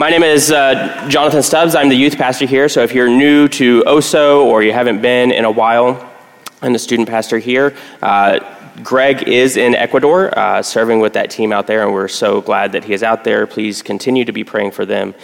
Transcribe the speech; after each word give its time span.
My 0.00 0.08
name 0.08 0.22
is 0.22 0.50
uh, 0.50 1.06
Jonathan 1.10 1.42
Stubbs. 1.42 1.74
I'm 1.74 1.90
the 1.90 1.94
youth 1.94 2.16
pastor 2.16 2.46
here. 2.46 2.70
So 2.70 2.82
if 2.82 2.94
you're 2.94 3.06
new 3.06 3.48
to 3.48 3.84
OSO 3.86 4.46
or 4.46 4.62
you 4.62 4.72
haven't 4.72 5.02
been 5.02 5.30
in 5.30 5.44
a 5.44 5.50
while, 5.50 6.10
I'm 6.62 6.72
the 6.72 6.78
student 6.78 7.06
pastor 7.06 7.36
here. 7.36 7.76
Uh, 8.00 8.40
Greg 8.82 9.28
is 9.28 9.58
in 9.58 9.74
Ecuador 9.74 10.38
uh, 10.38 10.62
serving 10.62 11.00
with 11.00 11.12
that 11.12 11.28
team 11.28 11.52
out 11.52 11.66
there, 11.66 11.84
and 11.84 11.92
we're 11.92 12.08
so 12.08 12.40
glad 12.40 12.72
that 12.72 12.84
he 12.84 12.94
is 12.94 13.02
out 13.02 13.24
there. 13.24 13.46
Please 13.46 13.82
continue 13.82 14.24
to 14.24 14.32
be 14.32 14.42
praying 14.42 14.70
for 14.70 14.86
them 14.86 15.14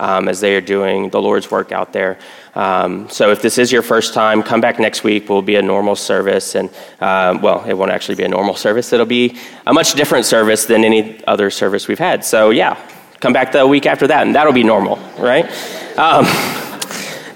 um, 0.00 0.26
as 0.26 0.40
they 0.40 0.56
are 0.56 0.60
doing 0.60 1.10
the 1.10 1.22
Lord's 1.22 1.48
work 1.52 1.70
out 1.70 1.92
there. 1.92 2.18
Um, 2.56 3.08
so 3.10 3.30
if 3.30 3.40
this 3.40 3.56
is 3.56 3.70
your 3.70 3.82
first 3.82 4.14
time, 4.14 4.42
come 4.42 4.60
back 4.60 4.80
next 4.80 5.04
week. 5.04 5.28
Will 5.28 5.42
be 5.42 5.54
a 5.54 5.62
normal 5.62 5.94
service, 5.94 6.56
and 6.56 6.70
uh, 7.00 7.38
well, 7.40 7.64
it 7.68 7.74
won't 7.74 7.92
actually 7.92 8.16
be 8.16 8.24
a 8.24 8.28
normal 8.28 8.56
service. 8.66 8.92
It'll 8.92 9.06
be 9.06 9.38
a 9.64 9.72
much 9.72 9.94
different 9.94 10.26
service 10.26 10.64
than 10.64 10.82
any 10.82 11.24
other 11.24 11.50
service 11.50 11.86
we've 11.86 12.00
had. 12.00 12.24
So 12.24 12.50
yeah, 12.50 12.76
Come 13.20 13.32
back 13.32 13.52
the 13.52 13.66
week 13.66 13.86
after 13.86 14.06
that, 14.08 14.26
and 14.26 14.34
that'll 14.34 14.52
be 14.52 14.64
normal, 14.64 14.96
right? 15.18 15.46
Um, 15.98 16.26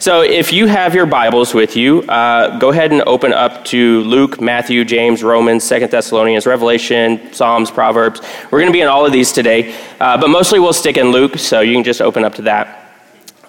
so 0.00 0.22
if 0.22 0.52
you 0.52 0.66
have 0.66 0.94
your 0.94 1.06
Bibles 1.06 1.54
with 1.54 1.76
you, 1.76 2.02
uh, 2.02 2.58
go 2.58 2.70
ahead 2.70 2.92
and 2.92 3.02
open 3.02 3.32
up 3.32 3.64
to 3.66 4.02
Luke, 4.02 4.40
Matthew, 4.40 4.84
James, 4.84 5.22
Romans, 5.22 5.64
Second 5.64 5.90
Thessalonians, 5.90 6.46
Revelation, 6.46 7.32
Psalms, 7.32 7.70
Proverbs. 7.70 8.20
We're 8.50 8.60
going 8.60 8.70
to 8.70 8.72
be 8.72 8.80
in 8.80 8.88
all 8.88 9.04
of 9.04 9.12
these 9.12 9.32
today, 9.32 9.74
uh, 9.98 10.16
but 10.16 10.28
mostly 10.28 10.60
we'll 10.60 10.72
stick 10.72 10.96
in 10.96 11.10
Luke, 11.10 11.36
so 11.38 11.60
you 11.60 11.74
can 11.74 11.84
just 11.84 12.00
open 12.00 12.24
up 12.24 12.34
to 12.36 12.42
that. 12.42 12.92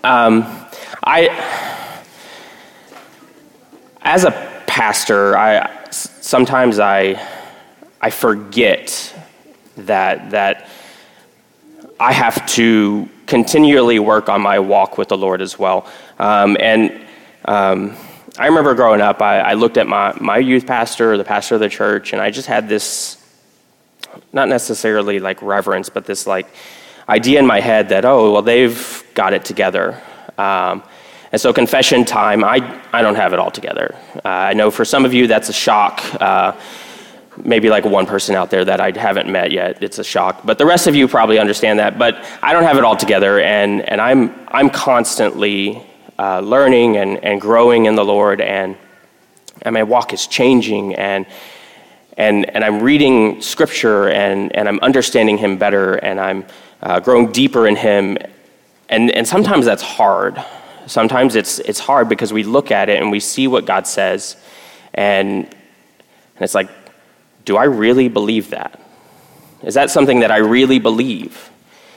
Um, 0.03 0.43
I, 1.03 1.29
as 4.01 4.23
a 4.23 4.31
pastor, 4.65 5.37
I 5.37 5.89
sometimes 5.91 6.79
I 6.79 7.21
I 8.01 8.09
forget 8.09 9.13
that 9.77 10.31
that 10.31 10.67
I 11.99 12.13
have 12.13 12.45
to 12.53 13.09
continually 13.25 13.99
work 13.99 14.29
on 14.29 14.41
my 14.41 14.59
walk 14.59 14.97
with 14.97 15.09
the 15.09 15.17
Lord 15.17 15.41
as 15.41 15.59
well. 15.59 15.85
Um, 16.17 16.55
and 16.59 17.05
um, 17.45 17.95
I 18.37 18.47
remember 18.47 18.73
growing 18.73 19.01
up, 19.01 19.21
I, 19.21 19.39
I, 19.39 19.53
looked 19.55 19.77
at 19.77 19.85
my, 19.85 20.15
my 20.21 20.37
youth 20.37 20.65
pastor, 20.65 21.11
or 21.11 21.17
the 21.17 21.25
pastor 21.25 21.55
of 21.55 21.61
the 21.61 21.67
church, 21.67 22.13
and 22.13 22.21
I 22.21 22.31
just 22.31 22.47
had 22.47 22.69
this, 22.69 23.17
not 24.31 24.47
necessarily 24.47 25.19
like 25.19 25.41
reverence, 25.41 25.89
but 25.89 26.05
this 26.05 26.25
like 26.25 26.47
idea 27.09 27.39
in 27.39 27.45
my 27.45 27.59
head 27.59 27.89
that, 27.89 28.05
oh, 28.05 28.31
well, 28.31 28.41
they've 28.41 29.03
got 29.13 29.33
it 29.33 29.43
together. 29.43 30.01
Um, 30.37 30.83
and 31.31 31.39
so, 31.39 31.51
confession 31.51 32.05
time, 32.05 32.43
I, 32.43 32.81
I 32.93 33.01
don't 33.01 33.15
have 33.15 33.33
it 33.33 33.39
all 33.39 33.51
together. 33.51 33.95
Uh, 34.15 34.29
I 34.29 34.53
know 34.53 34.71
for 34.71 34.85
some 34.85 35.05
of 35.05 35.13
you 35.13 35.27
that's 35.27 35.49
a 35.49 35.53
shock. 35.53 36.01
Uh, 36.19 36.53
maybe 37.43 37.69
like 37.69 37.85
one 37.85 38.05
person 38.05 38.35
out 38.35 38.49
there 38.49 38.65
that 38.65 38.79
I 38.79 38.91
haven't 38.97 39.29
met 39.29 39.51
yet. 39.51 39.81
It's 39.81 39.99
a 39.99 40.03
shock. 40.03 40.41
But 40.45 40.57
the 40.57 40.65
rest 40.65 40.87
of 40.87 40.95
you 40.95 41.07
probably 41.07 41.39
understand 41.39 41.79
that. 41.79 41.97
But 41.97 42.23
I 42.41 42.53
don't 42.53 42.63
have 42.63 42.77
it 42.77 42.83
all 42.83 42.95
together, 42.95 43.39
and, 43.39 43.81
and 43.87 44.01
I'm, 44.01 44.33
I'm 44.47 44.69
constantly 44.69 45.83
uh, 46.17 46.41
learning 46.41 46.97
and, 46.97 47.23
and 47.23 47.39
growing 47.39 47.85
in 47.85 47.95
the 47.95 48.03
Lord, 48.03 48.41
and, 48.41 48.77
and 49.61 49.73
my 49.73 49.83
walk 49.83 50.13
is 50.13 50.27
changing, 50.27 50.95
and, 50.95 51.25
and, 52.17 52.49
and 52.49 52.63
I'm 52.63 52.81
reading 52.81 53.41
Scripture, 53.41 54.09
and, 54.09 54.53
and 54.55 54.67
I'm 54.67 54.79
understanding 54.81 55.37
Him 55.37 55.57
better, 55.57 55.95
and 55.95 56.19
I'm 56.19 56.45
uh, 56.81 56.99
growing 56.99 57.31
deeper 57.31 57.67
in 57.67 57.75
Him. 57.75 58.17
And, 58.89 59.11
and 59.11 59.27
sometimes 59.27 59.65
that's 59.65 59.83
hard. 59.83 60.43
Sometimes 60.87 61.35
it's, 61.35 61.59
it's 61.59 61.79
hard 61.79 62.09
because 62.09 62.33
we 62.33 62.43
look 62.43 62.71
at 62.71 62.89
it 62.89 63.01
and 63.01 63.11
we 63.11 63.19
see 63.19 63.47
what 63.47 63.65
God 63.65 63.87
says, 63.87 64.35
and, 64.93 65.45
and 65.45 66.41
it's 66.41 66.55
like, 66.55 66.69
do 67.49 67.57
I 67.57 67.63
really 67.63 68.09
believe 68.09 68.51
that? 68.51 68.79
Is 69.63 69.73
that 69.73 69.89
something 69.89 70.19
that 70.19 70.29
I 70.29 70.37
really 70.37 70.77
believe? 70.77 71.49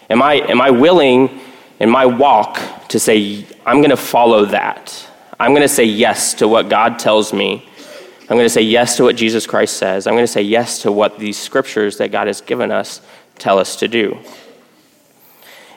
Am 0.08 0.22
I, 0.22 0.36
am 0.36 0.62
I 0.62 0.70
willing 0.70 1.42
in 1.78 1.90
my 1.90 2.06
walk 2.06 2.88
to 2.88 2.98
say, 2.98 3.44
I'm 3.66 3.76
going 3.76 3.90
to 3.90 3.98
follow 3.98 4.46
that? 4.46 5.06
I'm 5.38 5.50
going 5.50 5.60
to 5.60 5.68
say 5.68 5.84
yes 5.84 6.32
to 6.40 6.48
what 6.48 6.70
God 6.70 6.98
tells 6.98 7.34
me. 7.34 7.68
I'm 8.22 8.38
going 8.38 8.46
to 8.46 8.48
say 8.48 8.62
yes 8.62 8.96
to 8.96 9.02
what 9.02 9.14
Jesus 9.14 9.46
Christ 9.46 9.76
says. 9.76 10.06
I'm 10.06 10.14
going 10.14 10.24
to 10.24 10.26
say 10.26 10.40
yes 10.40 10.80
to 10.84 10.90
what 10.90 11.18
these 11.18 11.38
scriptures 11.38 11.98
that 11.98 12.10
God 12.10 12.28
has 12.28 12.40
given 12.40 12.72
us 12.72 13.02
tell 13.36 13.58
us 13.58 13.76
to 13.76 13.88
do. 13.88 14.16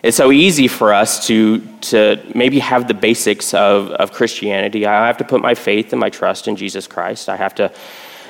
It's 0.03 0.15
so 0.15 0.31
easy 0.31 0.69
for 0.69 0.93
us 0.93 1.27
to, 1.27 1.59
to 1.91 2.23
maybe 2.33 2.59
have 2.59 2.87
the 2.87 2.93
basics 2.93 3.53
of, 3.53 3.89
of 3.89 4.13
Christianity. 4.13 4.85
I 4.85 5.05
have 5.05 5.17
to 5.17 5.25
put 5.25 5.41
my 5.41 5.53
faith 5.53 5.91
and 5.91 5.99
my 5.99 6.09
trust 6.09 6.47
in 6.47 6.55
Jesus 6.55 6.87
Christ. 6.87 7.27
I 7.27 7.35
have 7.35 7.55
to 7.55 7.73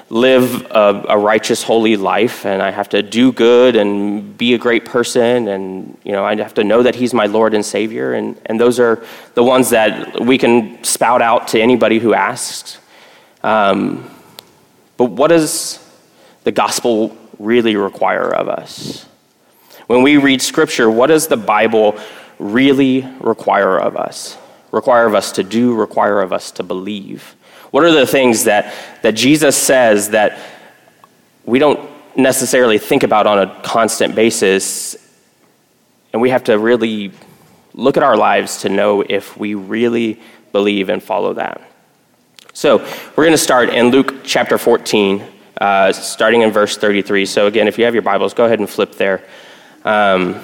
live 0.09 0.65
a, 0.71 1.05
a, 1.09 1.17
righteous, 1.17 1.63
holy 1.63 1.97
life, 1.97 2.45
and 2.45 2.61
I 2.61 2.69
have 2.69 2.89
to 2.89 3.01
do 3.01 3.31
good 3.31 3.75
and 3.75 4.37
be 4.37 4.53
a 4.53 4.57
great 4.57 4.85
person, 4.85 5.47
and 5.47 5.97
you 6.03 6.11
know, 6.11 6.23
I 6.23 6.35
have 6.35 6.53
to 6.55 6.63
know 6.63 6.83
that 6.83 6.95
He's 6.95 7.13
my 7.13 7.25
Lord 7.25 7.53
and 7.53 7.65
Savior, 7.65 8.13
and, 8.13 8.39
and 8.45 8.59
those 8.59 8.79
are 8.79 9.03
the 9.33 9.43
ones 9.43 9.71
that 9.71 10.19
we 10.19 10.37
can 10.37 10.83
spout 10.83 11.21
out 11.21 11.47
to 11.49 11.59
anybody 11.59 11.97
who 11.97 12.13
asks. 12.13 12.77
Um, 13.41 14.09
but 14.97 15.05
what 15.05 15.29
does 15.29 15.79
the 16.43 16.51
gospel 16.51 17.17
really 17.39 17.75
require 17.75 18.33
of 18.33 18.47
us? 18.47 19.05
When 19.87 20.03
we 20.03 20.17
read 20.17 20.41
Scripture, 20.41 20.89
what 20.89 21.07
does 21.07 21.27
the 21.27 21.37
Bible 21.37 21.99
really 22.39 23.07
require 23.19 23.77
of 23.77 23.95
us? 23.97 24.37
Require 24.71 25.05
of 25.05 25.15
us 25.15 25.31
to 25.33 25.43
do, 25.43 25.73
require 25.73 26.21
of 26.21 26.31
us 26.31 26.51
to 26.51 26.63
believe? 26.63 27.35
What 27.75 27.83
are 27.83 27.91
the 27.91 28.07
things 28.07 28.45
that, 28.45 28.73
that 29.01 29.15
Jesus 29.15 29.53
says 29.53 30.11
that 30.11 30.39
we 31.43 31.59
don't 31.59 31.89
necessarily 32.15 32.77
think 32.77 33.03
about 33.03 33.27
on 33.27 33.37
a 33.37 33.61
constant 33.63 34.15
basis? 34.15 34.95
And 36.13 36.21
we 36.21 36.29
have 36.29 36.45
to 36.45 36.57
really 36.57 37.11
look 37.73 37.97
at 37.97 38.03
our 38.03 38.15
lives 38.15 38.61
to 38.61 38.69
know 38.69 39.01
if 39.01 39.35
we 39.35 39.55
really 39.55 40.21
believe 40.53 40.87
and 40.87 41.03
follow 41.03 41.33
that. 41.33 41.69
So 42.53 42.77
we're 42.77 43.25
going 43.25 43.31
to 43.31 43.37
start 43.37 43.67
in 43.67 43.87
Luke 43.87 44.23
chapter 44.23 44.57
14, 44.57 45.21
uh, 45.59 45.91
starting 45.91 46.43
in 46.43 46.51
verse 46.51 46.77
33. 46.77 47.25
So 47.25 47.47
again, 47.47 47.67
if 47.67 47.77
you 47.77 47.83
have 47.83 47.93
your 47.93 48.03
Bibles, 48.03 48.33
go 48.33 48.45
ahead 48.45 48.59
and 48.59 48.69
flip 48.69 48.95
there. 48.95 49.21
Um, 49.83 50.39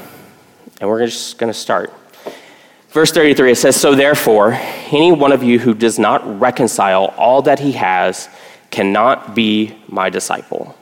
and 0.81 0.89
we're 0.89 1.05
just 1.05 1.37
going 1.37 1.49
to 1.49 1.57
start. 1.57 1.93
Verse 2.91 3.11
33, 3.11 3.51
it 3.51 3.55
says, 3.55 3.79
So 3.79 3.95
therefore, 3.95 4.51
any 4.91 5.13
one 5.13 5.31
of 5.31 5.43
you 5.43 5.59
who 5.59 5.73
does 5.73 5.97
not 5.97 6.39
reconcile 6.41 7.05
all 7.17 7.41
that 7.43 7.59
he 7.59 7.71
has 7.71 8.27
cannot 8.69 9.33
be 9.33 9.77
my 9.87 10.09
disciple. 10.09 10.75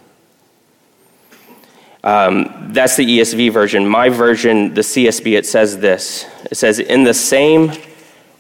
Um, 2.03 2.71
that's 2.73 2.95
the 2.95 3.05
ESV 3.05 3.51
version. 3.51 3.87
My 3.87 4.09
version, 4.09 4.73
the 4.73 4.81
CSB, 4.81 5.37
it 5.37 5.45
says 5.45 5.77
this 5.77 6.25
It 6.49 6.55
says, 6.55 6.79
In 6.79 7.03
the 7.03 7.13
same 7.13 7.73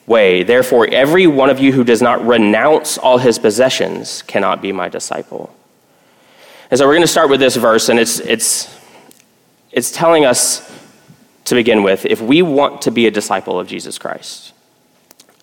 way, 0.07 0.41
therefore, 0.41 0.87
every 0.91 1.27
one 1.27 1.51
of 1.51 1.59
you 1.59 1.71
who 1.71 1.83
does 1.83 2.01
not 2.01 2.25
renounce 2.25 2.97
all 2.97 3.19
his 3.19 3.37
possessions 3.37 4.23
cannot 4.23 4.63
be 4.63 4.71
my 4.71 4.89
disciple. 4.89 5.55
And 6.71 6.79
so 6.79 6.87
we're 6.87 6.93
going 6.93 7.03
to 7.03 7.07
start 7.07 7.29
with 7.29 7.39
this 7.39 7.55
verse, 7.55 7.89
and 7.89 7.99
it's, 7.99 8.19
it's, 8.19 8.75
it's 9.71 9.91
telling 9.91 10.25
us 10.25 10.67
to 11.49 11.55
begin 11.55 11.83
with, 11.83 12.05
if 12.05 12.21
we 12.21 12.41
want 12.41 12.83
to 12.83 12.91
be 12.91 13.07
a 13.07 13.11
disciple 13.11 13.59
of 13.59 13.67
Jesus 13.67 13.97
Christ, 13.97 14.53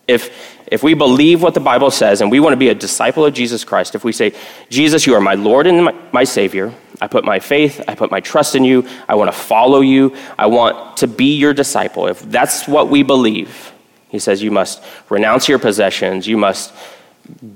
if, 0.08 0.30
if 0.68 0.82
we 0.82 0.94
believe 0.94 1.42
what 1.42 1.54
the 1.54 1.60
Bible 1.60 1.90
says 1.90 2.20
and 2.20 2.30
we 2.30 2.38
want 2.38 2.52
to 2.52 2.56
be 2.56 2.68
a 2.68 2.74
disciple 2.74 3.24
of 3.24 3.34
Jesus 3.34 3.64
Christ, 3.64 3.94
if 3.94 4.04
we 4.04 4.12
say, 4.12 4.32
Jesus, 4.70 5.06
you 5.06 5.14
are 5.14 5.20
my 5.20 5.34
Lord 5.34 5.66
and 5.66 5.84
my, 5.84 5.94
my 6.12 6.24
Savior, 6.24 6.72
I 7.00 7.08
put 7.08 7.24
my 7.24 7.40
faith, 7.40 7.82
I 7.88 7.94
put 7.94 8.10
my 8.10 8.20
trust 8.20 8.54
in 8.54 8.64
you, 8.64 8.88
I 9.08 9.16
want 9.16 9.32
to 9.32 9.36
follow 9.36 9.80
you, 9.80 10.16
I 10.38 10.46
want 10.46 10.98
to 10.98 11.08
be 11.08 11.36
your 11.36 11.52
disciple, 11.52 12.06
if 12.06 12.22
that's 12.22 12.68
what 12.68 12.88
we 12.88 13.02
believe, 13.02 13.72
he 14.08 14.20
says, 14.20 14.42
you 14.42 14.52
must 14.52 14.82
renounce 15.10 15.48
your 15.48 15.58
possessions, 15.58 16.26
you 16.26 16.36
must 16.36 16.72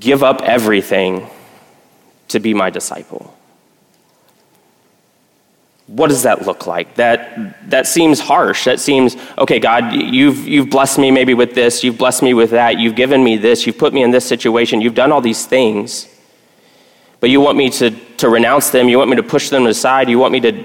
give 0.00 0.22
up 0.24 0.42
everything 0.42 1.28
to 2.28 2.40
be 2.40 2.52
my 2.52 2.70
disciple 2.70 3.36
what 5.90 6.06
does 6.08 6.22
that 6.22 6.46
look 6.46 6.68
like? 6.68 6.94
That, 6.94 7.68
that 7.68 7.84
seems 7.84 8.20
harsh. 8.20 8.64
That 8.64 8.78
seems, 8.78 9.16
okay, 9.36 9.58
God, 9.58 9.92
you've, 9.92 10.46
you've 10.46 10.70
blessed 10.70 11.00
me 11.00 11.10
maybe 11.10 11.34
with 11.34 11.52
this, 11.54 11.82
you've 11.82 11.98
blessed 11.98 12.22
me 12.22 12.32
with 12.32 12.50
that, 12.50 12.78
you've 12.78 12.94
given 12.94 13.24
me 13.24 13.36
this, 13.36 13.66
you've 13.66 13.76
put 13.76 13.92
me 13.92 14.04
in 14.04 14.12
this 14.12 14.24
situation, 14.24 14.80
you've 14.80 14.94
done 14.94 15.10
all 15.10 15.20
these 15.20 15.46
things. 15.46 16.06
But 17.18 17.30
you 17.30 17.40
want 17.40 17.58
me 17.58 17.70
to, 17.70 17.90
to 18.18 18.28
renounce 18.28 18.70
them, 18.70 18.88
you 18.88 18.98
want 18.98 19.10
me 19.10 19.16
to 19.16 19.22
push 19.24 19.48
them 19.48 19.66
aside, 19.66 20.08
you 20.08 20.20
want 20.20 20.32
me 20.32 20.40
to 20.40 20.64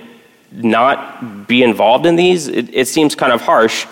not 0.51 1.47
be 1.47 1.63
involved 1.63 2.05
in 2.05 2.15
these? 2.15 2.47
It, 2.47 2.71
it 2.71 2.87
seems 2.87 3.15
kind 3.15 3.33
of 3.33 3.41
harsh. 3.41 3.87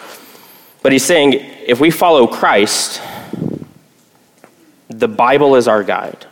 But 0.83 0.91
he's 0.91 1.03
saying 1.03 1.33
if 1.65 1.80
we 1.80 1.89
follow 1.89 2.27
Christ, 2.27 3.01
the 4.88 5.07
Bible 5.07 5.56
is 5.56 5.68
our 5.68 5.83
guide. 5.83 6.27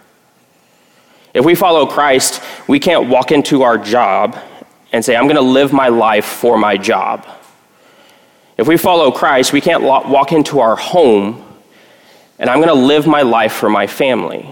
If 1.33 1.43
we 1.43 1.55
follow 1.55 1.87
Christ, 1.87 2.39
we 2.67 2.79
can't 2.79 3.09
walk 3.09 3.31
into 3.31 3.63
our 3.63 3.79
job 3.79 4.37
and 4.91 5.03
say, 5.03 5.15
I'm 5.15 5.25
going 5.25 5.35
to 5.35 5.41
live 5.41 5.73
my 5.73 5.87
life 5.87 6.25
for 6.25 6.57
my 6.57 6.77
job. 6.77 7.27
If 8.57 8.67
we 8.67 8.77
follow 8.77 9.11
Christ, 9.11 9.53
we 9.53 9.61
can't 9.61 9.83
walk 9.83 10.31
into 10.31 10.59
our 10.59 10.75
home 10.75 11.47
and 12.41 12.49
I'm 12.49 12.57
going 12.57 12.69
to 12.69 12.73
live 12.73 13.05
my 13.05 13.21
life 13.21 13.53
for 13.53 13.69
my 13.69 13.85
family. 13.85 14.51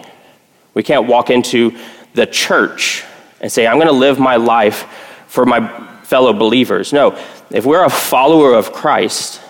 We 0.75 0.83
can't 0.83 1.07
walk 1.07 1.31
into 1.31 1.75
the 2.13 2.27
church 2.27 3.03
and 3.41 3.51
say, 3.51 3.65
I'm 3.65 3.77
going 3.77 3.88
to 3.88 3.94
live 3.94 4.19
my 4.19 4.36
life 4.36 4.83
for 5.27 5.44
my 5.44 5.68
fellow 6.03 6.31
believers. 6.31 6.94
No, 6.94 7.19
if 7.50 7.65
we're 7.65 7.83
a 7.83 7.89
follower 7.89 8.53
of 8.53 8.71
Christ, 8.71 9.41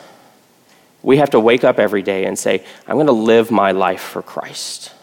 we 1.04 1.18
have 1.18 1.32
to 1.32 1.40
wake 1.40 1.66
up 1.66 1.80
every 1.80 2.02
day 2.02 2.26
and 2.26 2.40
say, 2.40 2.64
I'm 2.88 2.96
going 2.96 3.08
to 3.08 3.12
live 3.12 3.52
my 3.52 3.74
life 3.74 4.02
for 4.02 4.22
Christ. 4.22 4.94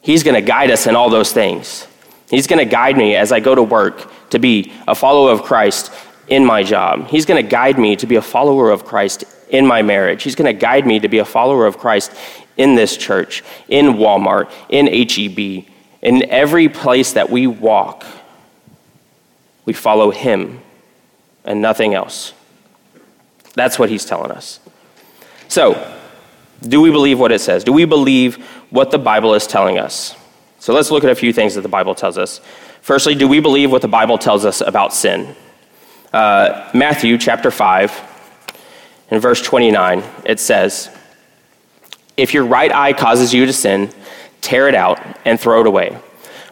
He's 0.00 0.24
going 0.24 0.34
to 0.34 0.42
guide 0.42 0.72
us 0.72 0.88
in 0.88 0.96
all 0.96 1.08
those 1.08 1.32
things. 1.32 1.86
He's 2.28 2.46
going 2.46 2.58
to 2.58 2.70
guide 2.70 2.96
me 2.96 3.14
as 3.14 3.32
I 3.32 3.40
go 3.40 3.54
to 3.54 3.62
work 3.62 4.10
to 4.30 4.38
be 4.38 4.72
a 4.88 4.94
follower 4.94 5.30
of 5.30 5.42
Christ 5.42 5.92
in 6.28 6.44
my 6.44 6.62
job. 6.62 7.08
He's 7.08 7.24
going 7.24 7.42
to 7.42 7.48
guide 7.48 7.78
me 7.78 7.96
to 7.96 8.06
be 8.06 8.16
a 8.16 8.22
follower 8.22 8.70
of 8.70 8.84
Christ 8.84 9.24
in 9.48 9.66
my 9.66 9.82
marriage. 9.82 10.22
He's 10.22 10.34
going 10.34 10.52
to 10.52 10.58
guide 10.58 10.86
me 10.86 10.98
to 11.00 11.08
be 11.08 11.18
a 11.18 11.24
follower 11.24 11.66
of 11.66 11.78
Christ 11.78 12.12
in 12.56 12.74
this 12.74 12.96
church, 12.96 13.44
in 13.68 13.94
Walmart, 13.94 14.50
in 14.68 14.86
HEB, 14.86 15.66
in 16.02 16.28
every 16.30 16.68
place 16.68 17.12
that 17.12 17.30
we 17.30 17.46
walk. 17.46 18.04
We 19.64 19.72
follow 19.72 20.10
Him 20.10 20.60
and 21.44 21.60
nothing 21.60 21.94
else. 21.94 22.32
That's 23.54 23.78
what 23.78 23.88
He's 23.88 24.04
telling 24.04 24.30
us. 24.30 24.58
So, 25.48 25.92
do 26.62 26.80
we 26.80 26.90
believe 26.90 27.20
what 27.20 27.32
it 27.32 27.40
says? 27.40 27.62
Do 27.62 27.72
we 27.72 27.84
believe 27.84 28.44
what 28.70 28.90
the 28.90 28.98
Bible 28.98 29.34
is 29.34 29.46
telling 29.46 29.78
us? 29.78 30.16
So, 30.66 30.72
let's 30.72 30.90
look 30.90 31.04
at 31.04 31.10
a 31.10 31.14
few 31.14 31.32
things 31.32 31.54
that 31.54 31.60
the 31.60 31.68
Bible 31.68 31.94
tells 31.94 32.18
us. 32.18 32.40
Firstly, 32.80 33.14
do 33.14 33.28
we 33.28 33.38
believe 33.38 33.70
what 33.70 33.82
the 33.82 33.86
Bible 33.86 34.18
tells 34.18 34.44
us 34.44 34.60
about 34.60 34.92
sin? 34.92 35.36
Uh, 36.12 36.68
Matthew 36.74 37.18
chapter 37.18 37.52
5 37.52 38.56
in 39.12 39.20
verse 39.20 39.40
29, 39.40 40.02
it 40.24 40.40
says, 40.40 40.90
If 42.16 42.34
your 42.34 42.44
right 42.44 42.72
eye 42.72 42.94
causes 42.94 43.32
you 43.32 43.46
to 43.46 43.52
sin, 43.52 43.92
tear 44.40 44.66
it 44.66 44.74
out 44.74 44.98
and 45.24 45.38
throw 45.38 45.60
it 45.60 45.68
away. 45.68 45.96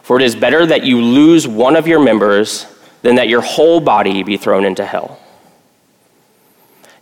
For 0.01 0.15
it 0.15 0.23
is 0.23 0.33
better 0.33 0.65
that 0.65 0.85
you 0.85 1.01
lose 1.01 1.45
one 1.45 1.75
of 1.75 1.85
your 1.85 2.01
members 2.01 2.67
than 3.01 3.15
that 3.15 3.27
your 3.27 3.41
whole 3.41 3.81
body 3.81 4.23
be 4.23 4.37
thrown 4.37 4.63
into 4.63 4.85
hell. 4.85 5.19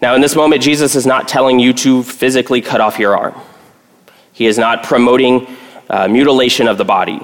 Now, 0.01 0.15
in 0.15 0.21
this 0.21 0.35
moment, 0.35 0.63
Jesus 0.63 0.95
is 0.95 1.05
not 1.05 1.27
telling 1.27 1.59
you 1.59 1.73
to 1.73 2.01
physically 2.01 2.61
cut 2.61 2.81
off 2.81 2.97
your 2.97 3.15
arm. 3.15 3.35
He 4.31 4.47
is 4.47 4.57
not 4.57 4.81
promoting 4.81 5.57
uh, 5.89 6.07
mutilation 6.07 6.67
of 6.67 6.77
the 6.77 6.85
body. 6.85 7.19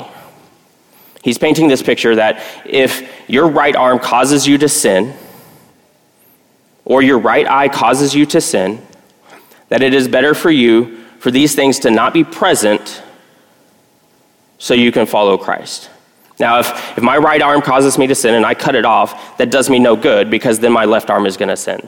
He's 1.23 1.37
painting 1.37 1.67
this 1.67 1.83
picture 1.83 2.15
that 2.15 2.43
if 2.65 3.09
your 3.29 3.47
right 3.47 3.75
arm 3.75 3.99
causes 3.99 4.47
you 4.47 4.57
to 4.57 4.69
sin, 4.69 5.13
or 6.85 7.01
your 7.03 7.19
right 7.19 7.47
eye 7.47 7.69
causes 7.69 8.15
you 8.15 8.25
to 8.25 8.41
sin, 8.41 8.81
that 9.69 9.83
it 9.83 9.93
is 9.93 10.07
better 10.07 10.33
for 10.33 10.49
you 10.49 10.97
for 11.19 11.29
these 11.29 11.53
things 11.53 11.79
to 11.79 11.91
not 11.91 12.13
be 12.13 12.23
present 12.23 13.03
so 14.57 14.73
you 14.73 14.91
can 14.91 15.05
follow 15.05 15.37
Christ. 15.37 15.89
Now, 16.39 16.59
if, 16.59 16.97
if 16.97 17.03
my 17.03 17.17
right 17.17 17.41
arm 17.41 17.61
causes 17.61 17.97
me 17.97 18.07
to 18.07 18.15
sin 18.15 18.33
and 18.33 18.45
I 18.45 18.55
cut 18.55 18.73
it 18.73 18.85
off, 18.85 19.37
that 19.37 19.51
does 19.51 19.69
me 19.69 19.77
no 19.77 19.95
good 19.95 20.31
because 20.31 20.59
then 20.59 20.71
my 20.71 20.85
left 20.85 21.09
arm 21.09 21.25
is 21.25 21.37
going 21.37 21.49
to 21.49 21.57
sin. 21.57 21.87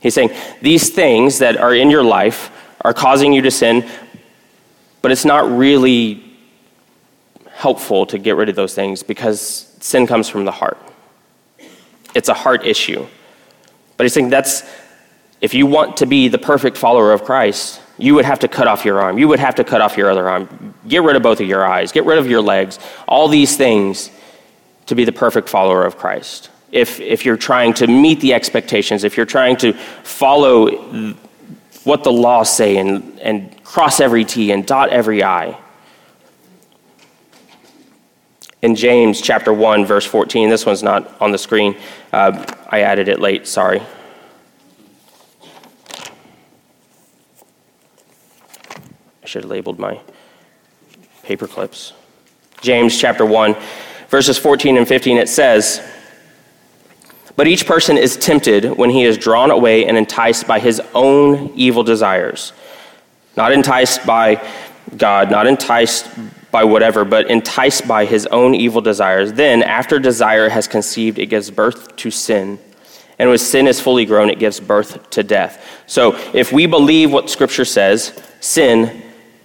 He's 0.00 0.14
saying 0.14 0.30
these 0.62 0.90
things 0.90 1.38
that 1.40 1.56
are 1.56 1.74
in 1.74 1.90
your 1.90 2.02
life 2.02 2.50
are 2.82 2.94
causing 2.94 3.32
you 3.32 3.42
to 3.42 3.50
sin, 3.50 3.88
but 5.06 5.12
it's 5.12 5.24
not 5.24 5.48
really 5.48 6.20
helpful 7.52 8.06
to 8.06 8.18
get 8.18 8.34
rid 8.34 8.48
of 8.48 8.56
those 8.56 8.74
things 8.74 9.04
because 9.04 9.72
sin 9.78 10.04
comes 10.04 10.28
from 10.28 10.44
the 10.44 10.50
heart. 10.50 10.78
It's 12.16 12.28
a 12.28 12.34
heart 12.34 12.66
issue. 12.66 13.06
But 13.96 14.02
he's 14.02 14.12
saying 14.14 14.30
that's, 14.30 14.64
if 15.40 15.54
you 15.54 15.64
want 15.64 15.98
to 15.98 16.06
be 16.06 16.26
the 16.26 16.38
perfect 16.38 16.76
follower 16.76 17.12
of 17.12 17.22
Christ, 17.22 17.80
you 17.98 18.16
would 18.16 18.24
have 18.24 18.40
to 18.40 18.48
cut 18.48 18.66
off 18.66 18.84
your 18.84 19.00
arm. 19.00 19.16
You 19.16 19.28
would 19.28 19.38
have 19.38 19.54
to 19.54 19.62
cut 19.62 19.80
off 19.80 19.96
your 19.96 20.10
other 20.10 20.28
arm. 20.28 20.74
Get 20.88 21.04
rid 21.04 21.14
of 21.14 21.22
both 21.22 21.40
of 21.40 21.46
your 21.46 21.64
eyes. 21.64 21.92
Get 21.92 22.04
rid 22.04 22.18
of 22.18 22.26
your 22.26 22.40
legs. 22.40 22.80
All 23.06 23.28
these 23.28 23.56
things 23.56 24.10
to 24.86 24.96
be 24.96 25.04
the 25.04 25.12
perfect 25.12 25.48
follower 25.48 25.84
of 25.84 25.96
Christ. 25.96 26.50
If, 26.72 26.98
if 26.98 27.24
you're 27.24 27.36
trying 27.36 27.74
to 27.74 27.86
meet 27.86 28.20
the 28.20 28.34
expectations, 28.34 29.04
if 29.04 29.16
you're 29.16 29.24
trying 29.24 29.56
to 29.58 29.72
follow 30.02 31.14
what 31.86 32.02
the 32.02 32.12
laws 32.12 32.54
say 32.54 32.78
and, 32.78 33.18
and 33.20 33.62
cross 33.62 34.00
every 34.00 34.24
T 34.24 34.50
and 34.50 34.66
dot 34.66 34.88
every 34.88 35.22
I. 35.22 35.56
In 38.60 38.74
James 38.74 39.20
chapter 39.20 39.52
1, 39.52 39.86
verse 39.86 40.04
14, 40.04 40.50
this 40.50 40.66
one's 40.66 40.82
not 40.82 41.20
on 41.20 41.30
the 41.30 41.38
screen. 41.38 41.76
Uh, 42.12 42.44
I 42.68 42.80
added 42.80 43.08
it 43.08 43.20
late, 43.20 43.46
sorry. 43.46 43.80
I 49.22 49.26
should 49.26 49.44
have 49.44 49.50
labeled 49.50 49.78
my 49.78 50.00
paper 51.22 51.46
clips. 51.46 51.92
James 52.62 52.98
chapter 52.98 53.24
1, 53.24 53.54
verses 54.08 54.38
14 54.38 54.76
and 54.76 54.88
15, 54.88 55.18
it 55.18 55.28
says, 55.28 55.80
But 57.36 57.46
each 57.46 57.66
person 57.66 57.98
is 57.98 58.16
tempted 58.16 58.64
when 58.64 58.90
he 58.90 59.04
is 59.04 59.18
drawn 59.18 59.50
away 59.50 59.86
and 59.86 59.96
enticed 59.96 60.46
by 60.46 60.58
his 60.58 60.80
own 60.94 61.52
evil 61.54 61.82
desires. 61.82 62.52
Not 63.36 63.52
enticed 63.52 64.06
by 64.06 64.42
God, 64.96 65.30
not 65.30 65.46
enticed 65.46 66.08
by 66.50 66.64
whatever, 66.64 67.04
but 67.04 67.30
enticed 67.30 67.86
by 67.86 68.06
his 68.06 68.26
own 68.26 68.54
evil 68.54 68.80
desires. 68.80 69.34
Then, 69.34 69.62
after 69.62 69.98
desire 69.98 70.48
has 70.48 70.66
conceived, 70.66 71.18
it 71.18 71.26
gives 71.26 71.50
birth 71.50 71.94
to 71.96 72.10
sin. 72.10 72.58
And 73.18 73.28
when 73.28 73.38
sin 73.38 73.66
is 73.66 73.80
fully 73.80 74.06
grown, 74.06 74.30
it 74.30 74.38
gives 74.38 74.58
birth 74.58 75.10
to 75.10 75.22
death. 75.22 75.62
So, 75.86 76.16
if 76.32 76.52
we 76.52 76.64
believe 76.64 77.12
what 77.12 77.28
Scripture 77.28 77.66
says, 77.66 78.18
sin 78.40 79.02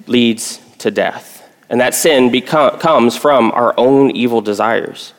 leads 0.08 0.62
to 0.78 0.92
death. 0.92 1.50
And 1.70 1.82
that 1.82 1.96
sin 1.96 2.32
comes 2.42 3.18
from 3.18 3.52
our 3.52 3.74
own 3.78 4.12
evil 4.12 4.42
desires. 4.42 5.14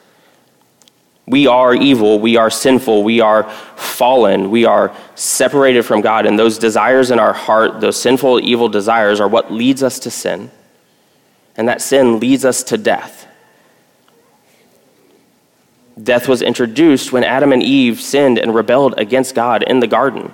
We 1.27 1.47
are 1.47 1.75
evil, 1.75 2.19
we 2.19 2.37
are 2.37 2.51
sinful, 2.51 3.05
we 3.05 3.21
are 3.21 3.49
fallen, 3.77 4.51
we 4.51 4.65
are 4.65 4.95
separated 5.15 5.85
from 5.85 6.01
God, 6.01 6.27
and 6.27 6.39
those 6.39 6.59
desires 6.59 7.11
in 7.11 7.19
our 7.19 7.33
heart, 7.33 7.81
those 7.81 8.01
sinful, 8.01 8.41
evil 8.41 8.69
desires, 8.69 9.21
are 9.21 9.29
what 9.29 9.53
leads 9.53 9.83
us 9.83 9.99
to 10.01 10.11
sin 10.11 10.51
and 11.57 11.69
that 11.69 11.83
sin 11.83 12.19
leads 12.19 12.45
us 12.45 12.63
to 12.65 12.79
death. 12.79 13.27
Death 16.03 16.27
was 16.27 16.41
introduced 16.41 17.13
when 17.13 17.23
Adam 17.23 17.53
and 17.53 17.63
Eve 17.63 18.01
sinned 18.01 18.39
and 18.39 18.55
rebelled 18.55 18.95
against 18.97 19.35
God 19.35 19.63
in 19.63 19.81
the 19.81 19.87
garden. 19.87 20.33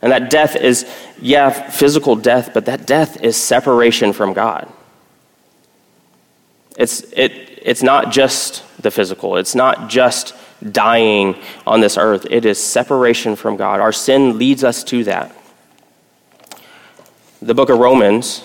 And 0.00 0.12
that 0.12 0.30
death 0.30 0.54
is, 0.56 0.86
yeah, 1.20 1.50
physical 1.50 2.16
death, 2.16 2.52
but 2.54 2.66
that 2.66 2.86
death 2.86 3.22
is 3.22 3.36
separation 3.36 4.12
from 4.12 4.32
God. 4.32 4.72
It's, 6.76 7.02
it, 7.12 7.58
it's 7.62 7.82
not 7.82 8.12
just 8.12 8.62
the 8.82 8.90
physical, 8.90 9.36
it's 9.36 9.54
not 9.54 9.88
just 9.88 10.34
dying 10.70 11.36
on 11.66 11.80
this 11.80 11.96
earth, 11.96 12.26
it 12.30 12.44
is 12.44 12.62
separation 12.62 13.36
from 13.36 13.56
God. 13.56 13.80
Our 13.80 13.92
sin 13.92 14.38
leads 14.38 14.64
us 14.64 14.84
to 14.84 15.04
that. 15.04 15.34
The 17.40 17.54
book 17.54 17.70
of 17.70 17.78
Romans 17.78 18.44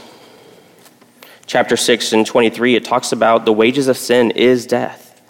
chapter 1.45 1.77
6 1.77 2.13
and 2.13 2.25
23, 2.25 2.75
it 2.75 2.83
talks 2.83 3.11
about 3.11 3.45
the 3.45 3.53
wages 3.53 3.87
of 3.87 3.97
sin 3.97 4.31
is 4.31 4.67
death. 4.67 5.21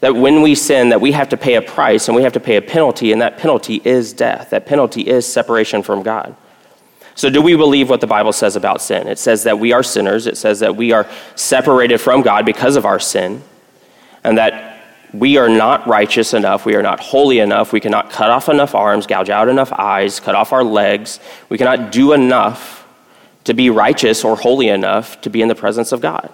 That 0.00 0.14
when 0.14 0.42
we 0.42 0.54
sin, 0.54 0.90
that 0.90 1.00
we 1.00 1.12
have 1.12 1.30
to 1.30 1.36
pay 1.36 1.54
a 1.54 1.62
price 1.62 2.06
and 2.06 2.14
we 2.14 2.22
have 2.22 2.34
to 2.34 2.40
pay 2.40 2.56
a 2.56 2.62
penalty, 2.62 3.12
and 3.12 3.20
that 3.22 3.38
penalty 3.38 3.80
is 3.84 4.12
death. 4.12 4.50
That 4.50 4.66
penalty 4.66 5.02
is 5.02 5.26
separation 5.26 5.82
from 5.82 6.02
God. 6.02 6.36
So, 7.14 7.30
do 7.30 7.40
we 7.40 7.56
believe 7.56 7.88
what 7.88 8.02
the 8.02 8.06
Bible 8.06 8.32
says 8.34 8.56
about 8.56 8.82
sin? 8.82 9.08
It 9.08 9.18
says 9.18 9.44
that 9.44 9.58
we 9.58 9.72
are 9.72 9.82
sinners. 9.82 10.26
It 10.26 10.36
says 10.36 10.60
that 10.60 10.76
we 10.76 10.92
are 10.92 11.08
separated 11.34 11.98
from 11.98 12.20
God 12.20 12.44
because 12.44 12.76
of 12.76 12.84
our 12.84 13.00
sin, 13.00 13.42
and 14.26 14.38
that 14.38 14.82
we 15.14 15.36
are 15.36 15.48
not 15.48 15.86
righteous 15.86 16.34
enough. 16.34 16.66
We 16.66 16.74
are 16.74 16.82
not 16.82 16.98
holy 16.98 17.38
enough. 17.38 17.72
We 17.72 17.78
cannot 17.78 18.10
cut 18.10 18.28
off 18.28 18.48
enough 18.48 18.74
arms, 18.74 19.06
gouge 19.06 19.30
out 19.30 19.48
enough 19.48 19.72
eyes, 19.72 20.18
cut 20.18 20.34
off 20.34 20.52
our 20.52 20.64
legs. 20.64 21.20
We 21.48 21.56
cannot 21.56 21.92
do 21.92 22.12
enough 22.12 22.84
to 23.44 23.54
be 23.54 23.70
righteous 23.70 24.24
or 24.24 24.34
holy 24.34 24.66
enough 24.66 25.20
to 25.20 25.30
be 25.30 25.42
in 25.42 25.48
the 25.48 25.54
presence 25.54 25.92
of 25.92 26.00
God. 26.00 26.32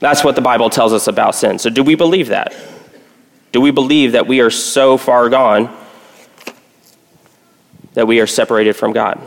That's 0.00 0.24
what 0.24 0.34
the 0.34 0.42
Bible 0.42 0.68
tells 0.68 0.92
us 0.92 1.06
about 1.06 1.36
sin. 1.36 1.60
So, 1.60 1.70
do 1.70 1.84
we 1.84 1.94
believe 1.94 2.28
that? 2.28 2.52
Do 3.52 3.60
we 3.60 3.70
believe 3.70 4.12
that 4.12 4.26
we 4.26 4.40
are 4.40 4.50
so 4.50 4.98
far 4.98 5.28
gone 5.28 5.74
that 7.94 8.08
we 8.08 8.20
are 8.20 8.26
separated 8.26 8.74
from 8.74 8.92
God? 8.92 9.22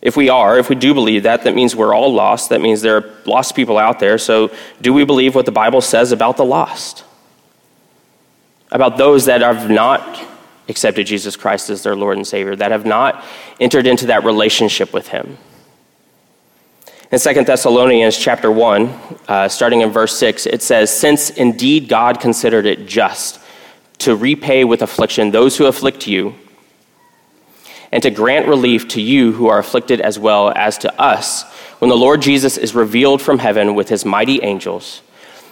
If 0.00 0.16
we 0.16 0.28
are, 0.28 0.58
if 0.58 0.68
we 0.68 0.76
do 0.76 0.94
believe 0.94 1.24
that, 1.24 1.42
that 1.42 1.54
means 1.54 1.74
we're 1.74 1.94
all 1.94 2.12
lost. 2.12 2.50
That 2.50 2.60
means 2.60 2.82
there 2.82 2.96
are 2.96 3.14
lost 3.26 3.56
people 3.56 3.78
out 3.78 3.98
there. 3.98 4.16
So, 4.16 4.52
do 4.80 4.92
we 4.92 5.04
believe 5.04 5.34
what 5.34 5.44
the 5.44 5.52
Bible 5.52 5.80
says 5.80 6.12
about 6.12 6.36
the 6.36 6.44
lost? 6.44 7.04
About 8.70 8.96
those 8.96 9.24
that 9.24 9.40
have 9.40 9.68
not 9.68 10.24
accepted 10.68 11.06
Jesus 11.06 11.34
Christ 11.34 11.70
as 11.70 11.82
their 11.82 11.96
Lord 11.96 12.16
and 12.16 12.26
Savior, 12.26 12.54
that 12.54 12.70
have 12.70 12.86
not 12.86 13.24
entered 13.58 13.86
into 13.86 14.06
that 14.06 14.22
relationship 14.24 14.92
with 14.92 15.08
Him. 15.08 15.38
In 17.10 17.18
2 17.18 17.44
Thessalonians 17.44 18.18
chapter 18.18 18.52
1, 18.52 18.94
uh, 19.28 19.48
starting 19.48 19.80
in 19.80 19.90
verse 19.90 20.16
6, 20.18 20.44
it 20.44 20.62
says, 20.62 20.94
Since 20.94 21.30
indeed 21.30 21.88
God 21.88 22.20
considered 22.20 22.66
it 22.66 22.86
just 22.86 23.40
to 23.98 24.14
repay 24.14 24.62
with 24.64 24.82
affliction 24.82 25.30
those 25.30 25.56
who 25.56 25.66
afflict 25.66 26.06
you, 26.06 26.34
and 27.92 28.02
to 28.02 28.10
grant 28.10 28.46
relief 28.46 28.88
to 28.88 29.00
you 29.00 29.32
who 29.32 29.48
are 29.48 29.58
afflicted 29.58 30.00
as 30.00 30.18
well 30.18 30.52
as 30.54 30.78
to 30.78 31.00
us, 31.00 31.44
when 31.78 31.88
the 31.88 31.96
Lord 31.96 32.22
Jesus 32.22 32.56
is 32.56 32.74
revealed 32.74 33.22
from 33.22 33.38
heaven 33.38 33.74
with 33.74 33.88
his 33.88 34.04
mighty 34.04 34.42
angels 34.42 35.02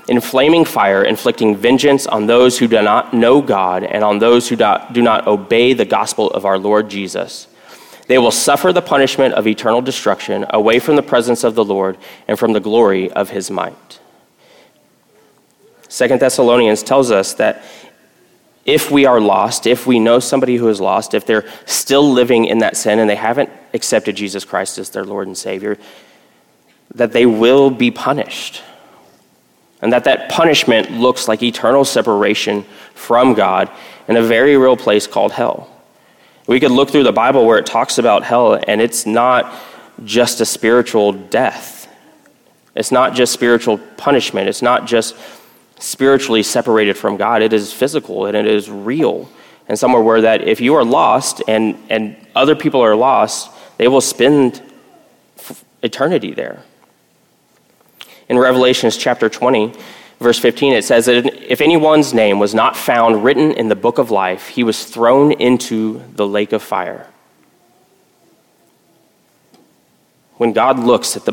in 0.08 0.20
flaming 0.20 0.64
fire, 0.64 1.02
inflicting 1.02 1.56
vengeance 1.56 2.06
on 2.06 2.26
those 2.26 2.58
who 2.58 2.68
do 2.68 2.80
not 2.80 3.12
know 3.12 3.42
God 3.42 3.82
and 3.82 4.04
on 4.04 4.18
those 4.18 4.48
who 4.48 4.56
do 4.56 5.02
not 5.02 5.26
obey 5.26 5.72
the 5.72 5.84
gospel 5.84 6.30
of 6.30 6.44
our 6.44 6.58
Lord 6.58 6.88
Jesus. 6.88 7.48
They 8.06 8.18
will 8.18 8.30
suffer 8.30 8.72
the 8.72 8.82
punishment 8.82 9.34
of 9.34 9.48
eternal 9.48 9.82
destruction 9.82 10.46
away 10.50 10.78
from 10.78 10.94
the 10.94 11.02
presence 11.02 11.42
of 11.42 11.56
the 11.56 11.64
Lord 11.64 11.98
and 12.28 12.38
from 12.38 12.52
the 12.52 12.60
glory 12.60 13.10
of 13.10 13.30
his 13.30 13.50
might. 13.50 13.98
Second 15.88 16.20
Thessalonians 16.20 16.82
tells 16.82 17.10
us 17.10 17.34
that 17.34 17.64
if 18.66 18.90
we 18.90 19.06
are 19.06 19.20
lost, 19.20 19.66
if 19.66 19.86
we 19.86 19.98
know 19.98 20.18
somebody 20.18 20.56
who 20.56 20.68
is 20.68 20.80
lost, 20.80 21.14
if 21.14 21.24
they're 21.24 21.48
still 21.64 22.12
living 22.12 22.44
in 22.44 22.58
that 22.58 22.76
sin 22.76 22.98
and 22.98 23.08
they 23.08 23.16
haven't 23.16 23.48
accepted 23.72 24.16
Jesus 24.16 24.44
Christ 24.44 24.78
as 24.78 24.90
their 24.90 25.04
Lord 25.04 25.26
and 25.26 25.38
Savior, 25.38 25.78
that 26.94 27.12
they 27.12 27.26
will 27.26 27.70
be 27.70 27.90
punished 27.90 28.62
and 29.82 29.92
that 29.92 30.04
that 30.04 30.30
punishment 30.30 30.90
looks 30.90 31.28
like 31.28 31.42
eternal 31.42 31.84
separation 31.84 32.64
from 32.94 33.34
God 33.34 33.70
in 34.08 34.16
a 34.16 34.22
very 34.22 34.56
real 34.56 34.76
place 34.76 35.06
called 35.06 35.32
hell. 35.32 35.70
We 36.46 36.60
could 36.60 36.70
look 36.70 36.90
through 36.90 37.02
the 37.02 37.12
Bible 37.12 37.44
where 37.44 37.58
it 37.58 37.66
talks 37.66 37.98
about 37.98 38.24
hell, 38.24 38.58
and 38.66 38.80
it's 38.80 39.04
not 39.04 39.52
just 40.04 40.40
a 40.40 40.46
spiritual 40.46 41.12
death. 41.12 41.88
It's 42.74 42.92
not 42.92 43.14
just 43.14 43.32
spiritual 43.32 43.78
punishment. 43.96 44.48
It's 44.48 44.62
not 44.62 44.86
just 44.86 45.14
spiritually 45.78 46.42
separated 46.42 46.96
from 46.96 47.16
God. 47.16 47.42
It 47.42 47.52
is 47.52 47.72
physical 47.72 48.26
and 48.26 48.36
it 48.36 48.46
is 48.46 48.70
real. 48.70 49.28
And 49.68 49.78
somewhere 49.78 50.02
where 50.02 50.20
that 50.22 50.46
if 50.46 50.60
you 50.60 50.74
are 50.74 50.84
lost 50.84 51.42
and, 51.48 51.76
and 51.90 52.16
other 52.34 52.54
people 52.54 52.80
are 52.80 52.96
lost, 52.96 53.50
they 53.78 53.88
will 53.88 54.00
spend 54.00 54.62
eternity 55.82 56.32
there 56.32 56.62
in 58.28 58.38
Revelations 58.38 58.96
chapter 58.96 59.28
20, 59.28 59.72
verse 60.18 60.38
15, 60.38 60.72
it 60.72 60.84
says 60.84 61.06
that 61.06 61.26
if 61.42 61.60
anyone's 61.60 62.12
name 62.12 62.38
was 62.38 62.54
not 62.54 62.76
found 62.76 63.22
written 63.22 63.52
in 63.52 63.68
the 63.68 63.76
book 63.76 63.98
of 63.98 64.10
life, 64.10 64.48
he 64.48 64.64
was 64.64 64.84
thrown 64.84 65.32
into 65.32 66.02
the 66.14 66.26
lake 66.26 66.52
of 66.52 66.62
fire. 66.62 67.06
When 70.36 70.52
God 70.52 70.78
looks 70.78 71.16
at 71.16 71.24
the 71.24 71.32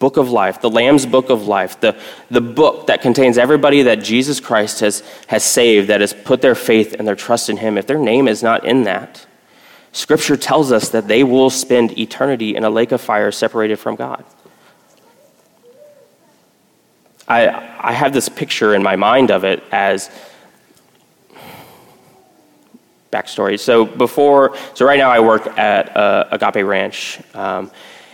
book 0.00 0.16
of 0.16 0.30
life, 0.30 0.60
the 0.60 0.70
Lamb's 0.70 1.06
book 1.06 1.30
of 1.30 1.46
life, 1.46 1.78
the, 1.78 1.96
the 2.30 2.40
book 2.40 2.88
that 2.88 3.02
contains 3.02 3.38
everybody 3.38 3.82
that 3.82 4.02
Jesus 4.02 4.40
Christ 4.40 4.80
has, 4.80 5.04
has 5.28 5.44
saved, 5.44 5.88
that 5.88 6.00
has 6.00 6.12
put 6.12 6.42
their 6.42 6.56
faith 6.56 6.96
and 6.98 7.06
their 7.06 7.14
trust 7.14 7.48
in 7.48 7.58
Him, 7.58 7.78
if 7.78 7.86
their 7.86 7.98
name 7.98 8.26
is 8.26 8.42
not 8.42 8.64
in 8.64 8.82
that, 8.84 9.26
Scripture 9.92 10.36
tells 10.36 10.72
us 10.72 10.88
that 10.88 11.06
they 11.06 11.22
will 11.22 11.50
spend 11.50 11.98
eternity 11.98 12.56
in 12.56 12.64
a 12.64 12.70
lake 12.70 12.92
of 12.92 13.00
fire 13.00 13.30
separated 13.30 13.76
from 13.76 13.94
God. 13.94 14.24
I, 17.28 17.48
I 17.78 17.92
have 17.92 18.12
this 18.12 18.28
picture 18.28 18.74
in 18.74 18.82
my 18.82 18.96
mind 18.96 19.30
of 19.30 19.44
it 19.44 19.62
as 19.70 20.10
backstory. 23.12 23.58
So 23.58 23.84
before, 23.84 24.56
so 24.74 24.86
right 24.86 24.98
now 24.98 25.10
I 25.10 25.20
work 25.20 25.46
at 25.58 25.96
uh, 25.96 26.24
Agape 26.30 26.64
Ranch, 26.64 27.20
um, 27.34 27.70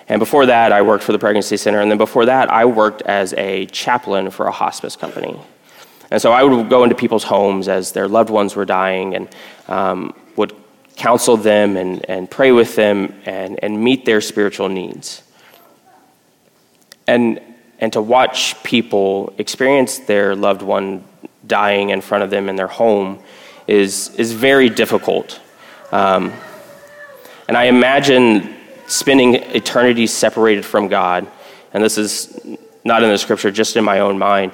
and 0.08 0.18
before 0.18 0.46
that 0.46 0.72
I 0.72 0.82
worked 0.82 1.04
for 1.04 1.12
the 1.12 1.18
pregnancy 1.18 1.56
center, 1.56 1.80
and 1.80 1.90
then 1.90 1.98
before 1.98 2.26
that 2.26 2.50
I 2.50 2.64
worked 2.64 3.02
as 3.02 3.32
a 3.34 3.66
chaplain 3.66 4.30
for 4.30 4.46
a 4.46 4.52
hospice 4.52 4.96
company. 4.96 5.38
And 6.10 6.22
so 6.22 6.32
I 6.32 6.42
would 6.42 6.68
go 6.70 6.84
into 6.84 6.94
people's 6.94 7.24
homes 7.24 7.68
as 7.68 7.92
their 7.92 8.08
loved 8.08 8.30
ones 8.30 8.54
were 8.54 8.64
dying, 8.64 9.14
and 9.16 9.28
um, 9.68 10.14
would 10.36 10.54
counsel 10.96 11.36
them 11.36 11.76
and, 11.76 12.08
and 12.08 12.30
pray 12.30 12.52
with 12.52 12.74
them 12.76 13.12
and, 13.26 13.62
and 13.62 13.82
meet 13.82 14.04
their 14.04 14.20
spiritual 14.20 14.68
needs. 14.68 15.22
And 17.06 17.40
and 17.78 17.92
to 17.92 18.00
watch 18.00 18.62
people 18.62 19.34
experience 19.38 19.98
their 19.98 20.34
loved 20.34 20.62
one 20.62 21.04
dying 21.46 21.90
in 21.90 22.00
front 22.00 22.24
of 22.24 22.30
them 22.30 22.48
in 22.48 22.56
their 22.56 22.66
home 22.66 23.22
is, 23.66 24.14
is 24.16 24.32
very 24.32 24.68
difficult. 24.68 25.40
Um, 25.92 26.32
and 27.48 27.56
I 27.56 27.64
imagine 27.64 28.55
spending 28.86 29.34
eternity 29.34 30.06
separated 30.06 30.64
from 30.64 30.88
God, 30.88 31.26
and 31.72 31.82
this 31.82 31.98
is 31.98 32.38
not 32.84 33.02
in 33.02 33.10
the 33.10 33.18
scripture, 33.18 33.50
just 33.50 33.76
in 33.76 33.84
my 33.84 34.00
own 34.00 34.18
mind, 34.18 34.52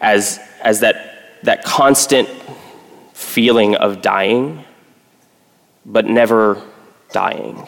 as, 0.00 0.40
as 0.62 0.80
that, 0.80 1.40
that 1.44 1.64
constant 1.64 2.28
feeling 3.12 3.76
of 3.76 4.02
dying, 4.02 4.64
but 5.86 6.06
never 6.06 6.60
dying. 7.12 7.66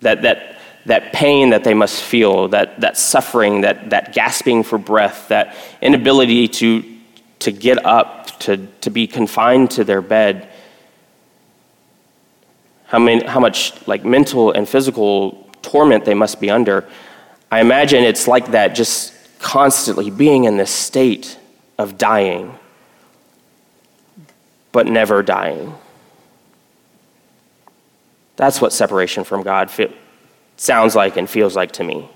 That, 0.00 0.22
that 0.22 0.60
that 0.86 1.12
pain 1.12 1.50
that 1.50 1.64
they 1.64 1.74
must 1.74 2.02
feel, 2.02 2.48
that, 2.48 2.80
that 2.80 2.96
suffering, 2.96 3.62
that, 3.62 3.90
that 3.90 4.12
gasping 4.14 4.62
for 4.62 4.78
breath, 4.78 5.28
that 5.28 5.54
inability 5.80 6.48
to, 6.48 6.84
to 7.40 7.52
get 7.52 7.84
up, 7.84 8.26
to, 8.40 8.66
to 8.80 8.90
be 8.90 9.06
confined 9.06 9.70
to 9.72 9.84
their 9.84 10.00
bed, 10.00 10.49
how, 12.90 12.98
many, 12.98 13.24
how 13.24 13.38
much 13.38 13.72
like 13.86 14.04
mental 14.04 14.50
and 14.50 14.68
physical 14.68 15.48
torment 15.62 16.04
they 16.04 16.14
must 16.14 16.40
be 16.40 16.50
under. 16.50 16.88
I 17.48 17.60
imagine 17.60 18.02
it's 18.02 18.26
like 18.26 18.50
that, 18.50 18.74
just 18.74 19.14
constantly 19.38 20.10
being 20.10 20.42
in 20.42 20.56
this 20.56 20.72
state 20.72 21.38
of 21.78 21.96
dying, 21.96 22.52
but 24.72 24.88
never 24.88 25.22
dying. 25.22 25.72
That's 28.34 28.60
what 28.60 28.72
separation 28.72 29.22
from 29.22 29.44
God 29.44 29.70
sounds 30.56 30.96
like 30.96 31.16
and 31.16 31.30
feels 31.30 31.54
like 31.54 31.70
to 31.72 31.84
me. 31.84 32.10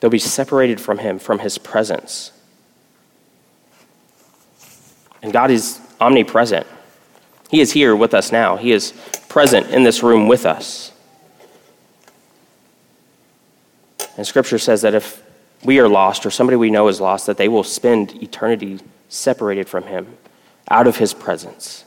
They'll 0.00 0.12
be 0.12 0.20
separated 0.20 0.80
from 0.80 0.98
Him, 0.98 1.18
from 1.18 1.40
His 1.40 1.58
presence. 1.58 2.30
And 5.22 5.32
God 5.32 5.50
is 5.50 5.80
omnipresent. 6.00 6.66
He 7.50 7.60
is 7.60 7.72
here 7.72 7.96
with 7.96 8.14
us 8.14 8.32
now, 8.32 8.56
He 8.56 8.72
is 8.72 8.92
present 9.28 9.68
in 9.68 9.82
this 9.82 10.02
room 10.02 10.28
with 10.28 10.46
us. 10.46 10.92
And 14.16 14.26
Scripture 14.26 14.58
says 14.58 14.82
that 14.82 14.94
if 14.94 15.22
we 15.64 15.78
are 15.78 15.88
lost 15.88 16.26
or 16.26 16.30
somebody 16.30 16.56
we 16.56 16.70
know 16.70 16.88
is 16.88 17.00
lost, 17.00 17.26
that 17.26 17.36
they 17.36 17.48
will 17.48 17.64
spend 17.64 18.20
eternity 18.22 18.80
separated 19.08 19.68
from 19.68 19.84
Him, 19.84 20.16
out 20.70 20.86
of 20.86 20.96
His 20.96 21.14
presence. 21.14 21.84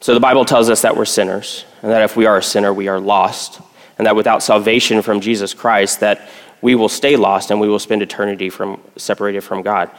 So 0.00 0.14
the 0.14 0.20
Bible 0.20 0.44
tells 0.44 0.70
us 0.70 0.82
that 0.82 0.96
we're 0.96 1.04
sinners, 1.04 1.64
and 1.82 1.90
that 1.90 2.02
if 2.02 2.16
we 2.16 2.26
are 2.26 2.36
a 2.36 2.42
sinner, 2.42 2.72
we 2.72 2.86
are 2.88 3.00
lost, 3.00 3.60
and 3.98 4.06
that 4.06 4.14
without 4.14 4.42
salvation 4.42 5.02
from 5.02 5.20
Jesus 5.20 5.54
Christ, 5.54 6.00
that 6.00 6.28
we 6.60 6.74
will 6.74 6.88
stay 6.88 7.16
lost 7.16 7.50
and 7.50 7.60
we 7.60 7.68
will 7.68 7.78
spend 7.78 8.02
eternity 8.02 8.50
from, 8.50 8.80
separated 8.96 9.42
from 9.42 9.62
God. 9.62 9.90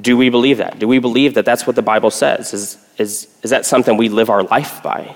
Do 0.00 0.16
we 0.16 0.28
believe 0.28 0.58
that? 0.58 0.78
Do 0.78 0.88
we 0.88 0.98
believe 0.98 1.34
that 1.34 1.44
that's 1.44 1.66
what 1.66 1.76
the 1.76 1.82
Bible 1.82 2.10
says? 2.10 2.52
Is, 2.52 2.78
is, 2.98 3.28
is 3.42 3.50
that 3.50 3.66
something 3.66 3.96
we 3.96 4.08
live 4.08 4.30
our 4.30 4.42
life 4.42 4.82
by? 4.82 5.14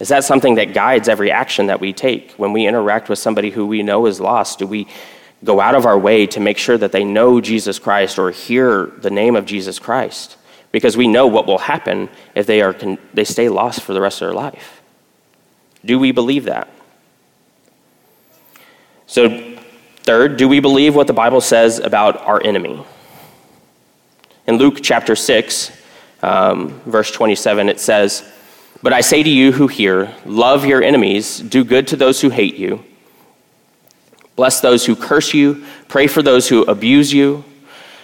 Is 0.00 0.08
that 0.08 0.24
something 0.24 0.56
that 0.56 0.74
guides 0.74 1.08
every 1.08 1.30
action 1.30 1.66
that 1.66 1.80
we 1.80 1.92
take 1.92 2.32
when 2.32 2.52
we 2.52 2.66
interact 2.66 3.08
with 3.08 3.18
somebody 3.18 3.50
who 3.50 3.66
we 3.66 3.82
know 3.82 4.06
is 4.06 4.20
lost? 4.20 4.58
Do 4.58 4.66
we 4.66 4.88
go 5.44 5.60
out 5.60 5.74
of 5.74 5.86
our 5.86 5.98
way 5.98 6.26
to 6.28 6.40
make 6.40 6.58
sure 6.58 6.78
that 6.78 6.90
they 6.90 7.04
know 7.04 7.40
Jesus 7.40 7.78
Christ 7.78 8.18
or 8.18 8.30
hear 8.30 8.86
the 8.86 9.10
name 9.10 9.36
of 9.36 9.46
Jesus 9.46 9.78
Christ? 9.78 10.36
because 10.74 10.96
we 10.96 11.06
know 11.06 11.28
what 11.28 11.46
will 11.46 11.58
happen 11.58 12.08
if 12.34 12.46
they, 12.46 12.60
are 12.60 12.74
they 13.12 13.22
stay 13.22 13.48
lost 13.48 13.80
for 13.82 13.92
the 13.92 14.00
rest 14.00 14.20
of 14.20 14.26
their 14.26 14.34
life. 14.34 14.82
Do 15.84 16.00
we 16.00 16.10
believe 16.10 16.46
that? 16.46 16.66
So, 19.06 19.53
third, 20.04 20.36
do 20.36 20.46
we 20.46 20.60
believe 20.60 20.94
what 20.94 21.06
the 21.06 21.14
Bible 21.14 21.40
says 21.40 21.78
about 21.78 22.18
our 22.18 22.40
enemy? 22.44 22.84
In 24.46 24.58
Luke 24.58 24.80
chapter 24.82 25.16
6, 25.16 25.72
um, 26.22 26.78
verse 26.80 27.10
27, 27.10 27.70
it 27.70 27.80
says, 27.80 28.30
But 28.82 28.92
I 28.92 29.00
say 29.00 29.22
to 29.22 29.30
you 29.30 29.52
who 29.52 29.66
hear, 29.66 30.14
love 30.26 30.66
your 30.66 30.82
enemies, 30.82 31.38
do 31.38 31.64
good 31.64 31.88
to 31.88 31.96
those 31.96 32.20
who 32.20 32.28
hate 32.28 32.56
you, 32.56 32.84
bless 34.36 34.60
those 34.60 34.84
who 34.84 34.94
curse 34.94 35.32
you, 35.32 35.64
pray 35.88 36.06
for 36.06 36.22
those 36.22 36.48
who 36.48 36.62
abuse 36.64 37.12
you. 37.12 37.44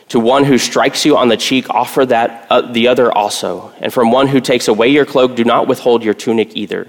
To 0.09 0.19
one 0.19 0.43
who 0.43 0.59
strikes 0.59 1.05
you 1.05 1.17
on 1.17 1.29
the 1.29 1.37
cheek, 1.37 1.71
offer 1.71 2.05
that 2.05 2.49
uh, 2.51 2.63
the 2.63 2.89
other 2.89 3.13
also. 3.13 3.73
And 3.79 3.93
from 3.93 4.11
one 4.11 4.27
who 4.27 4.41
takes 4.41 4.67
away 4.67 4.89
your 4.89 5.07
cloak, 5.07 5.37
do 5.37 5.45
not 5.45 5.69
withhold 5.69 6.03
your 6.03 6.15
tunic 6.15 6.57
either. 6.57 6.89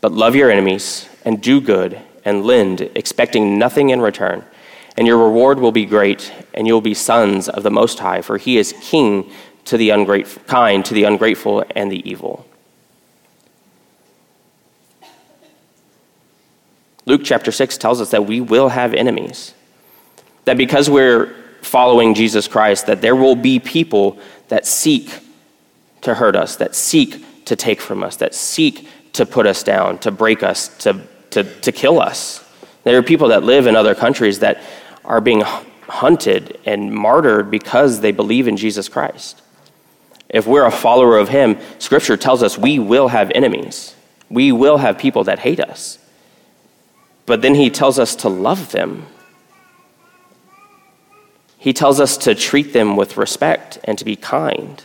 But 0.00 0.12
love 0.12 0.34
your 0.34 0.50
enemies 0.50 1.08
and 1.24 1.42
do 1.42 1.60
good 1.60 2.00
and 2.24 2.44
lend, 2.44 2.80
expecting 2.94 3.58
nothing 3.58 3.90
in 3.90 4.00
return. 4.00 4.44
And 4.96 5.06
your 5.06 5.18
reward 5.18 5.60
will 5.60 5.72
be 5.72 5.86
great, 5.86 6.32
and 6.52 6.66
you'll 6.66 6.80
be 6.80 6.94
sons 6.94 7.48
of 7.48 7.62
the 7.62 7.70
Most 7.70 7.98
High, 7.98 8.22
for 8.22 8.38
he 8.38 8.58
is 8.58 8.74
king 8.80 9.30
to 9.66 9.76
the 9.76 9.90
ungrateful, 9.90 10.42
kind 10.44 10.84
to 10.84 10.94
the 10.94 11.04
ungrateful 11.04 11.64
and 11.74 11.90
the 11.90 12.08
evil. 12.08 12.46
Luke 17.06 17.22
chapter 17.24 17.50
6 17.50 17.78
tells 17.78 18.00
us 18.00 18.10
that 18.10 18.26
we 18.26 18.40
will 18.40 18.68
have 18.68 18.94
enemies. 18.94 19.54
That 20.44 20.56
because 20.56 20.90
we're 20.90 21.34
following 21.62 22.14
Jesus 22.14 22.48
Christ, 22.48 22.86
that 22.86 23.00
there 23.00 23.16
will 23.16 23.36
be 23.36 23.58
people 23.58 24.18
that 24.48 24.66
seek 24.66 25.10
to 26.02 26.14
hurt 26.14 26.36
us, 26.36 26.56
that 26.56 26.74
seek 26.74 27.44
to 27.46 27.56
take 27.56 27.80
from 27.80 28.02
us, 28.02 28.16
that 28.16 28.34
seek 28.34 28.88
to 29.14 29.26
put 29.26 29.46
us 29.46 29.62
down, 29.62 29.98
to 29.98 30.10
break 30.10 30.42
us, 30.42 30.68
to, 30.78 31.00
to, 31.30 31.44
to 31.60 31.72
kill 31.72 32.00
us. 32.00 32.44
There 32.84 32.96
are 32.98 33.02
people 33.02 33.28
that 33.28 33.42
live 33.42 33.66
in 33.66 33.76
other 33.76 33.94
countries 33.94 34.40
that 34.40 34.62
are 35.04 35.20
being 35.20 35.42
hunted 35.90 36.58
and 36.64 36.92
martyred 36.92 37.50
because 37.50 38.00
they 38.00 38.12
believe 38.12 38.48
in 38.48 38.56
Jesus 38.56 38.88
Christ. 38.88 39.42
If 40.28 40.46
we're 40.46 40.64
a 40.64 40.70
follower 40.70 41.18
of 41.18 41.28
Him, 41.28 41.58
Scripture 41.78 42.16
tells 42.16 42.42
us 42.42 42.56
we 42.56 42.78
will 42.78 43.08
have 43.08 43.30
enemies. 43.34 43.94
We 44.28 44.52
will 44.52 44.78
have 44.78 44.96
people 44.96 45.24
that 45.24 45.40
hate 45.40 45.58
us. 45.58 45.98
But 47.26 47.42
then 47.42 47.56
He 47.56 47.68
tells 47.68 47.98
us 47.98 48.14
to 48.16 48.28
love 48.28 48.70
them. 48.70 49.06
He 51.58 51.72
tells 51.72 52.00
us 52.00 52.16
to 52.18 52.34
treat 52.34 52.72
them 52.72 52.96
with 52.96 53.16
respect 53.16 53.78
and 53.84 53.98
to 53.98 54.04
be 54.04 54.16
kind. 54.16 54.82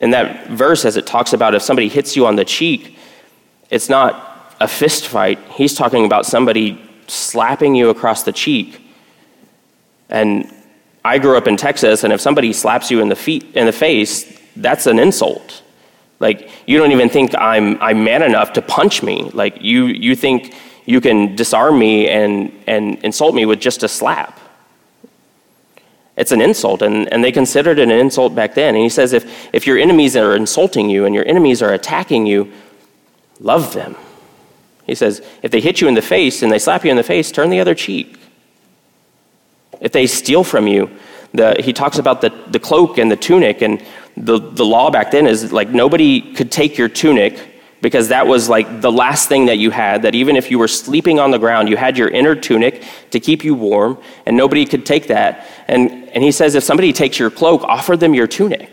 In 0.00 0.10
that 0.10 0.48
verse, 0.48 0.84
as 0.84 0.96
it 0.96 1.06
talks 1.06 1.32
about 1.32 1.54
if 1.54 1.62
somebody 1.62 1.88
hits 1.88 2.16
you 2.16 2.26
on 2.26 2.36
the 2.36 2.44
cheek, 2.44 2.96
it's 3.70 3.88
not 3.88 4.54
a 4.60 4.68
fist 4.68 5.06
fight. 5.06 5.38
He's 5.52 5.74
talking 5.74 6.04
about 6.04 6.26
somebody 6.26 6.80
slapping 7.06 7.74
you 7.74 7.90
across 7.90 8.22
the 8.22 8.32
cheek. 8.32 8.80
And 10.08 10.52
I 11.04 11.18
grew 11.18 11.36
up 11.36 11.46
in 11.46 11.56
Texas, 11.56 12.04
and 12.04 12.12
if 12.12 12.20
somebody 12.20 12.52
slaps 12.52 12.90
you 12.90 13.00
in 13.00 13.08
the 13.08 13.16
feet 13.16 13.44
in 13.54 13.66
the 13.66 13.72
face, 13.72 14.38
that's 14.56 14.86
an 14.86 14.98
insult. 14.98 15.62
Like 16.18 16.50
you 16.66 16.78
don't 16.78 16.92
even 16.92 17.08
think 17.08 17.34
I'm 17.34 17.80
I'm 17.80 18.04
man 18.04 18.22
enough 18.22 18.52
to 18.54 18.62
punch 18.62 19.02
me. 19.02 19.30
Like 19.32 19.62
you 19.62 19.86
you 19.86 20.14
think 20.14 20.54
you 20.84 21.00
can 21.00 21.34
disarm 21.34 21.78
me 21.78 22.08
and 22.08 22.52
and 22.66 22.98
insult 23.02 23.34
me 23.34 23.46
with 23.46 23.60
just 23.60 23.82
a 23.82 23.88
slap. 23.88 24.38
It's 26.20 26.32
an 26.32 26.42
insult, 26.42 26.82
and, 26.82 27.10
and 27.10 27.24
they 27.24 27.32
considered 27.32 27.78
it 27.78 27.84
an 27.84 27.90
insult 27.90 28.34
back 28.34 28.52
then. 28.52 28.74
And 28.74 28.82
he 28.82 28.90
says, 28.90 29.14
if, 29.14 29.24
if 29.54 29.66
your 29.66 29.78
enemies 29.78 30.16
are 30.16 30.36
insulting 30.36 30.90
you 30.90 31.06
and 31.06 31.14
your 31.14 31.26
enemies 31.26 31.62
are 31.62 31.72
attacking 31.72 32.26
you, 32.26 32.52
love 33.40 33.72
them. 33.72 33.96
He 34.84 34.94
says, 34.94 35.22
if 35.42 35.50
they 35.50 35.62
hit 35.62 35.80
you 35.80 35.88
in 35.88 35.94
the 35.94 36.02
face 36.02 36.42
and 36.42 36.52
they 36.52 36.58
slap 36.58 36.84
you 36.84 36.90
in 36.90 36.98
the 36.98 37.02
face, 37.02 37.32
turn 37.32 37.48
the 37.48 37.58
other 37.58 37.74
cheek. 37.74 38.18
If 39.80 39.92
they 39.92 40.06
steal 40.06 40.44
from 40.44 40.66
you, 40.66 40.90
the, 41.32 41.56
he 41.58 41.72
talks 41.72 41.96
about 41.96 42.20
the, 42.20 42.28
the 42.48 42.60
cloak 42.60 42.98
and 42.98 43.10
the 43.10 43.16
tunic, 43.16 43.62
and 43.62 43.82
the, 44.18 44.38
the 44.38 44.64
law 44.64 44.90
back 44.90 45.12
then 45.12 45.26
is 45.26 45.54
like 45.54 45.70
nobody 45.70 46.34
could 46.34 46.52
take 46.52 46.76
your 46.76 46.90
tunic 46.90 47.49
because 47.80 48.08
that 48.08 48.26
was 48.26 48.48
like 48.48 48.80
the 48.80 48.92
last 48.92 49.28
thing 49.28 49.46
that 49.46 49.58
you 49.58 49.70
had, 49.70 50.02
that 50.02 50.14
even 50.14 50.36
if 50.36 50.50
you 50.50 50.58
were 50.58 50.68
sleeping 50.68 51.18
on 51.18 51.30
the 51.30 51.38
ground, 51.38 51.68
you 51.68 51.76
had 51.76 51.96
your 51.96 52.08
inner 52.08 52.34
tunic 52.34 52.84
to 53.10 53.20
keep 53.20 53.42
you 53.44 53.54
warm, 53.54 53.98
and 54.26 54.36
nobody 54.36 54.66
could 54.66 54.84
take 54.84 55.06
that. 55.06 55.46
And, 55.66 56.08
and 56.10 56.22
he 56.22 56.30
says, 56.30 56.54
if 56.54 56.62
somebody 56.62 56.92
takes 56.92 57.18
your 57.18 57.30
cloak, 57.30 57.62
offer 57.62 57.96
them 57.96 58.14
your 58.14 58.26
tunic. 58.26 58.70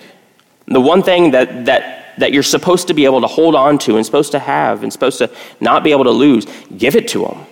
The 0.65 0.81
one 0.81 1.01
thing 1.01 1.31
that, 1.31 1.65
that, 1.65 2.19
that 2.19 2.33
you're 2.33 2.43
supposed 2.43 2.87
to 2.87 2.93
be 2.93 3.05
able 3.05 3.21
to 3.21 3.27
hold 3.27 3.55
on 3.55 3.77
to 3.79 3.95
and 3.95 4.05
supposed 4.05 4.33
to 4.33 4.39
have 4.39 4.83
and 4.83 4.91
supposed 4.91 5.19
to 5.19 5.33
not 5.61 5.83
be 5.83 5.91
able 5.91 6.03
to 6.03 6.11
lose, 6.11 6.45
give 6.75 6.95
it 6.95 7.07
to 7.09 7.25
them. 7.25 7.45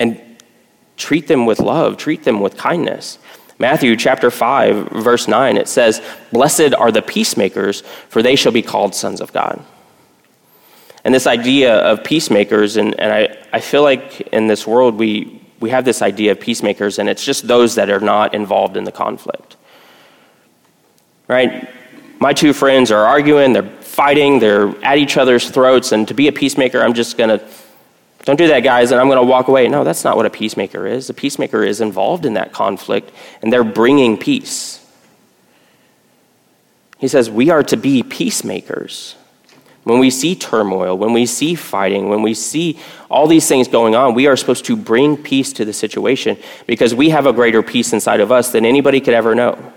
And 0.00 0.38
treat 0.96 1.28
them 1.28 1.44
with 1.44 1.60
love, 1.60 1.98
treat 1.98 2.24
them 2.24 2.40
with 2.40 2.56
kindness. 2.56 3.18
Matthew 3.62 3.94
chapter 3.94 4.28
5, 4.28 4.88
verse 4.88 5.28
9, 5.28 5.56
it 5.56 5.68
says, 5.68 6.02
Blessed 6.32 6.74
are 6.74 6.90
the 6.90 7.00
peacemakers, 7.00 7.82
for 8.08 8.20
they 8.20 8.34
shall 8.34 8.50
be 8.50 8.60
called 8.60 8.92
sons 8.92 9.20
of 9.20 9.32
God. 9.32 9.64
And 11.04 11.14
this 11.14 11.28
idea 11.28 11.76
of 11.76 12.02
peacemakers, 12.02 12.76
and, 12.76 12.98
and 12.98 13.12
I, 13.12 13.38
I 13.52 13.60
feel 13.60 13.84
like 13.84 14.20
in 14.32 14.48
this 14.48 14.66
world 14.66 14.96
we, 14.96 15.40
we 15.60 15.70
have 15.70 15.84
this 15.84 16.02
idea 16.02 16.32
of 16.32 16.40
peacemakers, 16.40 16.98
and 16.98 17.08
it's 17.08 17.24
just 17.24 17.46
those 17.46 17.76
that 17.76 17.88
are 17.88 18.00
not 18.00 18.34
involved 18.34 18.76
in 18.76 18.82
the 18.82 18.90
conflict. 18.90 19.54
Right? 21.28 21.70
My 22.18 22.32
two 22.32 22.52
friends 22.52 22.90
are 22.90 23.04
arguing, 23.06 23.52
they're 23.52 23.70
fighting, 23.80 24.40
they're 24.40 24.70
at 24.84 24.98
each 24.98 25.16
other's 25.16 25.48
throats, 25.48 25.92
and 25.92 26.08
to 26.08 26.14
be 26.14 26.26
a 26.26 26.32
peacemaker, 26.32 26.82
I'm 26.82 26.94
just 26.94 27.16
going 27.16 27.30
to 27.30 27.38
don't 28.24 28.36
do 28.36 28.46
that, 28.48 28.60
guys, 28.60 28.92
and 28.92 29.00
I'm 29.00 29.08
going 29.08 29.18
to 29.18 29.26
walk 29.26 29.48
away. 29.48 29.66
No, 29.68 29.82
that's 29.84 30.04
not 30.04 30.16
what 30.16 30.26
a 30.26 30.30
peacemaker 30.30 30.86
is. 30.86 31.10
A 31.10 31.14
peacemaker 31.14 31.64
is 31.64 31.80
involved 31.80 32.24
in 32.24 32.34
that 32.34 32.52
conflict, 32.52 33.10
and 33.42 33.52
they're 33.52 33.64
bringing 33.64 34.16
peace. 34.16 34.84
He 36.98 37.08
says 37.08 37.28
we 37.28 37.50
are 37.50 37.64
to 37.64 37.76
be 37.76 38.04
peacemakers. 38.04 39.16
When 39.82 39.98
we 39.98 40.10
see 40.10 40.36
turmoil, 40.36 40.96
when 40.96 41.12
we 41.12 41.26
see 41.26 41.56
fighting, 41.56 42.08
when 42.08 42.22
we 42.22 42.34
see 42.34 42.78
all 43.10 43.26
these 43.26 43.48
things 43.48 43.66
going 43.66 43.96
on, 43.96 44.14
we 44.14 44.28
are 44.28 44.36
supposed 44.36 44.64
to 44.66 44.76
bring 44.76 45.16
peace 45.16 45.52
to 45.54 45.64
the 45.64 45.72
situation 45.72 46.38
because 46.68 46.94
we 46.94 47.10
have 47.10 47.26
a 47.26 47.32
greater 47.32 47.60
peace 47.60 47.92
inside 47.92 48.20
of 48.20 48.30
us 48.30 48.52
than 48.52 48.64
anybody 48.64 49.00
could 49.00 49.14
ever 49.14 49.34
know. 49.34 49.72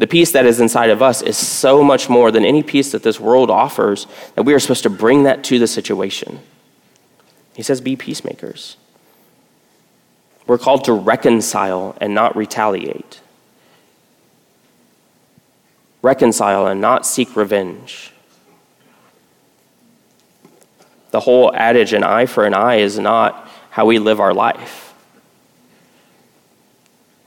The 0.00 0.06
peace 0.06 0.32
that 0.32 0.46
is 0.46 0.60
inside 0.60 0.88
of 0.88 1.02
us 1.02 1.20
is 1.20 1.36
so 1.36 1.84
much 1.84 2.08
more 2.08 2.30
than 2.30 2.42
any 2.42 2.62
peace 2.62 2.92
that 2.92 3.02
this 3.02 3.20
world 3.20 3.50
offers 3.50 4.06
that 4.34 4.44
we 4.44 4.54
are 4.54 4.58
supposed 4.58 4.84
to 4.84 4.90
bring 4.90 5.24
that 5.24 5.44
to 5.44 5.58
the 5.58 5.66
situation. 5.66 6.40
He 7.52 7.62
says, 7.62 7.82
Be 7.82 7.96
peacemakers. 7.96 8.78
We're 10.46 10.56
called 10.56 10.84
to 10.84 10.94
reconcile 10.94 11.98
and 12.00 12.14
not 12.14 12.34
retaliate. 12.34 13.20
Reconcile 16.00 16.66
and 16.66 16.80
not 16.80 17.04
seek 17.04 17.36
revenge. 17.36 18.14
The 21.10 21.20
whole 21.20 21.54
adage, 21.54 21.92
an 21.92 22.04
eye 22.04 22.24
for 22.24 22.46
an 22.46 22.54
eye, 22.54 22.76
is 22.76 22.98
not 22.98 23.46
how 23.68 23.84
we 23.84 23.98
live 23.98 24.18
our 24.18 24.32
life. 24.32 24.89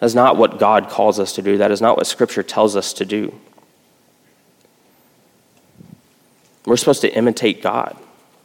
That's 0.04 0.16
not 0.16 0.36
what 0.36 0.60
God 0.60 0.90
calls 0.90 1.18
us 1.18 1.32
to 1.36 1.42
do. 1.42 1.60
That 1.60 1.72
is 1.72 1.80
not 1.80 1.96
what 1.96 2.06
Scripture 2.08 2.44
tells 2.44 2.76
us 2.76 2.92
to 2.92 3.06
do. 3.06 3.34
We're 6.66 6.76
supposed 6.76 7.00
to 7.04 7.16
imitate 7.16 7.62
God. 7.62 7.96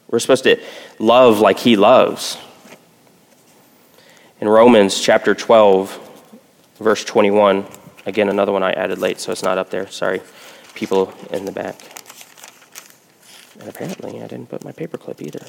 We're 0.09 0.21
supposed 0.21 0.45
to 0.45 0.61
love 1.01 1.41
like 1.41 1.59
He 1.59 1.75
loves. 1.75 2.39
In 4.41 4.49
Romans 4.49 5.01
chapter 5.01 5.35
12, 5.35 6.77
verse 6.79 7.05
21, 7.05 7.67
again, 8.07 8.29
another 8.29 8.53
one 8.53 8.63
I 8.63 8.71
added 8.75 9.01
late, 9.01 9.19
so 9.19 9.33
it's 9.33 9.43
not 9.43 9.59
up 9.59 9.69
there. 9.69 9.89
Sorry, 9.89 10.21
people 10.75 11.13
in 11.33 11.45
the 11.45 11.51
back. 11.51 11.75
And 13.59 13.69
apparently, 13.69 14.23
I 14.23 14.29
didn't 14.29 14.49
put 14.49 14.63
my 14.63 14.71
paperclip 14.71 15.21
either. 15.21 15.45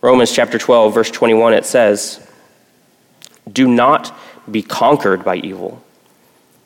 Romans 0.00 0.32
chapter 0.32 0.58
12, 0.58 0.92
verse 0.92 1.10
21, 1.12 1.54
it 1.54 1.64
says, 1.64 2.28
Do 3.52 3.68
not 3.68 4.12
be 4.50 4.62
conquered 4.62 5.24
by 5.24 5.36
evil, 5.36 5.82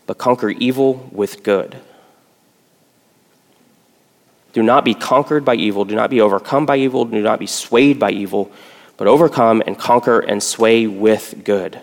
but 0.07 0.19
conquer 0.19 0.51
evil 0.51 1.09
with 1.13 1.43
good. 1.43 1.77
Do 4.53 4.63
not 4.63 4.85
be 4.85 4.95
conquered 4.95 5.45
by 5.45 5.57
evil. 5.57 5.85
Do 5.85 5.97
not 5.97 6.11
be 6.11 6.21
overcome 6.21 6.65
by 6.65 6.77
evil. 6.77 7.05
Do 7.05 7.21
not 7.21 7.41
be 7.41 7.47
swayed 7.47 7.99
by 7.99 8.13
evil, 8.13 8.53
but 8.97 9.09
overcome 9.09 9.63
and 9.67 9.77
conquer 9.77 10.21
and 10.21 10.43
sway 10.43 10.87
with 10.87 11.43
good. 11.45 11.81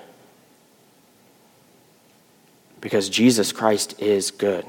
Because 2.80 3.10
Jesus 3.10 3.52
Christ 3.52 4.02
is 4.02 4.32
good. 4.32 4.66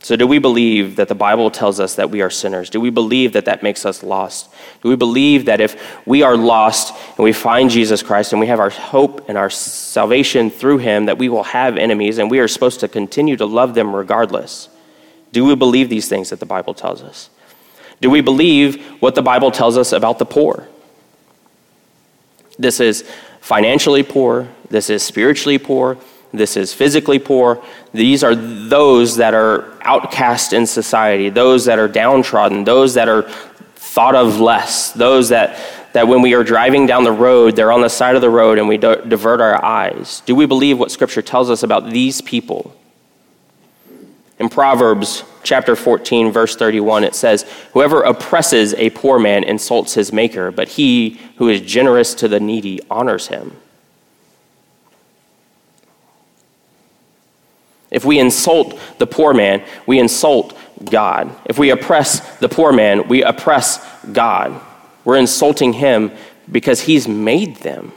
So, 0.00 0.14
do 0.14 0.28
we 0.28 0.38
believe 0.38 0.96
that 0.96 1.08
the 1.08 1.14
Bible 1.14 1.50
tells 1.50 1.80
us 1.80 1.96
that 1.96 2.10
we 2.10 2.22
are 2.22 2.30
sinners? 2.30 2.70
Do 2.70 2.80
we 2.80 2.90
believe 2.90 3.32
that 3.32 3.46
that 3.46 3.64
makes 3.64 3.84
us 3.84 4.04
lost? 4.04 4.48
Do 4.80 4.88
we 4.88 4.94
believe 4.94 5.46
that 5.46 5.60
if 5.60 6.06
we 6.06 6.22
are 6.22 6.36
lost 6.36 6.94
and 7.16 7.24
we 7.24 7.32
find 7.32 7.68
Jesus 7.68 8.00
Christ 8.00 8.32
and 8.32 8.38
we 8.38 8.46
have 8.46 8.60
our 8.60 8.70
hope 8.70 9.28
and 9.28 9.36
our 9.36 9.50
salvation 9.50 10.50
through 10.50 10.78
him, 10.78 11.06
that 11.06 11.18
we 11.18 11.28
will 11.28 11.42
have 11.42 11.76
enemies 11.76 12.18
and 12.18 12.30
we 12.30 12.38
are 12.38 12.46
supposed 12.46 12.78
to 12.80 12.88
continue 12.88 13.36
to 13.36 13.46
love 13.46 13.74
them 13.74 13.94
regardless? 13.94 14.68
Do 15.32 15.44
we 15.44 15.56
believe 15.56 15.88
these 15.88 16.08
things 16.08 16.30
that 16.30 16.38
the 16.38 16.46
Bible 16.46 16.74
tells 16.74 17.02
us? 17.02 17.28
Do 18.00 18.08
we 18.08 18.20
believe 18.20 18.84
what 19.00 19.16
the 19.16 19.22
Bible 19.22 19.50
tells 19.50 19.76
us 19.76 19.92
about 19.92 20.20
the 20.20 20.26
poor? 20.26 20.68
This 22.56 22.78
is 22.78 23.02
financially 23.40 24.04
poor, 24.04 24.48
this 24.70 24.90
is 24.90 25.02
spiritually 25.02 25.58
poor, 25.58 25.98
this 26.32 26.56
is 26.56 26.72
physically 26.72 27.18
poor. 27.18 27.62
These 27.92 28.22
are 28.22 28.34
those 28.34 29.16
that 29.16 29.34
are 29.34 29.72
outcast 29.82 30.52
in 30.52 30.66
society, 30.66 31.30
those 31.30 31.64
that 31.64 31.78
are 31.78 31.88
downtrodden, 31.88 32.64
those 32.64 32.94
that 32.94 33.08
are 33.08 33.22
thought 33.76 34.14
of 34.14 34.38
less, 34.38 34.92
those 34.92 35.30
that, 35.30 35.58
that 35.94 36.06
when 36.06 36.20
we 36.20 36.34
are 36.34 36.44
driving 36.44 36.86
down 36.86 37.04
the 37.04 37.12
road, 37.12 37.56
they're 37.56 37.72
on 37.72 37.80
the 37.80 37.88
side 37.88 38.14
of 38.14 38.20
the 38.20 38.30
road 38.30 38.58
and 38.58 38.68
we 38.68 38.76
divert 38.76 39.40
our 39.40 39.64
eyes. 39.64 40.22
Do 40.26 40.34
we 40.34 40.44
believe 40.44 40.78
what 40.78 40.90
Scripture 40.90 41.22
tells 41.22 41.48
us 41.48 41.62
about 41.62 41.90
these 41.90 42.20
people? 42.20 42.74
In 44.38 44.48
Proverbs 44.48 45.24
chapter 45.42 45.74
14, 45.74 46.30
verse 46.30 46.54
31, 46.54 47.02
it 47.04 47.14
says, 47.14 47.42
Whoever 47.72 48.02
oppresses 48.02 48.74
a 48.74 48.90
poor 48.90 49.18
man 49.18 49.42
insults 49.42 49.94
his 49.94 50.12
maker, 50.12 50.52
but 50.52 50.68
he 50.68 51.18
who 51.38 51.48
is 51.48 51.60
generous 51.60 52.14
to 52.14 52.28
the 52.28 52.38
needy 52.38 52.80
honors 52.90 53.28
him. 53.28 53.56
If 57.90 58.04
we 58.04 58.18
insult 58.18 58.78
the 58.98 59.06
poor 59.06 59.32
man, 59.32 59.64
we 59.86 59.98
insult 59.98 60.56
God. 60.84 61.34
If 61.46 61.58
we 61.58 61.70
oppress 61.70 62.38
the 62.38 62.48
poor 62.48 62.72
man, 62.72 63.08
we 63.08 63.22
oppress 63.22 63.84
God. 64.12 64.60
We're 65.04 65.16
insulting 65.16 65.72
him 65.72 66.12
because 66.50 66.80
he's 66.80 67.08
made 67.08 67.56
them. 67.56 67.92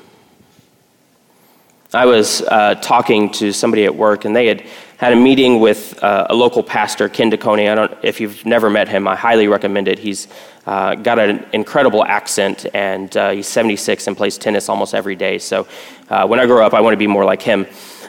I 1.93 2.05
was 2.05 2.41
uh, 2.41 2.75
talking 2.75 3.31
to 3.33 3.51
somebody 3.51 3.83
at 3.83 3.93
work, 3.93 4.23
and 4.23 4.33
they 4.33 4.47
had 4.47 4.63
had 4.95 5.11
a 5.11 5.15
meeting 5.15 5.59
with 5.59 6.01
uh, 6.03 6.27
a 6.29 6.35
local 6.35 6.63
pastor, 6.63 7.09
Ken 7.09 7.31
DeConey. 7.31 7.69
I 7.69 7.75
don't, 7.75 7.97
if 8.03 8.21
you've 8.21 8.45
never 8.45 8.69
met 8.69 8.87
him, 8.87 9.07
I 9.07 9.15
highly 9.15 9.47
recommend 9.47 9.87
it. 9.87 9.97
He's 9.99 10.27
uh, 10.67 10.95
got 10.95 11.17
an 11.17 11.43
incredible 11.53 12.05
accent, 12.05 12.67
and 12.73 13.17
uh, 13.17 13.31
he's 13.31 13.47
76 13.47 14.07
and 14.07 14.15
plays 14.15 14.37
tennis 14.37 14.69
almost 14.69 14.93
every 14.93 15.15
day. 15.15 15.39
So 15.39 15.67
uh, 16.09 16.27
when 16.27 16.39
I 16.39 16.45
grow 16.45 16.65
up, 16.65 16.73
I 16.73 16.81
want 16.81 16.93
to 16.93 16.97
be 16.97 17.07
more 17.07 17.25
like 17.25 17.41
him. 17.41 17.65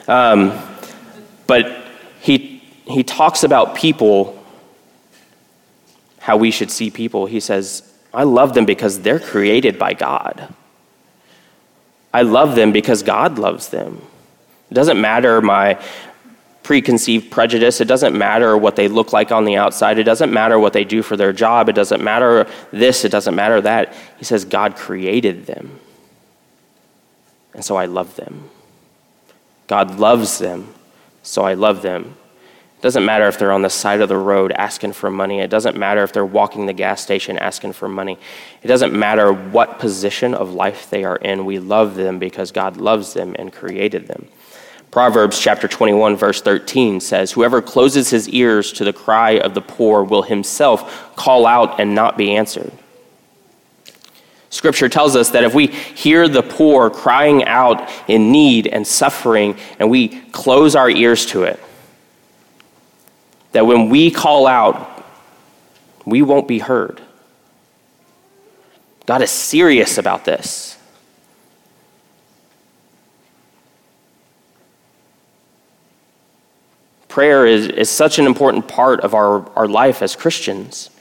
Um, 0.07 0.51
but 1.53 1.85
he, 2.19 2.63
he 2.87 3.03
talks 3.03 3.43
about 3.43 3.75
people, 3.75 4.43
how 6.17 6.35
we 6.35 6.49
should 6.49 6.71
see 6.71 6.89
people. 6.89 7.27
He 7.27 7.39
says, 7.39 7.93
I 8.11 8.23
love 8.23 8.55
them 8.55 8.65
because 8.65 9.01
they're 9.01 9.19
created 9.19 9.77
by 9.77 9.93
God. 9.93 10.51
I 12.11 12.23
love 12.23 12.55
them 12.55 12.71
because 12.71 13.03
God 13.03 13.37
loves 13.37 13.69
them. 13.69 14.01
It 14.71 14.73
doesn't 14.73 14.99
matter 14.99 15.41
my 15.41 15.79
preconceived 16.63 17.29
prejudice. 17.29 17.81
It 17.81 17.87
doesn't 17.87 18.17
matter 18.17 18.57
what 18.57 18.75
they 18.75 18.87
look 18.87 19.13
like 19.13 19.31
on 19.31 19.45
the 19.45 19.57
outside. 19.57 19.99
It 19.99 20.05
doesn't 20.05 20.33
matter 20.33 20.57
what 20.57 20.73
they 20.73 20.83
do 20.83 21.03
for 21.03 21.15
their 21.15 21.33
job. 21.33 21.69
It 21.69 21.73
doesn't 21.73 22.03
matter 22.03 22.49
this. 22.71 23.05
It 23.05 23.09
doesn't 23.09 23.35
matter 23.35 23.61
that. 23.61 23.93
He 24.17 24.25
says 24.25 24.43
God 24.43 24.75
created 24.75 25.45
them. 25.45 25.79
And 27.53 27.63
so 27.63 27.75
I 27.75 27.85
love 27.85 28.15
them. 28.15 28.49
God 29.67 29.99
loves 29.99 30.39
them. 30.39 30.73
So 31.23 31.43
I 31.43 31.55
love 31.55 31.81
them. 31.81 32.15
It 32.77 32.81
doesn't 32.81 33.05
matter 33.05 33.27
if 33.27 33.39
they're 33.39 33.53
on 33.53 33.61
the 33.61 33.69
side 33.69 34.01
of 34.01 34.09
the 34.09 34.17
road 34.17 34.51
asking 34.51 34.91
for 34.93 35.09
money. 35.09 35.39
It 35.39 35.49
doesn't 35.49 35.77
matter 35.77 36.03
if 36.03 36.11
they're 36.11 36.25
walking 36.25 36.65
the 36.65 36.73
gas 36.73 37.01
station 37.01 37.39
asking 37.39 37.73
for 37.73 37.87
money. 37.87 38.19
It 38.61 38.67
doesn't 38.67 38.93
matter 38.93 39.31
what 39.31 39.79
position 39.79 40.33
of 40.33 40.53
life 40.53 40.89
they 40.89 41.05
are 41.05 41.15
in. 41.15 41.45
We 41.45 41.59
love 41.59 41.95
them 41.95 42.19
because 42.19 42.51
God 42.51 42.75
loves 42.75 43.13
them 43.13 43.35
and 43.39 43.53
created 43.53 44.07
them. 44.07 44.27
Proverbs 44.91 45.39
chapter 45.39 45.67
21 45.67 46.17
verse 46.17 46.41
13 46.41 46.99
says, 46.99 47.31
"Whoever 47.31 47.61
closes 47.61 48.09
his 48.09 48.29
ears 48.29 48.71
to 48.73 48.83
the 48.83 48.93
cry 48.93 49.31
of 49.39 49.53
the 49.53 49.61
poor 49.61 50.03
will 50.03 50.21
himself 50.21 51.15
call 51.15 51.47
out 51.47 51.79
and 51.79 51.95
not 51.95 52.17
be 52.17 52.35
answered." 52.35 52.71
Scripture 54.53 54.87
tells 54.87 55.15
us 55.15 55.31
that 55.31 55.43
if 55.43 55.55
we 55.55 55.65
hear 55.65 56.27
the 56.27 56.43
poor 56.43 56.91
crying 56.91 57.43
out 57.45 57.89
in 58.07 58.31
need 58.31 58.67
and 58.67 58.85
suffering 58.85 59.57
and 59.79 59.89
we 59.89 60.09
close 60.29 60.75
our 60.75 60.91
ears 60.91 61.25
to 61.25 61.41
it, 61.41 61.59
that 63.53 63.65
when 63.65 63.89
we 63.89 64.11
call 64.11 64.45
out, 64.45 65.03
we 66.05 66.21
won't 66.21 66.47
be 66.47 66.59
heard. 66.59 67.01
God 69.07 69.23
is 69.23 69.31
serious 69.31 69.97
about 69.97 70.23
this. 70.23 70.77
Prayer 77.07 77.47
is, 77.47 77.69
is 77.69 77.89
such 77.89 78.19
an 78.19 78.27
important 78.27 78.67
part 78.67 78.99
of 78.99 79.15
our, 79.15 79.49
our 79.57 79.67
life 79.67 80.03
as 80.03 80.15
Christians. 80.15 80.91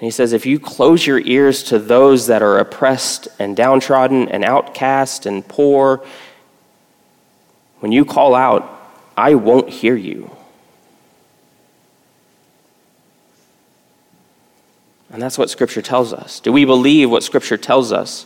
And 0.00 0.06
he 0.06 0.10
says, 0.10 0.32
if 0.32 0.46
you 0.46 0.58
close 0.58 1.06
your 1.06 1.18
ears 1.18 1.62
to 1.64 1.78
those 1.78 2.28
that 2.28 2.40
are 2.40 2.56
oppressed 2.56 3.28
and 3.38 3.54
downtrodden 3.54 4.30
and 4.30 4.46
outcast 4.46 5.26
and 5.26 5.46
poor, 5.46 6.02
when 7.80 7.92
you 7.92 8.06
call 8.06 8.34
out, 8.34 8.80
I 9.14 9.34
won't 9.34 9.68
hear 9.68 9.94
you. 9.94 10.34
And 15.10 15.20
that's 15.20 15.36
what 15.36 15.50
Scripture 15.50 15.82
tells 15.82 16.14
us. 16.14 16.40
Do 16.40 16.50
we 16.50 16.64
believe 16.64 17.10
what 17.10 17.22
Scripture 17.22 17.58
tells 17.58 17.92
us 17.92 18.24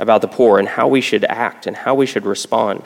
about 0.00 0.22
the 0.22 0.28
poor 0.28 0.58
and 0.58 0.66
how 0.66 0.88
we 0.88 1.00
should 1.00 1.24
act 1.26 1.68
and 1.68 1.76
how 1.76 1.94
we 1.94 2.04
should 2.04 2.26
respond? 2.26 2.82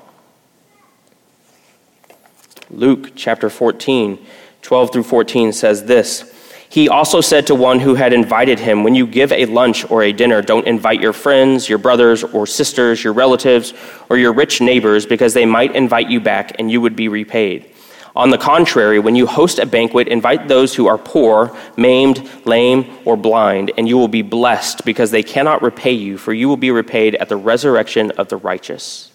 Luke 2.68 3.12
chapter 3.16 3.48
14, 3.48 4.26
12 4.60 4.92
through 4.92 5.04
14 5.04 5.54
says 5.54 5.86
this 5.86 6.35
He 6.68 6.88
also 6.88 7.20
said 7.20 7.46
to 7.46 7.54
one 7.54 7.80
who 7.80 7.94
had 7.94 8.12
invited 8.12 8.58
him, 8.58 8.82
When 8.82 8.94
you 8.94 9.06
give 9.06 9.32
a 9.32 9.46
lunch 9.46 9.88
or 9.90 10.02
a 10.02 10.12
dinner, 10.12 10.42
don't 10.42 10.66
invite 10.66 11.00
your 11.00 11.12
friends, 11.12 11.68
your 11.68 11.78
brothers 11.78 12.24
or 12.24 12.46
sisters, 12.46 13.02
your 13.02 13.12
relatives, 13.12 13.72
or 14.08 14.18
your 14.18 14.32
rich 14.32 14.60
neighbors, 14.60 15.06
because 15.06 15.32
they 15.34 15.46
might 15.46 15.76
invite 15.76 16.10
you 16.10 16.20
back 16.20 16.56
and 16.58 16.70
you 16.70 16.80
would 16.80 16.96
be 16.96 17.08
repaid. 17.08 17.72
On 18.16 18.30
the 18.30 18.38
contrary, 18.38 18.98
when 18.98 19.14
you 19.14 19.26
host 19.26 19.58
a 19.58 19.66
banquet, 19.66 20.08
invite 20.08 20.48
those 20.48 20.74
who 20.74 20.86
are 20.86 20.96
poor, 20.96 21.54
maimed, 21.76 22.26
lame, 22.46 22.98
or 23.04 23.14
blind, 23.14 23.72
and 23.76 23.86
you 23.86 23.98
will 23.98 24.08
be 24.08 24.22
blessed 24.22 24.86
because 24.86 25.10
they 25.10 25.22
cannot 25.22 25.60
repay 25.60 25.92
you, 25.92 26.16
for 26.16 26.32
you 26.32 26.48
will 26.48 26.56
be 26.56 26.70
repaid 26.70 27.14
at 27.16 27.28
the 27.28 27.36
resurrection 27.36 28.10
of 28.12 28.28
the 28.28 28.38
righteous. 28.38 29.12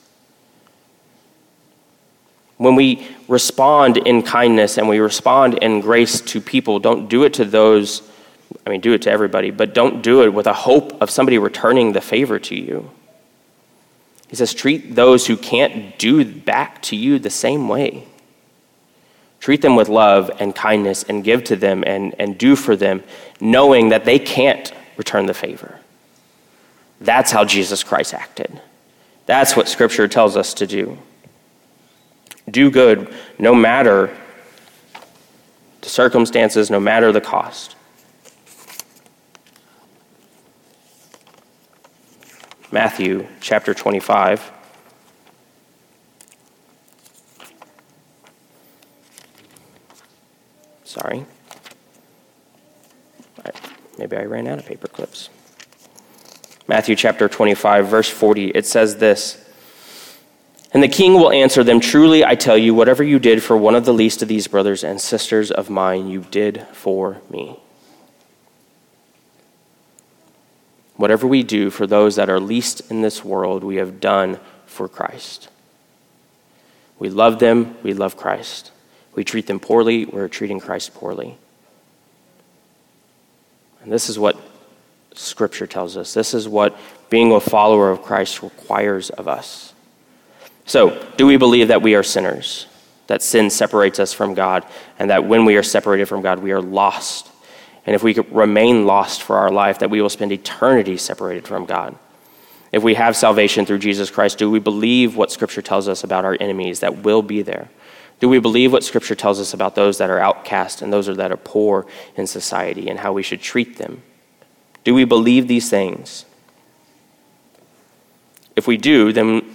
When 2.62 2.76
we 2.76 3.08
respond 3.28 3.98
in 3.98 4.22
kindness 4.22 4.78
and 4.78 4.88
we 4.88 5.00
respond 5.00 5.56
in 5.56 5.82
grace 5.82 6.22
to 6.22 6.40
people, 6.40 6.78
don't 6.78 7.10
do 7.10 7.24
it 7.24 7.34
to 7.34 7.44
those, 7.44 8.08
I 8.68 8.70
mean, 8.70 8.82
do 8.82 8.94
it 8.94 9.02
to 9.02 9.12
everybody, 9.12 9.50
but 9.50 9.74
don't 9.74 10.04
do 10.04 10.22
it 10.22 10.32
with 10.32 10.46
a 10.46 10.54
hope 10.54 11.02
of 11.02 11.10
somebody 11.10 11.40
returning 11.40 11.94
the 11.94 12.02
favor 12.02 12.38
to 12.38 12.56
you. 12.56 12.92
He 14.28 14.36
says, 14.36 14.54
treat 14.54 14.94
those 14.94 15.26
who 15.26 15.38
can't 15.38 15.98
do 15.98 16.24
back 16.24 16.84
to 16.84 16.96
you 16.96 17.18
the 17.18 17.32
same 17.32 17.68
way. 17.68 18.06
Treat 19.40 19.64
them 19.64 19.76
with 19.76 19.90
love 19.90 20.30
and 20.40 20.56
kindness 20.56 21.02
and 21.02 21.24
give 21.24 21.44
to 21.46 21.56
them 21.56 21.84
and, 21.88 22.14
and 22.20 22.38
do 22.38 22.56
for 22.56 22.76
them, 22.76 23.02
knowing 23.40 23.90
that 23.90 24.06
they 24.06 24.20
can't 24.20 24.72
return 24.98 25.26
the 25.26 25.34
favor. 25.34 25.80
That's 27.00 27.32
how 27.32 27.44
Jesus 27.44 27.84
Christ 27.84 28.14
acted. 28.14 28.62
That's 29.26 29.56
what 29.56 29.68
Scripture 29.68 30.08
tells 30.08 30.38
us 30.38 30.54
to 30.54 30.68
do. 30.68 31.00
Do 32.50 32.72
good 32.72 33.14
no 33.38 33.54
matter 33.54 34.16
the 35.82 35.90
circumstances, 35.90 36.70
no 36.70 36.80
matter 36.80 37.12
the 37.12 37.22
cost. 37.22 37.76
Matthew 42.72 43.28
chapter 43.42 43.74
25. 43.74 44.52
Sorry. 50.84 51.26
Maybe 53.98 54.18
I 54.18 54.24
ran 54.24 54.48
out 54.48 54.58
of 54.58 54.66
paper 54.66 54.88
clips. 54.88 55.30
Matthew 56.68 56.96
chapter 56.96 57.30
25, 57.30 57.88
verse 57.88 58.10
40, 58.10 58.48
it 58.50 58.66
says 58.66 58.98
this 58.98 59.46
And 60.74 60.82
the 60.82 60.88
king 60.88 61.16
will 61.16 61.32
answer 61.32 61.64
them 61.64 61.80
Truly, 61.80 62.24
I 62.24 62.36
tell 62.36 62.58
you, 62.58 62.74
whatever 62.74 63.04
you 63.04 63.20
did 63.20 63.44
for 63.44 63.58
one 63.58 63.76
of 63.76 63.86
the 63.86 63.94
least 63.94 64.22
of 64.22 64.28
these 64.28 64.48
brothers 64.48 64.84
and 64.84 65.00
sisters 65.02 65.52
of 65.52 65.70
mine, 65.70 66.08
you 66.08 66.22
did 66.32 66.66
for 66.72 67.22
me. 67.30 67.60
Whatever 70.96 71.28
we 71.28 71.44
do 71.44 71.70
for 71.70 71.88
those 71.88 72.16
that 72.16 72.30
are 72.30 72.40
least 72.40 72.90
in 72.92 73.02
this 73.02 73.26
world, 73.26 73.64
we 73.64 73.78
have 73.78 74.00
done 74.00 74.40
for 74.66 74.88
Christ. 74.88 75.50
We 77.00 77.10
love 77.10 77.40
them, 77.40 77.76
we 77.82 77.94
love 77.94 78.16
Christ 78.16 78.72
we 79.16 79.24
treat 79.24 79.48
them 79.48 79.60
poorly, 79.60 80.06
we're 80.06 80.28
treating 80.28 80.60
Christ 80.60 80.94
poorly. 80.94 81.38
And 83.84 83.92
this 83.92 84.10
is 84.10 84.18
what 84.18 84.38
Scripture 85.14 85.68
tells 85.68 85.98
us. 85.98 86.14
This 86.14 86.34
is 86.34 86.48
what 86.48 86.78
being 87.10 87.32
a 87.32 87.40
follower 87.40 87.92
of 87.92 88.02
Christ 88.02 88.42
requires 88.42 89.10
of 89.10 89.28
us. 89.28 89.74
So, 90.72 91.06
do 91.18 91.28
we 91.28 91.36
believe 91.36 91.68
that 91.68 91.82
we 91.82 91.96
are 91.96 92.02
sinners? 92.02 92.66
That 93.08 93.22
sin 93.22 93.50
separates 93.50 94.00
us 94.00 94.14
from 94.14 94.36
God, 94.36 94.66
and 94.98 95.10
that 95.10 95.26
when 95.26 95.44
we 95.44 95.58
are 95.58 95.64
separated 95.64 96.06
from 96.06 96.22
God, 96.22 96.40
we 96.40 96.54
are 96.54 96.62
lost. 96.62 97.30
And 97.86 97.94
if 97.94 98.04
we 98.04 98.18
remain 98.32 98.86
lost 98.86 99.22
for 99.22 99.36
our 99.36 99.52
life, 99.52 99.80
that 99.80 99.90
we 99.90 100.02
will 100.02 100.08
spend 100.08 100.32
eternity 100.32 100.96
separated 100.96 101.46
from 101.46 101.66
God. 101.66 101.98
If 102.72 102.84
we 102.84 102.94
have 102.94 103.18
salvation 103.18 103.66
through 103.66 103.80
Jesus 103.80 104.10
Christ, 104.10 104.38
do 104.38 104.50
we 104.50 104.60
believe 104.60 105.18
what 105.18 105.30
Scripture 105.30 105.62
tells 105.62 105.90
us 105.90 106.06
about 106.06 106.24
our 106.24 106.38
enemies 106.40 106.80
that 106.80 107.00
will 107.00 107.22
be 107.22 107.42
there? 107.42 107.68
Do 108.22 108.30
we 108.30 108.40
believe 108.40 108.72
what 108.72 108.86
Scripture 108.86 109.16
tells 109.16 109.42
us 109.42 109.54
about 109.54 109.76
those 109.76 109.98
that 109.98 110.10
are 110.10 110.20
outcast 110.20 110.82
and 110.82 110.94
those 110.94 111.08
that 111.08 111.34
are 111.34 111.38
poor 111.38 111.86
in 112.16 112.28
society 112.28 112.90
and 112.90 112.98
how 112.98 113.12
we 113.12 113.24
should 113.24 113.42
treat 113.42 113.76
them? 113.76 114.04
Do 114.86 114.94
we 114.94 115.04
believe 115.04 115.50
these 115.50 115.70
things? 115.70 116.24
If 118.56 118.68
we 118.68 118.78
do, 118.78 119.12
then 119.12 119.51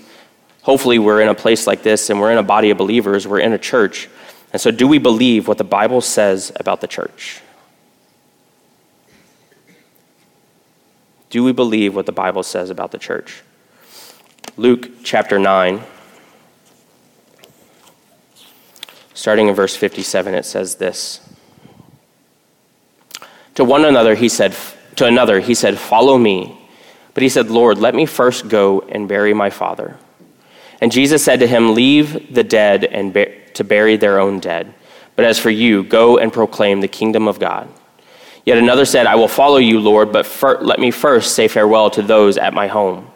hopefully 0.67 0.99
we're 0.99 1.21
in 1.21 1.29
a 1.29 1.35
place 1.35 1.65
like 1.65 1.85
this 1.85 2.11
and 2.11 2.21
we're 2.21 2.33
in 2.33 2.39
a 2.39 2.43
body 2.43 2.71
of 2.71 2.77
believers, 2.77 3.25
we're 3.25 3.39
in 3.39 3.53
a 3.53 3.59
church, 3.59 4.09
And 4.53 4.61
so, 4.61 4.73
do 4.73 4.89
we 4.89 4.99
believe 4.99 5.47
what 5.47 5.59
the 5.59 5.65
Bible 5.65 6.01
says 6.01 6.51
about 6.57 6.81
the 6.81 6.89
church? 6.89 7.41
Do 11.31 11.45
we 11.45 11.53
believe 11.53 11.95
what 11.95 12.07
the 12.07 12.13
Bible 12.13 12.43
says 12.43 12.71
about 12.71 12.91
the 12.91 12.99
church? 12.99 13.43
Luke 14.57 15.05
chapter 15.05 15.39
9, 15.39 15.83
starting 19.15 19.49
in 19.49 19.55
verse 19.55 19.77
57, 19.77 20.35
it 20.35 20.45
says 20.45 20.77
this. 20.77 21.21
To 23.55 23.65
one 23.65 23.85
another 23.85 24.17
he 24.17 24.29
said, 24.29 24.57
to 24.97 25.07
another 25.07 25.39
he 25.39 25.55
said, 25.55 25.79
Follow 25.79 26.19
me. 26.19 26.59
But 27.15 27.23
he 27.23 27.29
said, 27.29 27.51
Lord, 27.51 27.79
let 27.79 27.95
me 27.95 28.05
first 28.05 28.49
go 28.49 28.81
and 28.81 29.09
bury 29.09 29.33
my 29.33 29.51
father. 29.51 29.97
And 30.81 30.93
Jesus 30.93 31.25
said 31.25 31.41
to 31.41 31.47
him, 31.47 31.75
Leave 31.75 32.35
the 32.35 32.45
dead 32.45 32.85
and 32.85 33.15
to 33.55 33.65
bury 33.65 33.97
their 33.97 34.19
own 34.19 34.41
dead. 34.41 34.75
But 35.15 35.25
as 35.25 35.39
for 35.39 35.51
you, 35.51 35.83
go 35.83 36.19
and 36.19 36.33
proclaim 36.33 36.81
the 36.81 36.89
kingdom 36.89 37.27
of 37.27 37.39
God. 37.39 37.69
Yet 38.45 38.59
another 38.59 38.85
said, 38.85 39.07
I 39.07 39.17
will 39.17 39.29
follow 39.29 39.57
you, 39.57 39.81
Lord, 39.81 40.12
but 40.12 40.27
fir- 40.27 40.61
let 40.61 40.79
me 40.79 40.91
first 40.91 41.35
say 41.35 41.49
farewell 41.49 41.91
to 41.91 42.03
those 42.03 42.37
at 42.37 42.55
my 42.55 42.69
home. 42.69 43.11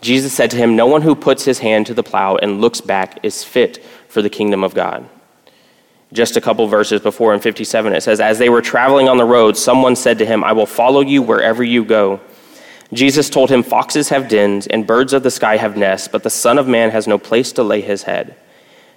Jesus 0.00 0.32
said 0.32 0.50
to 0.50 0.56
him, 0.56 0.74
No 0.74 0.86
one 0.86 1.02
who 1.02 1.14
puts 1.14 1.44
his 1.44 1.60
hand 1.60 1.86
to 1.86 1.94
the 1.94 2.02
plow 2.02 2.36
and 2.36 2.60
looks 2.60 2.80
back 2.80 3.18
is 3.22 3.44
fit 3.44 3.84
for 4.08 4.22
the 4.22 4.30
kingdom 4.30 4.64
of 4.64 4.74
God. 4.74 5.08
Just 6.12 6.36
a 6.36 6.40
couple 6.40 6.66
verses 6.66 7.00
before 7.02 7.34
in 7.34 7.40
57, 7.40 7.92
it 7.92 8.02
says, 8.02 8.20
As 8.20 8.38
they 8.38 8.48
were 8.48 8.62
traveling 8.62 9.08
on 9.08 9.18
the 9.18 9.24
road, 9.24 9.56
someone 9.56 9.94
said 9.94 10.18
to 10.18 10.26
him, 10.26 10.42
I 10.42 10.52
will 10.52 10.66
follow 10.66 11.00
you 11.02 11.22
wherever 11.22 11.62
you 11.62 11.84
go. 11.84 12.20
Jesus 12.92 13.28
told 13.28 13.50
him, 13.50 13.62
Foxes 13.62 14.08
have 14.08 14.28
dens, 14.28 14.66
and 14.66 14.86
birds 14.86 15.12
of 15.12 15.22
the 15.22 15.30
sky 15.30 15.56
have 15.56 15.76
nests, 15.76 16.08
but 16.08 16.22
the 16.22 16.30
Son 16.30 16.58
of 16.58 16.66
Man 16.66 16.90
has 16.90 17.06
no 17.06 17.18
place 17.18 17.52
to 17.52 17.62
lay 17.62 17.82
his 17.82 18.04
head. 18.04 18.36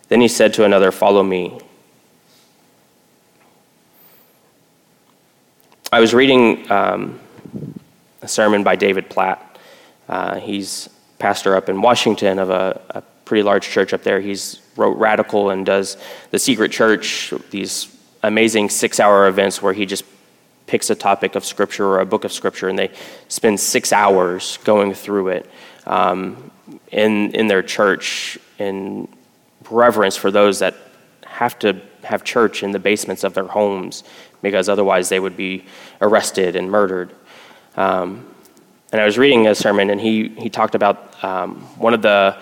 Then 0.07 0.21
he 0.21 0.27
said 0.27 0.53
to 0.55 0.65
another, 0.65 0.91
Follow 0.91 1.23
me. 1.23 1.59
I 5.91 5.99
was 5.99 6.13
reading 6.13 6.71
um, 6.71 7.19
a 8.21 8.27
sermon 8.27 8.63
by 8.63 8.77
David 8.77 9.09
Platt. 9.09 9.57
Uh, 10.07 10.39
he's 10.39 10.89
pastor 11.19 11.55
up 11.55 11.67
in 11.67 11.81
Washington 11.81 12.39
of 12.39 12.49
a, 12.49 12.81
a, 12.91 13.03
pretty 13.25 13.43
large 13.43 13.69
church 13.69 13.93
up 13.93 14.03
there. 14.03 14.19
He's 14.19 14.59
wrote 14.75 14.97
Radical 14.97 15.51
and 15.51 15.65
does 15.65 15.95
the 16.31 16.39
Secret 16.39 16.71
Church, 16.71 17.33
these 17.49 17.95
amazing 18.23 18.69
six-hour 18.69 19.27
events 19.27 19.61
where 19.61 19.71
he 19.71 19.85
just 19.85 20.03
picks 20.71 20.89
a 20.89 20.95
topic 20.95 21.35
of 21.35 21.43
Scripture 21.43 21.85
or 21.85 21.99
a 21.99 22.05
book 22.05 22.23
of 22.23 22.31
Scripture, 22.31 22.69
and 22.69 22.79
they 22.79 22.89
spend 23.27 23.59
six 23.59 23.91
hours 23.91 24.57
going 24.63 24.93
through 24.93 25.27
it 25.27 25.49
um, 25.85 26.49
in 26.91 27.35
in 27.35 27.47
their 27.47 27.61
church 27.61 28.39
in 28.57 29.05
reverence 29.69 30.15
for 30.15 30.31
those 30.31 30.59
that 30.59 30.75
have 31.25 31.59
to 31.59 31.69
have 32.03 32.23
church 32.23 32.63
in 32.63 32.71
the 32.71 32.79
basements 32.79 33.25
of 33.25 33.33
their 33.33 33.47
homes 33.47 34.05
because 34.41 34.69
otherwise 34.69 35.09
they 35.09 35.19
would 35.19 35.35
be 35.35 35.65
arrested 35.99 36.55
and 36.55 36.71
murdered. 36.71 37.11
Um, 37.75 38.25
and 38.93 39.01
I 39.01 39.05
was 39.05 39.17
reading 39.17 39.47
a 39.47 39.55
sermon, 39.55 39.89
and 39.89 39.99
he, 39.99 40.29
he 40.29 40.49
talked 40.49 40.75
about 40.75 40.97
um, 41.23 41.55
one 41.77 41.93
of 41.93 42.01
the 42.01 42.37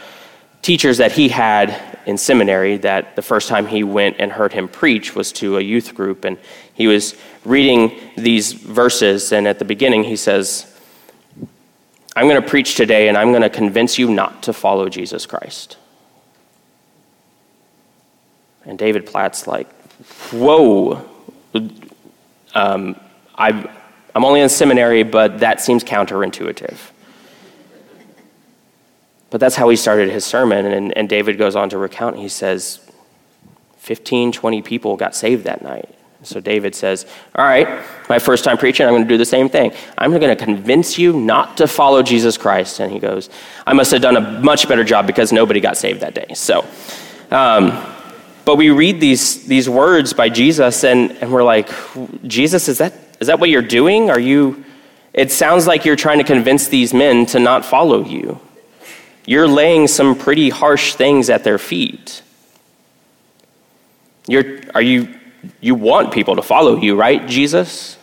teachers 0.61 0.97
that 0.97 1.11
he 1.11 1.29
had 1.29 1.99
in 2.05 2.17
seminary 2.17 2.77
that 2.77 3.15
the 3.15 3.21
first 3.21 3.47
time 3.47 3.65
he 3.67 3.83
went 3.83 4.15
and 4.19 4.31
heard 4.31 4.51
him 4.51 4.67
preach 4.67 5.15
was 5.15 5.31
to 5.31 5.57
a 5.57 5.61
youth 5.61 5.93
group. 5.95 6.25
And 6.25 6.37
he 6.79 6.87
was 6.87 7.13
reading 7.43 7.91
these 8.15 8.53
verses, 8.53 9.33
and 9.33 9.49
at 9.49 9.59
the 9.59 9.65
beginning 9.65 10.05
he 10.05 10.15
says, 10.15 10.65
I'm 12.15 12.29
going 12.29 12.41
to 12.41 12.47
preach 12.47 12.75
today, 12.75 13.09
and 13.09 13.17
I'm 13.17 13.31
going 13.31 13.41
to 13.41 13.49
convince 13.49 13.99
you 13.99 14.09
not 14.09 14.43
to 14.43 14.53
follow 14.53 14.87
Jesus 14.87 15.25
Christ. 15.25 15.75
And 18.63 18.79
David 18.79 19.05
Platt's 19.05 19.45
like, 19.45 19.69
Whoa, 20.31 21.05
um, 22.55 22.95
i 23.35 23.75
I'm 24.15 24.23
only 24.25 24.39
in 24.39 24.47
seminary, 24.47 25.03
but 25.03 25.39
that 25.39 25.59
seems 25.59 25.83
counterintuitive. 25.83 26.77
But 29.29 29.41
that's 29.41 29.55
how 29.55 29.67
he 29.67 29.75
started 29.75 30.09
his 30.09 30.23
sermon. 30.23 30.65
And, 30.65 30.97
and 30.97 31.09
David 31.09 31.37
goes 31.37 31.57
on 31.57 31.69
to 31.71 31.77
recount, 31.77 32.17
he 32.17 32.29
says, 32.29 32.79
15, 33.79 34.31
20 34.31 34.61
people 34.61 34.95
got 34.95 35.13
saved 35.13 35.43
that 35.43 35.61
night. 35.61 35.93
So 36.23 36.39
David 36.39 36.75
says, 36.75 37.05
All 37.33 37.45
right, 37.45 37.83
my 38.09 38.19
first 38.19 38.43
time 38.43 38.57
preaching, 38.57 38.85
I'm 38.85 38.93
going 38.93 39.03
to 39.03 39.09
do 39.09 39.17
the 39.17 39.25
same 39.25 39.47
thing. 39.47 39.71
I'm 39.97 40.11
going 40.11 40.21
to 40.21 40.35
convince 40.35 40.97
you 40.97 41.13
not 41.13 41.57
to 41.57 41.67
follow 41.67 42.03
Jesus 42.03 42.37
Christ. 42.37 42.79
And 42.79 42.91
he 42.91 42.99
goes, 42.99 43.29
I 43.65 43.73
must 43.73 43.91
have 43.91 44.01
done 44.01 44.17
a 44.17 44.41
much 44.41 44.67
better 44.67 44.83
job 44.83 45.07
because 45.07 45.31
nobody 45.31 45.61
got 45.61 45.77
saved 45.77 46.01
that 46.01 46.13
day. 46.13 46.33
So, 46.33 46.65
um, 47.31 47.85
but 48.43 48.57
we 48.57 48.69
read 48.69 48.99
these, 48.99 49.45
these 49.45 49.69
words 49.69 50.13
by 50.13 50.29
Jesus 50.29 50.83
and, 50.83 51.11
and 51.21 51.31
we're 51.31 51.43
like, 51.43 51.69
Jesus, 52.25 52.67
is 52.67 52.79
that, 52.79 52.93
is 53.19 53.27
that 53.27 53.39
what 53.39 53.49
you're 53.49 53.61
doing? 53.61 54.09
Are 54.09 54.19
you, 54.19 54.65
it 55.13 55.31
sounds 55.31 55.67
like 55.67 55.85
you're 55.85 55.95
trying 55.95 56.17
to 56.17 56.23
convince 56.23 56.67
these 56.67 56.93
men 56.93 57.25
to 57.27 57.39
not 57.39 57.63
follow 57.63 58.03
you. 58.03 58.39
You're 59.25 59.47
laying 59.47 59.87
some 59.87 60.17
pretty 60.17 60.49
harsh 60.49 60.95
things 60.95 61.29
at 61.29 61.43
their 61.43 61.59
feet. 61.59 62.23
You're, 64.27 64.61
are 64.73 64.81
you, 64.81 65.18
you 65.61 65.75
want 65.75 66.11
people 66.11 66.35
to 66.35 66.41
follow 66.41 66.77
you, 66.77 66.95
right, 66.95 67.27
Jesus? 67.27 67.97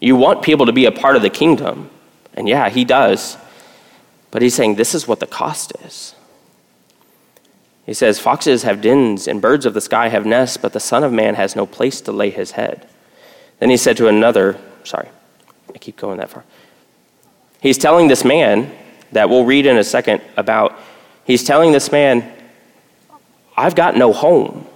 You 0.00 0.16
want 0.16 0.42
people 0.42 0.66
to 0.66 0.72
be 0.72 0.86
a 0.86 0.92
part 0.92 1.16
of 1.16 1.22
the 1.22 1.30
kingdom. 1.30 1.90
And 2.34 2.48
yeah, 2.48 2.68
he 2.68 2.84
does. 2.84 3.36
But 4.30 4.42
he's 4.42 4.54
saying 4.54 4.76
this 4.76 4.94
is 4.94 5.06
what 5.06 5.20
the 5.20 5.26
cost 5.26 5.72
is. 5.84 6.14
He 7.84 7.94
says, 7.94 8.18
Foxes 8.18 8.62
have 8.62 8.80
dens 8.80 9.26
and 9.26 9.42
birds 9.42 9.66
of 9.66 9.74
the 9.74 9.80
sky 9.80 10.08
have 10.08 10.24
nests, 10.24 10.56
but 10.56 10.72
the 10.72 10.80
Son 10.80 11.02
of 11.02 11.12
Man 11.12 11.34
has 11.34 11.56
no 11.56 11.66
place 11.66 12.00
to 12.02 12.12
lay 12.12 12.30
his 12.30 12.52
head. 12.52 12.86
Then 13.58 13.68
he 13.68 13.76
said 13.76 13.96
to 13.96 14.08
another, 14.08 14.58
sorry, 14.84 15.08
I 15.74 15.78
keep 15.78 15.96
going 15.96 16.18
that 16.18 16.30
far. 16.30 16.44
He's 17.60 17.78
telling 17.78 18.08
this 18.08 18.24
man 18.24 18.72
that 19.12 19.28
we'll 19.28 19.44
read 19.44 19.66
in 19.66 19.76
a 19.76 19.84
second 19.84 20.22
about, 20.36 20.78
he's 21.24 21.44
telling 21.44 21.72
this 21.72 21.90
man, 21.92 22.32
I've 23.56 23.74
got 23.74 23.96
no 23.96 24.12
home. 24.12 24.66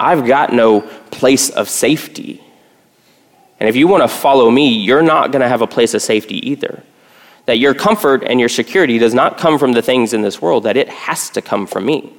I've 0.00 0.26
got 0.26 0.52
no 0.52 0.80
place 0.80 1.50
of 1.50 1.68
safety. 1.68 2.42
And 3.60 3.68
if 3.68 3.76
you 3.76 3.86
want 3.86 4.02
to 4.02 4.08
follow 4.08 4.50
me, 4.50 4.70
you're 4.70 5.02
not 5.02 5.30
going 5.30 5.42
to 5.42 5.48
have 5.48 5.62
a 5.62 5.66
place 5.66 5.94
of 5.94 6.02
safety 6.02 6.50
either 6.50 6.82
that 7.50 7.58
your 7.58 7.74
comfort 7.74 8.22
and 8.22 8.38
your 8.38 8.48
security 8.48 8.96
does 8.96 9.12
not 9.12 9.36
come 9.36 9.58
from 9.58 9.72
the 9.72 9.82
things 9.82 10.12
in 10.12 10.22
this 10.22 10.40
world, 10.40 10.62
that 10.62 10.76
it 10.76 10.88
has 10.88 11.30
to 11.30 11.42
come 11.42 11.66
from 11.66 11.84
me. 11.84 12.12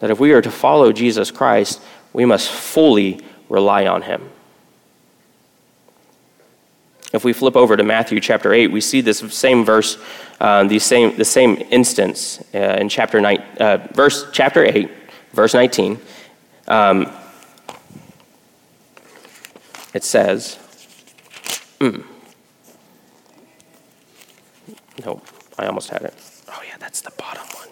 That 0.00 0.10
if 0.10 0.20
we 0.20 0.32
are 0.32 0.42
to 0.42 0.50
follow 0.50 0.92
Jesus 0.92 1.30
Christ, 1.30 1.80
we 2.12 2.26
must 2.26 2.50
fully 2.50 3.20
rely 3.48 3.86
on 3.86 4.02
him. 4.02 4.30
If 7.14 7.24
we 7.24 7.32
flip 7.32 7.56
over 7.56 7.78
to 7.78 7.82
Matthew 7.82 8.20
chapter 8.20 8.52
8, 8.52 8.68
we 8.68 8.82
see 8.82 9.00
this 9.00 9.18
same 9.34 9.64
verse, 9.64 9.96
uh, 10.38 10.64
the, 10.64 10.78
same, 10.78 11.16
the 11.16 11.24
same 11.24 11.56
instance 11.70 12.44
uh, 12.54 12.58
in 12.78 12.90
chapter, 12.90 13.22
nine, 13.22 13.40
uh, 13.58 13.88
verse, 13.92 14.26
chapter 14.32 14.64
8, 14.64 14.90
verse 15.32 15.54
19. 15.54 15.98
Um, 16.68 17.10
it 19.92 20.04
says, 20.04 20.58
mm, 21.80 22.04
Nope, 25.04 25.26
I 25.58 25.66
almost 25.66 25.90
had 25.90 26.02
it. 26.02 26.14
Oh, 26.48 26.62
yeah, 26.66 26.76
that's 26.78 27.00
the 27.00 27.10
bottom 27.12 27.42
one. 27.54 27.68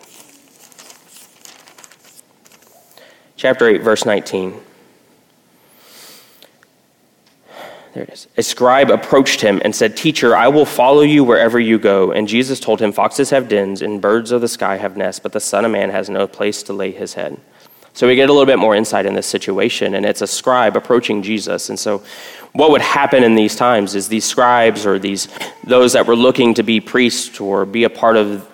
Chapter 3.36 3.68
8, 3.68 3.82
verse 3.82 4.06
19. 4.06 4.60
There 7.94 8.02
it 8.02 8.10
is. 8.10 8.28
A 8.36 8.42
scribe 8.42 8.90
approached 8.90 9.40
him 9.40 9.60
and 9.64 9.74
said, 9.74 9.96
Teacher, 9.96 10.36
I 10.36 10.48
will 10.48 10.66
follow 10.66 11.00
you 11.02 11.24
wherever 11.24 11.58
you 11.58 11.78
go. 11.78 12.12
And 12.12 12.28
Jesus 12.28 12.60
told 12.60 12.80
him, 12.80 12.92
Foxes 12.92 13.30
have 13.30 13.48
dens 13.48 13.82
and 13.82 14.00
birds 14.00 14.30
of 14.30 14.40
the 14.40 14.48
sky 14.48 14.76
have 14.76 14.96
nests, 14.96 15.20
but 15.20 15.32
the 15.32 15.40
Son 15.40 15.64
of 15.64 15.70
Man 15.70 15.90
has 15.90 16.10
no 16.10 16.26
place 16.26 16.62
to 16.64 16.72
lay 16.72 16.92
his 16.92 17.14
head. 17.14 17.40
So 17.94 18.06
we 18.06 18.14
get 18.14 18.28
a 18.28 18.32
little 18.32 18.46
bit 18.46 18.60
more 18.60 18.76
insight 18.76 19.06
in 19.06 19.14
this 19.14 19.26
situation, 19.26 19.94
and 19.94 20.06
it's 20.06 20.22
a 20.22 20.26
scribe 20.26 20.76
approaching 20.76 21.22
Jesus. 21.22 21.68
And 21.68 21.78
so 21.78 22.04
what 22.52 22.70
would 22.70 22.80
happen 22.80 23.24
in 23.24 23.34
these 23.34 23.56
times 23.56 23.94
is 23.94 24.06
these 24.06 24.24
scribes 24.24 24.86
or 24.86 24.98
these 24.98 25.26
those 25.64 25.94
that 25.94 26.06
were 26.06 26.14
looking 26.14 26.54
to 26.54 26.62
be 26.62 26.80
priests 26.80 27.40
or 27.40 27.66
be 27.66 27.84
a 27.84 27.90
part 27.90 28.16
of 28.16 28.46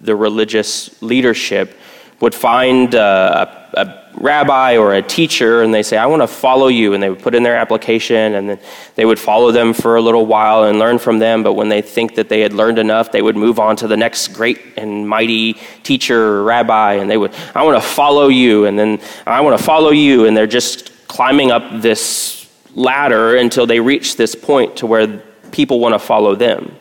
the 0.00 0.14
religious 0.14 1.02
leadership 1.02 1.76
would 2.20 2.34
find 2.34 2.94
uh, 2.94 3.46
a, 3.74 3.80
a 3.80 3.99
rabbi 4.20 4.76
or 4.76 4.94
a 4.94 5.02
teacher 5.02 5.62
and 5.62 5.72
they 5.72 5.82
say, 5.82 5.96
I 5.96 6.06
want 6.06 6.22
to 6.22 6.28
follow 6.28 6.68
you. 6.68 6.92
And 6.94 7.02
they 7.02 7.10
would 7.10 7.20
put 7.20 7.34
in 7.34 7.42
their 7.42 7.56
application 7.56 8.34
and 8.34 8.50
then 8.50 8.60
they 8.94 9.04
would 9.04 9.18
follow 9.18 9.50
them 9.50 9.72
for 9.72 9.96
a 9.96 10.00
little 10.00 10.26
while 10.26 10.64
and 10.64 10.78
learn 10.78 10.98
from 10.98 11.18
them. 11.18 11.42
But 11.42 11.54
when 11.54 11.68
they 11.68 11.82
think 11.82 12.14
that 12.16 12.28
they 12.28 12.40
had 12.40 12.52
learned 12.52 12.78
enough, 12.78 13.10
they 13.10 13.22
would 13.22 13.36
move 13.36 13.58
on 13.58 13.76
to 13.76 13.88
the 13.88 13.96
next 13.96 14.28
great 14.28 14.60
and 14.76 15.08
mighty 15.08 15.54
teacher 15.82 16.36
or 16.36 16.44
rabbi. 16.44 16.94
And 16.94 17.10
they 17.10 17.16
would, 17.16 17.34
I 17.54 17.64
want 17.64 17.82
to 17.82 17.88
follow 17.88 18.28
you. 18.28 18.66
And 18.66 18.78
then 18.78 19.00
I 19.26 19.40
want 19.40 19.58
to 19.58 19.64
follow 19.64 19.90
you. 19.90 20.26
And 20.26 20.36
they're 20.36 20.46
just 20.46 21.08
climbing 21.08 21.50
up 21.50 21.82
this 21.82 22.48
ladder 22.74 23.36
until 23.36 23.66
they 23.66 23.80
reach 23.80 24.16
this 24.16 24.34
point 24.34 24.76
to 24.76 24.86
where 24.86 25.22
people 25.50 25.80
want 25.80 25.94
to 25.94 25.98
follow 25.98 26.34
them. 26.34 26.76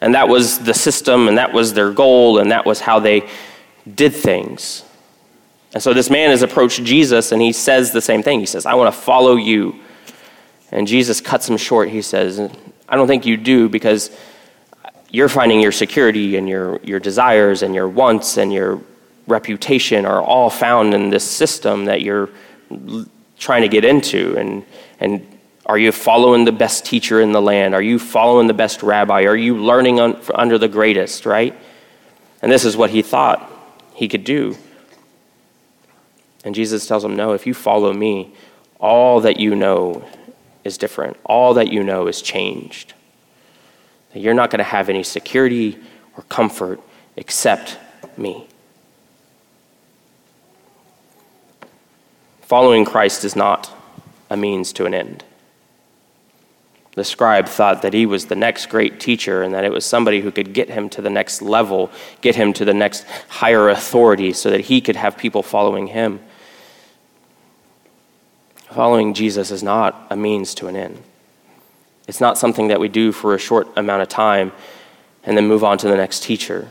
And 0.00 0.14
that 0.14 0.28
was 0.28 0.58
the 0.58 0.74
system, 0.74 1.28
and 1.28 1.38
that 1.38 1.52
was 1.52 1.74
their 1.74 1.92
goal, 1.92 2.38
and 2.38 2.50
that 2.50 2.66
was 2.66 2.80
how 2.80 2.98
they 2.98 3.28
did 3.94 4.12
things. 4.12 4.84
And 5.74 5.82
so 5.82 5.94
this 5.94 6.10
man 6.10 6.30
has 6.30 6.42
approached 6.42 6.84
Jesus, 6.84 7.32
and 7.32 7.40
he 7.40 7.52
says 7.52 7.92
the 7.92 8.00
same 8.00 8.22
thing. 8.22 8.40
He 8.40 8.46
says, 8.46 8.66
I 8.66 8.74
want 8.74 8.94
to 8.94 9.00
follow 9.00 9.36
you. 9.36 9.80
And 10.70 10.86
Jesus 10.86 11.20
cuts 11.20 11.48
him 11.48 11.56
short. 11.56 11.88
He 11.88 12.02
says, 12.02 12.40
I 12.88 12.96
don't 12.96 13.06
think 13.06 13.24
you 13.24 13.36
do 13.36 13.68
because 13.68 14.10
you're 15.10 15.28
finding 15.28 15.60
your 15.60 15.72
security 15.72 16.36
and 16.36 16.48
your, 16.48 16.78
your 16.82 17.00
desires 17.00 17.62
and 17.62 17.74
your 17.74 17.88
wants 17.88 18.38
and 18.38 18.52
your 18.52 18.80
reputation 19.26 20.04
are 20.04 20.20
all 20.20 20.50
found 20.50 20.94
in 20.94 21.10
this 21.10 21.28
system 21.28 21.84
that 21.86 22.02
you're 22.02 22.28
trying 23.38 23.62
to 23.62 23.68
get 23.68 23.84
into. 23.84 24.36
And, 24.36 24.64
and 25.00 25.38
are 25.66 25.78
you 25.78 25.92
following 25.92 26.44
the 26.44 26.52
best 26.52 26.84
teacher 26.84 27.20
in 27.20 27.32
the 27.32 27.42
land? 27.42 27.74
Are 27.74 27.82
you 27.82 27.98
following 27.98 28.46
the 28.46 28.54
best 28.54 28.82
rabbi? 28.82 29.24
Are 29.24 29.36
you 29.36 29.58
learning 29.58 30.00
un, 30.00 30.20
under 30.34 30.58
the 30.58 30.68
greatest, 30.68 31.24
right? 31.26 31.54
And 32.40 32.50
this 32.50 32.64
is 32.64 32.76
what 32.76 32.90
he 32.90 33.02
thought 33.02 33.50
he 33.94 34.08
could 34.08 34.24
do. 34.24 34.56
And 36.44 36.54
Jesus 36.54 36.86
tells 36.86 37.04
him, 37.04 37.14
No, 37.14 37.32
if 37.32 37.46
you 37.46 37.54
follow 37.54 37.92
me, 37.92 38.34
all 38.78 39.20
that 39.20 39.38
you 39.38 39.54
know 39.54 40.04
is 40.64 40.78
different, 40.78 41.16
all 41.24 41.54
that 41.54 41.72
you 41.72 41.82
know 41.82 42.06
is 42.06 42.22
changed. 42.22 42.94
You're 44.14 44.34
not 44.34 44.50
going 44.50 44.58
to 44.58 44.64
have 44.64 44.88
any 44.88 45.02
security 45.02 45.78
or 46.16 46.24
comfort 46.24 46.80
except 47.16 47.78
me. 48.16 48.46
Following 52.42 52.84
Christ 52.84 53.24
is 53.24 53.34
not 53.34 53.72
a 54.28 54.36
means 54.36 54.72
to 54.74 54.84
an 54.84 54.92
end. 54.92 55.24
The 56.94 57.04
scribe 57.04 57.48
thought 57.48 57.80
that 57.80 57.94
he 57.94 58.04
was 58.04 58.26
the 58.26 58.34
next 58.34 58.66
great 58.66 59.00
teacher 59.00 59.42
and 59.42 59.54
that 59.54 59.64
it 59.64 59.72
was 59.72 59.86
somebody 59.86 60.20
who 60.20 60.30
could 60.30 60.52
get 60.52 60.68
him 60.68 60.90
to 60.90 61.00
the 61.00 61.08
next 61.08 61.40
level, 61.40 61.90
get 62.20 62.36
him 62.36 62.52
to 62.52 62.66
the 62.66 62.74
next 62.74 63.06
higher 63.28 63.70
authority 63.70 64.34
so 64.34 64.50
that 64.50 64.60
he 64.60 64.82
could 64.82 64.96
have 64.96 65.16
people 65.16 65.42
following 65.42 65.86
him. 65.86 66.20
Following 68.74 69.12
Jesus 69.12 69.50
is 69.50 69.62
not 69.62 70.06
a 70.08 70.16
means 70.16 70.54
to 70.54 70.66
an 70.66 70.76
end. 70.76 71.02
It's 72.08 72.20
not 72.20 72.38
something 72.38 72.68
that 72.68 72.80
we 72.80 72.88
do 72.88 73.12
for 73.12 73.34
a 73.34 73.38
short 73.38 73.68
amount 73.76 74.02
of 74.02 74.08
time 74.08 74.52
and 75.24 75.36
then 75.36 75.46
move 75.46 75.62
on 75.62 75.78
to 75.78 75.88
the 75.88 75.96
next 75.96 76.22
teacher. 76.22 76.68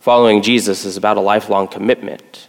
Following 0.00 0.42
Jesus 0.42 0.84
is 0.84 0.96
about 0.96 1.16
a 1.16 1.20
lifelong 1.20 1.66
commitment. 1.66 2.48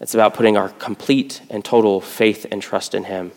It's 0.00 0.14
about 0.14 0.34
putting 0.34 0.56
our 0.56 0.68
complete 0.68 1.42
and 1.50 1.64
total 1.64 2.00
faith 2.00 2.46
and 2.50 2.62
trust 2.62 2.94
in 2.94 3.04
Him, 3.04 3.32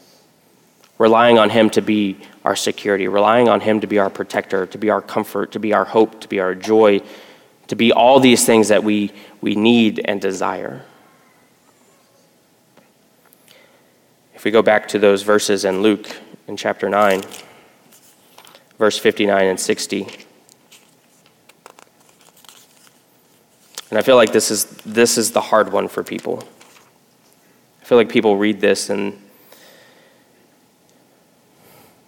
relying 1.00 1.40
on 1.40 1.50
Him 1.50 1.72
to 1.72 1.82
be 1.82 2.18
our 2.46 2.56
security, 2.56 3.08
relying 3.08 3.50
on 3.50 3.62
Him 3.62 3.80
to 3.82 3.88
be 3.88 3.98
our 3.98 4.12
protector, 4.12 4.68
to 4.68 4.78
be 4.78 4.92
our 4.92 5.02
comfort, 5.02 5.54
to 5.54 5.60
be 5.60 5.74
our 5.74 5.86
hope, 5.86 6.22
to 6.22 6.28
be 6.28 6.40
our 6.40 6.54
joy, 6.54 7.02
to 7.68 7.76
be 7.76 7.92
all 7.92 8.20
these 8.20 8.46
things 8.46 8.68
that 8.68 8.84
we, 8.84 9.12
we 9.42 9.56
need 9.56 10.00
and 10.06 10.22
desire. 10.22 10.84
If 14.42 14.46
we 14.46 14.50
go 14.50 14.64
back 14.64 14.88
to 14.88 14.98
those 14.98 15.22
verses 15.22 15.66
in 15.66 15.84
Luke 15.84 16.10
in 16.48 16.58
chapter 16.58 16.90
9, 16.90 17.22
verse 18.80 18.98
59 18.98 19.46
and 19.46 19.60
60. 19.60 20.08
And 23.92 24.00
I 24.00 24.02
feel 24.02 24.16
like 24.16 24.32
this 24.32 24.50
is, 24.50 24.66
this 24.84 25.20
is 25.20 25.32
the 25.32 25.42
hard 25.42 25.72
one 25.72 25.88
for 25.88 26.04
people. 26.04 26.44
I 27.84 27.86
feel 27.86 28.00
like 28.00 28.10
people 28.10 28.36
read 28.36 28.60
this 28.62 28.90
and 28.90 29.22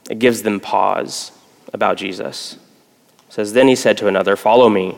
it 0.10 0.18
gives 0.18 0.42
them 0.42 0.60
pause 0.60 1.34
about 1.72 1.98
Jesus. 1.98 2.58
It 3.28 3.34
says, 3.34 3.54
Then 3.54 3.68
he 3.68 3.76
said 3.76 3.96
to 4.00 4.08
another, 4.08 4.36
Follow 4.36 4.70
me. 4.70 4.98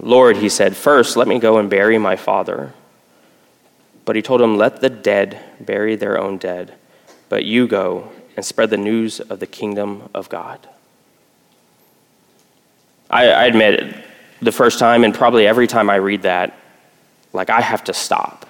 Lord, 0.00 0.38
he 0.38 0.48
said, 0.48 0.74
First, 0.74 1.16
let 1.16 1.28
me 1.28 1.38
go 1.38 1.58
and 1.58 1.70
bury 1.70 1.98
my 1.98 2.16
father. 2.16 2.74
But 4.04 4.16
he 4.16 4.22
told 4.22 4.40
him, 4.40 4.56
Let 4.56 4.80
the 4.80 4.90
dead 4.90 5.40
bury 5.60 5.96
their 5.96 6.20
own 6.20 6.38
dead, 6.38 6.74
but 7.28 7.44
you 7.44 7.66
go 7.66 8.10
and 8.36 8.44
spread 8.44 8.70
the 8.70 8.76
news 8.76 9.20
of 9.20 9.40
the 9.40 9.46
kingdom 9.46 10.08
of 10.14 10.28
God. 10.28 10.68
I, 13.10 13.28
I 13.28 13.44
admit, 13.44 13.94
the 14.40 14.52
first 14.52 14.78
time, 14.78 15.04
and 15.04 15.14
probably 15.14 15.46
every 15.46 15.66
time 15.66 15.90
I 15.90 15.96
read 15.96 16.22
that, 16.22 16.58
like 17.32 17.50
I 17.50 17.60
have 17.60 17.84
to 17.84 17.94
stop. 17.94 18.46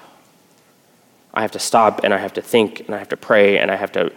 I 1.35 1.43
have 1.43 1.53
to 1.53 1.59
stop 1.59 2.05
and 2.05 2.13
I 2.13 2.19
have 2.19 2.35
to 2.35 2.43
think 2.43 2.81
and 2.81 2.95
I 2.95 2.99
have 2.99 3.09
to 3.11 3.17
pray 3.17 3.59
and 3.59 3.71
I 3.71 3.77
have 3.77 3.93
to 3.93 4.13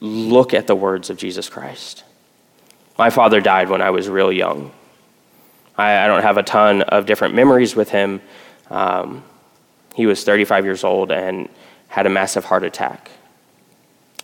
look 0.00 0.54
at 0.54 0.66
the 0.66 0.74
words 0.74 1.10
of 1.10 1.16
Jesus 1.16 1.48
Christ. 1.48 2.04
My 2.98 3.10
father 3.10 3.40
died 3.40 3.68
when 3.68 3.82
I 3.82 3.90
was 3.90 4.08
real 4.08 4.32
young. 4.32 4.72
I, 5.76 6.04
I 6.04 6.06
don't 6.06 6.22
have 6.22 6.38
a 6.38 6.42
ton 6.42 6.82
of 6.82 7.06
different 7.06 7.34
memories 7.34 7.76
with 7.76 7.90
him. 7.90 8.22
Um, 8.70 9.22
he 9.96 10.04
was 10.04 10.22
35 10.24 10.66
years 10.66 10.84
old 10.84 11.10
and 11.10 11.48
had 11.88 12.04
a 12.04 12.10
massive 12.10 12.44
heart 12.44 12.64
attack. 12.64 13.10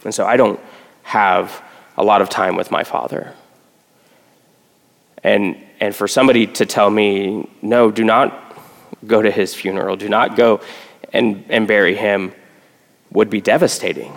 And 0.05 0.15
so 0.15 0.27
I 0.27 0.37
don't 0.37 0.61
have 1.03 1.63
a 1.97 2.05
lot 2.05 2.21
of 2.21 2.29
time 2.29 2.57
with 2.57 2.71
my 2.71 2.85
father. 2.85 3.33
And, 5.25 5.57
and 5.81 5.97
for 5.97 6.07
somebody 6.07 6.47
to 6.49 6.67
tell 6.67 6.91
me, 6.91 7.49
no, 7.63 7.91
do 7.91 8.05
not 8.05 8.55
go 9.07 9.23
to 9.23 9.31
his 9.31 9.55
funeral, 9.55 9.97
do 9.97 10.11
not 10.11 10.37
go 10.37 10.61
and, 11.11 11.43
and 11.49 11.67
bury 11.67 11.97
him, 11.97 12.35
would 13.11 13.31
be 13.31 13.41
devastating. 13.41 14.13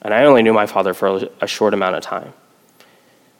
And 0.00 0.14
I 0.14 0.24
only 0.24 0.42
knew 0.42 0.54
my 0.54 0.66
father 0.66 0.94
for 0.94 1.28
a 1.42 1.46
short 1.46 1.74
amount 1.74 1.96
of 1.96 2.02
time. 2.02 2.32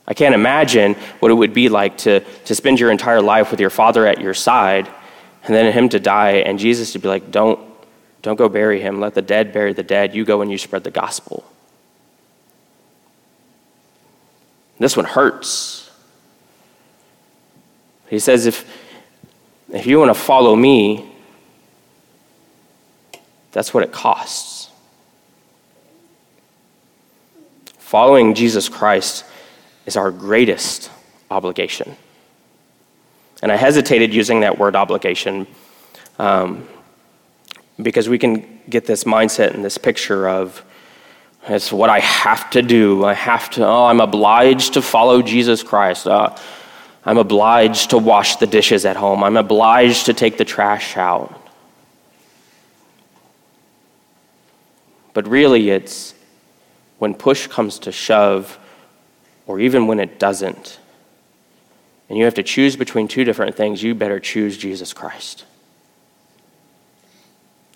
I 0.07 0.13
can't 0.13 0.35
imagine 0.35 0.97
what 1.21 1.31
it 1.31 1.35
would 1.35 1.55
be 1.55 1.71
like 1.71 1.97
to, 1.99 2.21
to 2.21 2.55
spend 2.55 2.79
your 2.79 2.91
entire 2.91 3.23
life 3.23 3.51
with 3.51 3.59
your 3.59 3.71
father 3.71 4.07
at 4.07 4.21
your 4.21 4.35
side 4.35 4.87
and 5.47 5.55
then 5.55 5.73
him 5.73 5.89
to 5.91 6.01
die 6.01 6.33
and 6.33 6.59
Jesus 6.59 6.93
to 6.93 6.99
be 6.99 7.09
like, 7.09 7.31
don't, 7.31 7.61
don't 8.23 8.37
go 8.37 8.49
bury 8.49 8.81
him. 8.81 9.01
Let 9.01 9.15
the 9.15 9.23
dead 9.23 9.53
bury 9.53 9.73
the 9.73 9.85
dead. 9.85 10.15
You 10.15 10.25
go 10.25 10.43
and 10.43 10.51
you 10.51 10.59
spread 10.59 10.83
the 10.83 10.91
gospel. 10.91 11.45
This 14.79 14.97
one 14.97 15.07
hurts. 15.07 15.91
He 18.09 18.19
says, 18.19 18.47
if, 18.47 18.69
if 19.73 19.87
you 19.87 19.99
want 19.99 20.11
to 20.11 20.21
follow 20.21 20.55
me, 20.55 21.09
that's 23.53 23.73
what 23.73 23.85
it 23.85 23.93
costs. 23.93 24.71
Following 27.79 28.35
Jesus 28.35 28.69
Christ 28.69 29.25
is 29.87 29.97
our 29.97 30.11
greatest 30.11 30.91
obligation. 31.31 31.97
And 33.43 33.53
I 33.53 33.57
hesitated 33.57 34.15
using 34.15 34.41
that 34.41 34.59
word 34.59 34.77
obligation 34.77 35.47
um, 36.19 36.67
because 37.81 38.09
we 38.09 38.19
can 38.19 38.61
get 38.69 38.87
this 38.87 39.05
mindset 39.05 39.55
and 39.55 39.65
this 39.65 39.79
picture 39.79 40.29
of 40.29 40.65
it's 41.49 41.73
what 41.73 41.91
I 41.91 42.01
have 42.01 42.51
to 42.51 42.63
do. 42.63 43.05
I 43.05 43.15
have 43.15 43.51
to, 43.51 43.65
oh, 43.65 43.87
I'm 43.87 44.01
obliged 44.01 44.75
to 44.75 44.83
follow 44.83 45.23
Jesus 45.23 45.63
Christ. 45.63 46.07
Uh, 46.07 46.37
I'm 47.05 47.19
obliged 47.19 47.91
to 47.91 47.99
wash 47.99 48.37
the 48.37 48.49
dishes 48.49 48.85
at 48.85 48.97
home. 48.97 49.23
I'm 49.23 49.37
obliged 49.37 50.07
to 50.07 50.15
take 50.15 50.39
the 50.39 50.45
trash 50.45 50.97
out. 50.97 51.41
But 55.15 55.29
really, 55.29 55.71
it's 55.71 56.15
when 56.99 57.15
push 57.15 57.47
comes 57.47 57.79
to 57.81 57.93
shove, 57.93 58.59
or 59.47 59.61
even 59.61 59.87
when 59.87 60.01
it 60.01 60.19
doesn't, 60.19 60.81
and 62.09 62.19
you 62.19 62.25
have 62.25 62.35
to 62.35 62.43
choose 62.43 62.77
between 62.77 63.09
two 63.09 63.25
different 63.25 63.57
things, 63.57 63.83
you 63.83 63.95
better 63.95 64.21
choose 64.21 64.57
Jesus 64.57 64.93
Christ. 64.93 65.45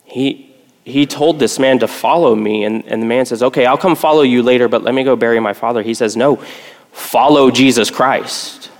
He, 0.04 0.54
he 0.84 1.06
told 1.06 1.38
this 1.38 1.58
man 1.58 1.78
to 1.80 1.88
follow 1.88 2.34
me, 2.34 2.64
and, 2.64 2.84
and 2.86 3.02
the 3.02 3.06
man 3.06 3.26
says, 3.26 3.42
Okay, 3.42 3.66
I'll 3.66 3.78
come 3.78 3.96
follow 3.96 4.22
you 4.22 4.42
later, 4.42 4.68
but 4.68 4.82
let 4.82 4.94
me 4.94 5.04
go 5.04 5.16
bury 5.16 5.40
my 5.40 5.52
father. 5.52 5.82
He 5.82 5.94
says, 5.94 6.16
No, 6.16 6.36
follow 6.92 7.50
Jesus 7.50 7.90
Christ. 7.90 8.70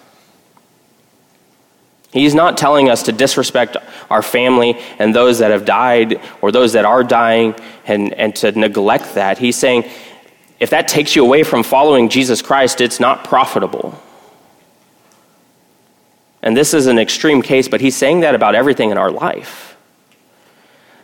He's 2.13 2.35
not 2.35 2.59
telling 2.59 2.89
us 2.91 3.05
to 3.05 3.13
disrespect 3.13 3.77
our 4.11 4.23
family 4.23 4.77
and 4.99 5.15
those 5.15 5.39
that 5.39 5.53
have 5.53 5.65
died 5.65 6.21
or 6.43 6.51
those 6.51 6.73
that 6.73 6.85
are 6.85 7.05
dying 7.05 7.55
and, 7.87 8.13
and 8.15 8.35
to 8.37 8.51
neglect 8.53 9.15
that. 9.15 9.39
He's 9.39 9.57
saying, 9.57 9.89
if 10.59 10.71
that 10.71 10.89
takes 10.89 11.15
you 11.15 11.25
away 11.25 11.45
from 11.45 11.63
following 11.63 12.09
Jesus 12.09 12.43
Christ, 12.43 12.81
it's 12.81 12.99
not 12.99 13.25
profitable. 13.25 14.01
And 16.43 16.57
this 16.57 16.73
is 16.75 16.87
an 16.87 16.99
extreme 16.99 17.43
case, 17.43 17.69
but 17.69 17.81
he's 17.81 17.97
saying 17.97 18.21
that 18.21 18.35
about 18.35 18.55
everything 18.55 18.91
in 18.91 18.99
our 18.99 19.11
life 19.11 19.71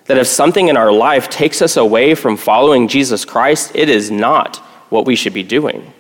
that 0.07 0.18
if 0.18 0.26
something 0.26 0.68
in 0.68 0.76
our 0.76 0.93
life 0.93 1.28
takes 1.28 1.61
us 1.61 1.76
away 1.76 2.14
from 2.14 2.37
following 2.37 2.89
Jesus 2.89 3.24
Christ, 3.24 3.72
it 3.74 3.89
is 3.89 4.11
not 4.11 4.57
what 4.89 5.05
we 5.05 5.16
should 5.16 5.34
be 5.34 5.43
doing. 5.43 5.93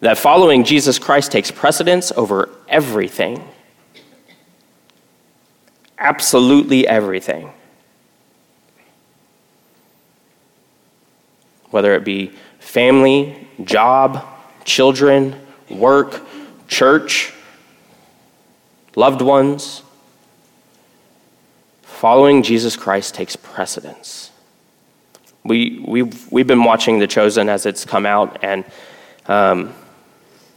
That 0.00 0.16
following 0.16 0.64
Jesus 0.64 0.98
Christ 0.98 1.30
takes 1.30 1.50
precedence 1.50 2.10
over 2.12 2.48
everything. 2.68 3.44
Absolutely 5.98 6.88
everything. 6.88 7.52
Whether 11.68 11.94
it 11.94 12.04
be 12.04 12.32
family, 12.58 13.46
job, 13.62 14.26
children, 14.64 15.38
work, 15.68 16.22
church, 16.68 17.34
loved 18.96 19.22
ones. 19.22 19.82
Following 21.82 22.42
Jesus 22.42 22.76
Christ 22.76 23.14
takes 23.14 23.36
precedence. 23.36 24.30
We, 25.44 25.82
we've, 25.86 26.32
we've 26.32 26.46
been 26.46 26.64
watching 26.64 26.98
The 26.98 27.06
Chosen 27.06 27.48
as 27.48 27.66
it's 27.66 27.84
come 27.84 28.06
out, 28.06 28.42
and 28.42 28.64
um, 29.26 29.74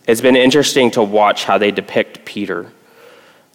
it's 0.07 0.21
been 0.21 0.35
interesting 0.35 0.91
to 0.91 1.03
watch 1.03 1.45
how 1.45 1.57
they 1.57 1.71
depict 1.71 2.25
Peter 2.25 2.71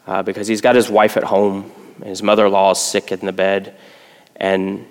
uh, 0.06 0.22
because 0.22 0.48
he's 0.48 0.62
got 0.62 0.74
his 0.74 0.88
wife 0.88 1.16
at 1.16 1.24
home, 1.24 1.70
his 2.02 2.22
mother 2.22 2.46
in 2.46 2.52
law 2.52 2.70
is 2.70 2.78
sick 2.78 3.12
in 3.12 3.20
the 3.20 3.32
bed, 3.32 3.76
and, 4.36 4.86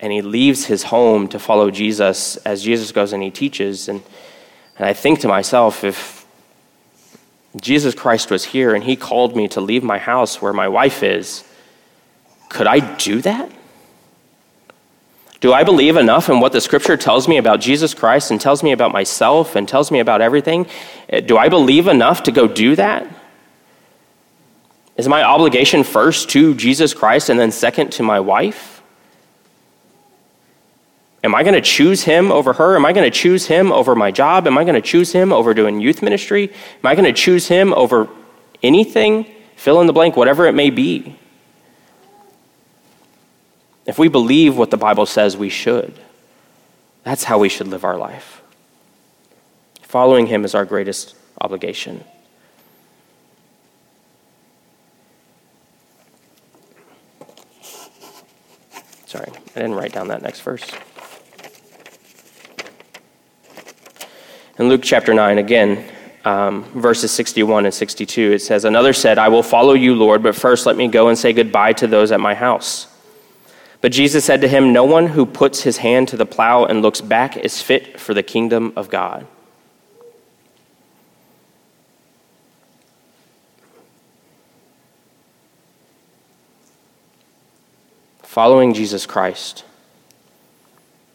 and 0.00 0.12
he 0.12 0.22
leaves 0.22 0.64
his 0.64 0.84
home 0.84 1.28
to 1.28 1.38
follow 1.38 1.70
Jesus 1.70 2.36
as 2.38 2.62
Jesus 2.62 2.90
goes 2.90 3.12
and 3.12 3.22
he 3.22 3.30
teaches. 3.30 3.88
And, 3.88 4.02
and 4.76 4.86
I 4.86 4.92
think 4.92 5.20
to 5.20 5.28
myself, 5.28 5.84
if 5.84 6.23
Jesus 7.56 7.94
Christ 7.94 8.30
was 8.30 8.44
here 8.44 8.74
and 8.74 8.84
he 8.84 8.96
called 8.96 9.36
me 9.36 9.48
to 9.48 9.60
leave 9.60 9.84
my 9.84 9.98
house 9.98 10.42
where 10.42 10.52
my 10.52 10.68
wife 10.68 11.02
is, 11.02 11.44
could 12.48 12.66
I 12.66 12.96
do 12.96 13.20
that? 13.22 13.50
Do 15.40 15.52
I 15.52 15.62
believe 15.62 15.96
enough 15.96 16.30
in 16.30 16.40
what 16.40 16.52
the 16.52 16.60
scripture 16.60 16.96
tells 16.96 17.28
me 17.28 17.36
about 17.36 17.60
Jesus 17.60 17.92
Christ 17.92 18.30
and 18.30 18.40
tells 18.40 18.62
me 18.62 18.72
about 18.72 18.92
myself 18.92 19.56
and 19.56 19.68
tells 19.68 19.90
me 19.90 20.00
about 20.00 20.22
everything? 20.22 20.66
Eh, 21.08 21.20
do 21.20 21.36
I 21.36 21.48
believe 21.48 21.86
enough 21.86 22.22
to 22.22 22.32
go 22.32 22.48
do 22.48 22.74
that? 22.76 23.06
Is 24.96 25.08
my 25.08 25.22
obligation 25.22 25.84
first 25.84 26.30
to 26.30 26.54
Jesus 26.54 26.94
Christ 26.94 27.28
and 27.28 27.38
then 27.38 27.50
second 27.50 27.92
to 27.92 28.02
my 28.02 28.20
wife? 28.20 28.73
Am 31.24 31.34
I 31.34 31.42
going 31.42 31.54
to 31.54 31.62
choose 31.62 32.02
him 32.02 32.30
over 32.30 32.52
her? 32.52 32.76
Am 32.76 32.84
I 32.84 32.92
going 32.92 33.10
to 33.10 33.18
choose 33.18 33.46
him 33.46 33.72
over 33.72 33.94
my 33.94 34.10
job? 34.10 34.46
Am 34.46 34.58
I 34.58 34.64
going 34.64 34.74
to 34.74 34.82
choose 34.82 35.10
him 35.10 35.32
over 35.32 35.54
doing 35.54 35.80
youth 35.80 36.02
ministry? 36.02 36.50
Am 36.50 36.86
I 36.86 36.94
going 36.94 37.06
to 37.06 37.14
choose 37.14 37.48
him 37.48 37.72
over 37.72 38.08
anything? 38.62 39.26
Fill 39.56 39.80
in 39.80 39.86
the 39.86 39.94
blank, 39.94 40.16
whatever 40.16 40.46
it 40.46 40.52
may 40.52 40.68
be. 40.68 41.18
If 43.86 43.98
we 43.98 44.08
believe 44.08 44.58
what 44.58 44.70
the 44.70 44.76
Bible 44.76 45.06
says 45.06 45.34
we 45.34 45.48
should, 45.48 45.98
that's 47.04 47.24
how 47.24 47.38
we 47.38 47.48
should 47.48 47.68
live 47.68 47.84
our 47.84 47.96
life. 47.96 48.42
Following 49.82 50.26
Him 50.26 50.44
is 50.44 50.54
our 50.54 50.66
greatest 50.66 51.14
obligation. 51.40 52.04
Sorry, 59.06 59.30
I 59.30 59.60
didn't 59.60 59.74
write 59.74 59.92
down 59.92 60.08
that 60.08 60.20
next 60.20 60.40
verse. 60.40 60.70
In 64.58 64.68
Luke 64.68 64.82
chapter 64.84 65.12
9, 65.12 65.38
again, 65.38 65.84
um, 66.24 66.64
verses 66.72 67.10
61 67.10 67.66
and 67.66 67.74
62, 67.74 68.32
it 68.32 68.38
says, 68.40 68.64
Another 68.64 68.92
said, 68.92 69.18
I 69.18 69.28
will 69.28 69.42
follow 69.42 69.74
you, 69.74 69.94
Lord, 69.94 70.22
but 70.22 70.36
first 70.36 70.64
let 70.64 70.76
me 70.76 70.88
go 70.88 71.08
and 71.08 71.18
say 71.18 71.32
goodbye 71.32 71.72
to 71.74 71.86
those 71.86 72.12
at 72.12 72.20
my 72.20 72.34
house. 72.34 72.86
But 73.80 73.92
Jesus 73.92 74.24
said 74.24 74.40
to 74.40 74.48
him, 74.48 74.72
No 74.72 74.84
one 74.84 75.08
who 75.08 75.26
puts 75.26 75.62
his 75.62 75.78
hand 75.78 76.08
to 76.08 76.16
the 76.16 76.24
plow 76.24 76.64
and 76.64 76.82
looks 76.82 77.00
back 77.00 77.36
is 77.36 77.60
fit 77.60 78.00
for 78.00 78.14
the 78.14 78.22
kingdom 78.22 78.72
of 78.76 78.88
God. 78.88 79.26
Following 88.22 88.74
Jesus 88.74 89.06
Christ 89.06 89.64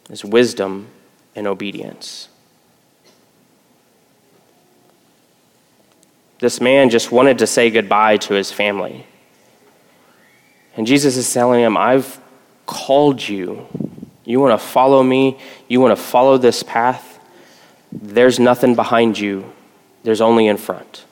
is 0.10 0.24
wisdom 0.24 0.88
and 1.36 1.48
obedience. 1.48 2.29
This 6.40 6.62
man 6.62 6.90
just 6.90 7.12
wanted 7.12 7.40
to 7.40 7.48
say 7.48 7.70
goodbye 7.70 8.18
to 8.18 8.34
his 8.34 8.52
family. 8.52 9.06
And 10.76 10.88
Jesus 10.88 11.18
is 11.18 11.32
telling 11.32 11.62
him, 11.62 11.76
I've 11.76 12.20
called 12.66 13.28
you. 13.28 13.68
You 14.24 14.40
want 14.40 14.60
to 14.60 14.66
follow 14.66 15.04
me, 15.04 15.38
you 15.68 15.82
want 15.82 15.98
to 15.98 16.02
follow 16.02 16.38
this 16.38 16.64
path. 16.64 17.20
There's 17.92 18.40
nothing 18.40 18.76
behind 18.76 19.20
you, 19.20 19.52
there's 20.04 20.22
only 20.22 20.48
in 20.48 20.58
front. 20.58 21.06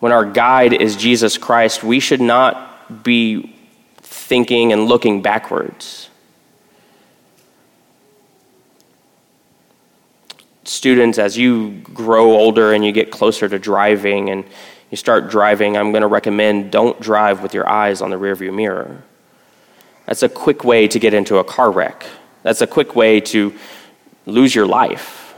When 0.00 0.12
our 0.12 0.24
guide 0.24 0.72
is 0.72 0.96
Jesus 0.96 1.36
Christ, 1.36 1.84
we 1.84 2.00
should 2.00 2.20
not 2.20 3.02
be 3.02 3.54
thinking 3.98 4.72
and 4.72 4.86
looking 4.86 5.22
backwards. 5.22 6.08
Students, 10.68 11.18
as 11.18 11.38
you 11.38 11.80
grow 11.94 12.32
older 12.32 12.74
and 12.74 12.84
you 12.84 12.92
get 12.92 13.10
closer 13.10 13.48
to 13.48 13.58
driving 13.58 14.28
and 14.28 14.44
you 14.90 14.98
start 14.98 15.30
driving, 15.30 15.78
I'm 15.78 15.92
going 15.92 16.02
to 16.02 16.08
recommend 16.08 16.70
don't 16.70 17.00
drive 17.00 17.42
with 17.42 17.54
your 17.54 17.66
eyes 17.66 18.02
on 18.02 18.10
the 18.10 18.16
rearview 18.16 18.54
mirror. 18.54 19.02
That's 20.04 20.22
a 20.22 20.28
quick 20.28 20.64
way 20.64 20.86
to 20.86 20.98
get 20.98 21.14
into 21.14 21.38
a 21.38 21.44
car 21.44 21.70
wreck. 21.70 22.04
That's 22.42 22.60
a 22.60 22.66
quick 22.66 22.94
way 22.94 23.18
to 23.32 23.54
lose 24.26 24.54
your 24.54 24.66
life. 24.66 25.34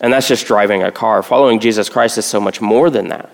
And 0.00 0.12
that's 0.12 0.26
just 0.26 0.48
driving 0.48 0.82
a 0.82 0.90
car. 0.90 1.22
Following 1.22 1.60
Jesus 1.60 1.88
Christ 1.88 2.18
is 2.18 2.24
so 2.24 2.40
much 2.40 2.60
more 2.60 2.90
than 2.90 3.10
that. 3.10 3.30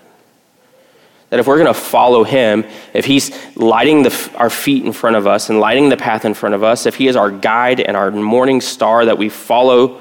That 1.31 1.39
if 1.39 1.47
we're 1.47 1.57
going 1.57 1.73
to 1.73 1.73
follow 1.73 2.23
him, 2.23 2.65
if 2.93 3.05
he's 3.05 3.31
lighting 3.55 4.03
the, 4.03 4.31
our 4.35 4.51
feet 4.51 4.85
in 4.85 4.93
front 4.93 5.15
of 5.15 5.25
us 5.25 5.49
and 5.49 5.59
lighting 5.59 5.89
the 5.89 5.97
path 5.97 6.23
in 6.23 6.35
front 6.35 6.53
of 6.53 6.63
us, 6.63 6.85
if 6.85 6.95
he 6.95 7.07
is 7.07 7.15
our 7.15 7.31
guide 7.31 7.79
and 7.79 7.97
our 7.97 8.11
morning 8.11 8.61
star 8.61 9.05
that 9.05 9.17
we 9.17 9.29
follow 9.29 9.99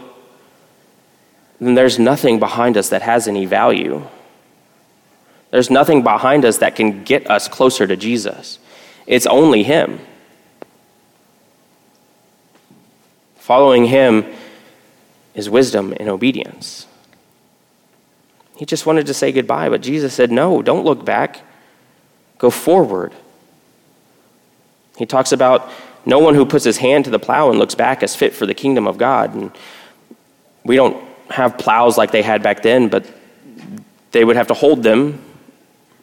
then 1.60 1.74
there's 1.74 1.98
nothing 1.98 2.38
behind 2.38 2.76
us 2.76 2.88
that 2.88 3.02
has 3.02 3.28
any 3.28 3.44
value. 3.44 4.06
There's 5.50 5.70
nothing 5.70 6.02
behind 6.02 6.44
us 6.44 6.58
that 6.58 6.74
can 6.74 7.04
get 7.04 7.30
us 7.30 7.48
closer 7.48 7.86
to 7.86 7.96
Jesus. 7.96 8.58
It's 9.06 9.26
only 9.26 9.62
Him. 9.62 10.00
Following 13.36 13.86
Him 13.86 14.24
is 15.34 15.50
wisdom 15.50 15.92
and 15.98 16.08
obedience. 16.08 16.86
He 18.60 18.66
just 18.66 18.84
wanted 18.84 19.06
to 19.06 19.14
say 19.14 19.32
goodbye, 19.32 19.70
but 19.70 19.80
Jesus 19.80 20.12
said, 20.12 20.30
No, 20.30 20.60
don't 20.60 20.84
look 20.84 21.02
back. 21.02 21.40
Go 22.36 22.50
forward. 22.50 23.14
He 24.98 25.06
talks 25.06 25.32
about 25.32 25.70
no 26.04 26.18
one 26.18 26.34
who 26.34 26.44
puts 26.44 26.66
his 26.66 26.76
hand 26.76 27.06
to 27.06 27.10
the 27.10 27.18
plow 27.18 27.48
and 27.48 27.58
looks 27.58 27.74
back 27.74 28.02
is 28.02 28.14
fit 28.14 28.34
for 28.34 28.44
the 28.44 28.52
kingdom 28.52 28.86
of 28.86 28.98
God. 28.98 29.34
And 29.34 29.50
we 30.62 30.76
don't 30.76 31.02
have 31.30 31.56
plows 31.56 31.96
like 31.96 32.10
they 32.10 32.20
had 32.20 32.42
back 32.42 32.62
then, 32.62 32.88
but 32.90 33.06
they 34.10 34.26
would 34.26 34.36
have 34.36 34.48
to 34.48 34.54
hold 34.54 34.82
them, 34.82 35.24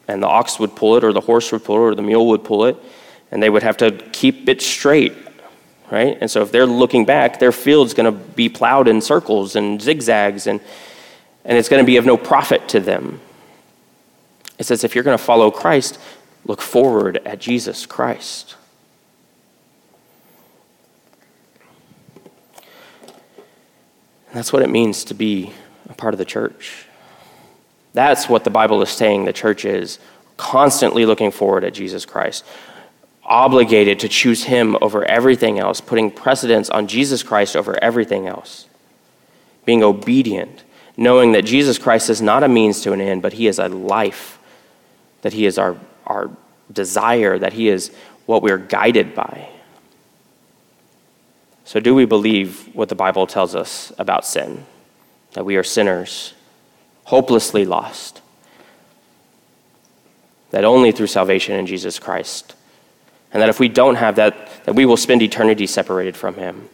and 0.08 0.20
the 0.20 0.26
ox 0.26 0.58
would 0.58 0.74
pull 0.74 0.96
it, 0.96 1.04
or 1.04 1.12
the 1.12 1.20
horse 1.20 1.52
would 1.52 1.62
pull 1.62 1.76
it, 1.76 1.80
or 1.92 1.94
the 1.94 2.02
mule 2.02 2.26
would 2.26 2.42
pull 2.42 2.64
it, 2.64 2.76
and 3.30 3.40
they 3.40 3.50
would 3.50 3.62
have 3.62 3.76
to 3.76 3.92
keep 4.10 4.48
it 4.48 4.60
straight, 4.60 5.14
right? 5.92 6.18
And 6.20 6.28
so 6.28 6.42
if 6.42 6.50
they're 6.50 6.66
looking 6.66 7.04
back, 7.04 7.38
their 7.38 7.52
field's 7.52 7.94
going 7.94 8.12
to 8.12 8.18
be 8.34 8.48
plowed 8.48 8.88
in 8.88 9.00
circles 9.00 9.54
and 9.54 9.80
zigzags, 9.80 10.48
and, 10.48 10.60
and 11.48 11.56
it's 11.56 11.70
going 11.70 11.82
to 11.82 11.86
be 11.86 11.96
of 11.96 12.04
no 12.04 12.18
profit 12.18 12.68
to 12.68 12.78
them. 12.78 13.20
It 14.58 14.64
says 14.64 14.84
if 14.84 14.94
you're 14.94 15.02
going 15.02 15.16
to 15.16 15.24
follow 15.24 15.50
Christ, 15.50 15.98
look 16.44 16.60
forward 16.60 17.22
at 17.24 17.40
Jesus 17.40 17.86
Christ. 17.86 18.54
And 24.28 24.36
that's 24.36 24.52
what 24.52 24.62
it 24.62 24.68
means 24.68 25.04
to 25.04 25.14
be 25.14 25.52
a 25.88 25.94
part 25.94 26.12
of 26.12 26.18
the 26.18 26.26
church. 26.26 26.84
That's 27.94 28.28
what 28.28 28.44
the 28.44 28.50
Bible 28.50 28.82
is 28.82 28.90
saying 28.90 29.24
the 29.24 29.32
church 29.32 29.64
is 29.64 29.98
constantly 30.36 31.06
looking 31.06 31.30
forward 31.30 31.64
at 31.64 31.72
Jesus 31.72 32.04
Christ, 32.04 32.44
obligated 33.24 34.00
to 34.00 34.08
choose 34.08 34.44
Him 34.44 34.76
over 34.82 35.02
everything 35.02 35.58
else, 35.58 35.80
putting 35.80 36.10
precedence 36.10 36.68
on 36.68 36.88
Jesus 36.88 37.22
Christ 37.22 37.56
over 37.56 37.82
everything 37.82 38.26
else, 38.26 38.66
being 39.64 39.82
obedient, 39.82 40.62
knowing 40.98 41.30
that 41.32 41.42
Jesus 41.42 41.78
Christ 41.78 42.10
is 42.10 42.20
not 42.20 42.42
a 42.42 42.48
means 42.48 42.80
to 42.82 42.92
an 42.92 43.00
end, 43.00 43.22
but 43.22 43.32
He 43.32 43.46
is 43.46 43.60
a 43.60 43.68
life, 43.68 44.38
that 45.22 45.32
He 45.32 45.46
is 45.46 45.56
our, 45.56 45.78
our 46.04 46.28
desire, 46.70 47.38
that 47.38 47.52
He 47.52 47.68
is 47.68 47.92
what 48.26 48.42
we're 48.42 48.58
guided 48.58 49.14
by. 49.14 49.48
So, 51.64 51.78
do 51.78 51.94
we 51.94 52.04
believe 52.04 52.74
what 52.74 52.88
the 52.88 52.96
Bible 52.96 53.26
tells 53.26 53.54
us 53.54 53.92
about 53.96 54.26
sin? 54.26 54.66
That 55.32 55.44
we 55.44 55.56
are 55.56 55.62
sinners, 55.62 56.34
hopelessly 57.04 57.64
lost. 57.64 58.20
That 60.50 60.64
only 60.64 60.90
through 60.90 61.06
salvation 61.06 61.54
in 61.54 61.66
Jesus 61.66 61.98
Christ. 61.98 62.54
And 63.32 63.40
that 63.40 63.50
if 63.50 63.60
we 63.60 63.68
don't 63.68 63.96
have 63.96 64.16
that, 64.16 64.64
that 64.64 64.74
we 64.74 64.84
will 64.86 64.96
spend 64.96 65.22
eternity 65.22 65.66
separated 65.66 66.16
from 66.16 66.34
Him. 66.34 66.68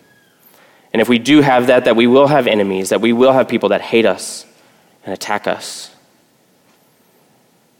And 0.94 1.00
if 1.00 1.08
we 1.08 1.18
do 1.18 1.40
have 1.40 1.66
that, 1.66 1.86
that 1.86 1.96
we 1.96 2.06
will 2.06 2.28
have 2.28 2.46
enemies, 2.46 2.90
that 2.90 3.00
we 3.00 3.12
will 3.12 3.32
have 3.32 3.48
people 3.48 3.70
that 3.70 3.80
hate 3.80 4.06
us 4.06 4.46
and 5.04 5.12
attack 5.12 5.48
us. 5.48 5.92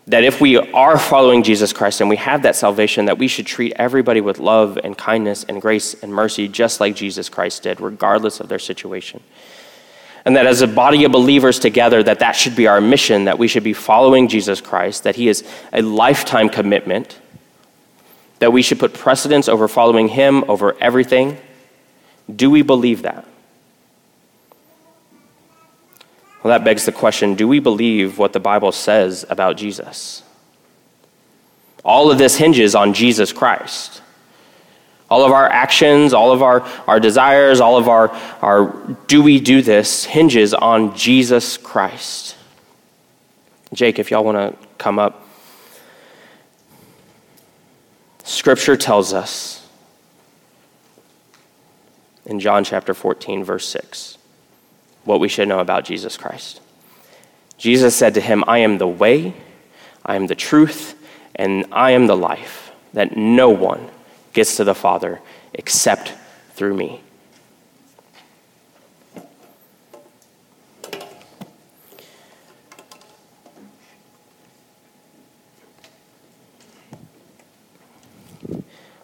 That 0.08 0.24
if 0.24 0.40
we 0.40 0.56
are 0.56 0.98
following 0.98 1.44
Jesus 1.44 1.72
Christ 1.72 2.00
and 2.00 2.10
we 2.10 2.16
have 2.16 2.42
that 2.42 2.56
salvation, 2.56 3.04
that 3.04 3.16
we 3.16 3.28
should 3.28 3.46
treat 3.46 3.72
everybody 3.76 4.20
with 4.20 4.40
love 4.40 4.80
and 4.82 4.98
kindness 4.98 5.44
and 5.44 5.62
grace 5.62 5.94
and 6.02 6.12
mercy, 6.12 6.48
just 6.48 6.80
like 6.80 6.96
Jesus 6.96 7.28
Christ 7.28 7.62
did, 7.62 7.80
regardless 7.80 8.40
of 8.40 8.48
their 8.48 8.58
situation. 8.58 9.22
And 10.24 10.34
that 10.34 10.46
as 10.46 10.60
a 10.62 10.66
body 10.66 11.04
of 11.04 11.12
believers 11.12 11.60
together, 11.60 12.02
that 12.02 12.18
that 12.18 12.32
should 12.32 12.56
be 12.56 12.66
our 12.66 12.80
mission, 12.80 13.26
that 13.26 13.38
we 13.38 13.46
should 13.46 13.62
be 13.62 13.74
following 13.74 14.26
Jesus 14.26 14.60
Christ, 14.60 15.04
that 15.04 15.14
he 15.14 15.28
is 15.28 15.44
a 15.72 15.82
lifetime 15.82 16.48
commitment, 16.48 17.20
that 18.40 18.52
we 18.52 18.60
should 18.60 18.80
put 18.80 18.92
precedence 18.92 19.48
over 19.48 19.68
following 19.68 20.08
him 20.08 20.42
over 20.48 20.76
everything. 20.80 21.38
Do 22.32 22.50
we 22.50 22.62
believe 22.62 23.02
that? 23.02 23.26
Well, 26.42 26.50
that 26.56 26.64
begs 26.64 26.84
the 26.84 26.92
question 26.92 27.34
do 27.34 27.48
we 27.48 27.58
believe 27.58 28.18
what 28.18 28.32
the 28.32 28.40
Bible 28.40 28.70
says 28.72 29.24
about 29.28 29.56
Jesus? 29.56 30.22
All 31.84 32.10
of 32.10 32.18
this 32.18 32.36
hinges 32.36 32.74
on 32.74 32.94
Jesus 32.94 33.32
Christ. 33.32 34.02
All 35.10 35.24
of 35.24 35.32
our 35.32 35.46
actions, 35.46 36.12
all 36.12 36.32
of 36.32 36.42
our, 36.42 36.60
our 36.86 36.98
desires, 36.98 37.60
all 37.60 37.76
of 37.76 37.88
our, 37.88 38.10
our 38.42 38.96
do 39.06 39.22
we 39.22 39.38
do 39.38 39.62
this 39.62 40.04
hinges 40.04 40.54
on 40.54 40.96
Jesus 40.96 41.56
Christ. 41.56 42.36
Jake, 43.72 43.98
if 43.98 44.10
y'all 44.10 44.24
want 44.24 44.36
to 44.36 44.68
come 44.78 44.98
up. 44.98 45.26
Scripture 48.22 48.76
tells 48.76 49.12
us 49.12 49.63
in 52.26 52.40
John 52.40 52.64
chapter 52.64 52.94
14, 52.94 53.44
verse 53.44 53.68
6 53.68 54.18
what 55.04 55.20
we 55.20 55.28
should 55.28 55.48
know 55.48 55.60
about 55.60 55.84
Jesus 55.84 56.16
Christ. 56.16 56.60
Jesus 57.58 57.94
said 57.94 58.14
to 58.14 58.20
him, 58.20 58.42
I 58.46 58.58
am 58.58 58.78
the 58.78 58.88
way, 58.88 59.34
I 60.04 60.16
am 60.16 60.26
the 60.26 60.34
truth, 60.34 60.96
and 61.34 61.66
I 61.70 61.92
am 61.92 62.06
the 62.06 62.16
life, 62.16 62.72
that 62.92 63.16
no 63.16 63.50
one 63.50 63.90
gets 64.32 64.56
to 64.56 64.64
the 64.64 64.74
Father 64.74 65.20
except 65.52 66.14
through 66.54 66.74
me. 66.74 67.00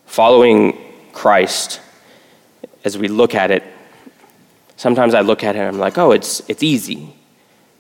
Following 0.07 0.77
Christ, 1.13 1.81
as 2.85 2.97
we 2.99 3.09
look 3.09 3.35
at 3.35 3.51
it, 3.51 3.63
Sometimes 4.81 5.13
I 5.13 5.21
look 5.21 5.45
at 5.45 5.57
it 5.57 5.59
and 5.59 5.69
I'm 5.69 5.79
like, 5.79 5.99
oh, 5.99 6.11
it's, 6.11 6.41
it's 6.49 6.63
easy. 6.63 7.13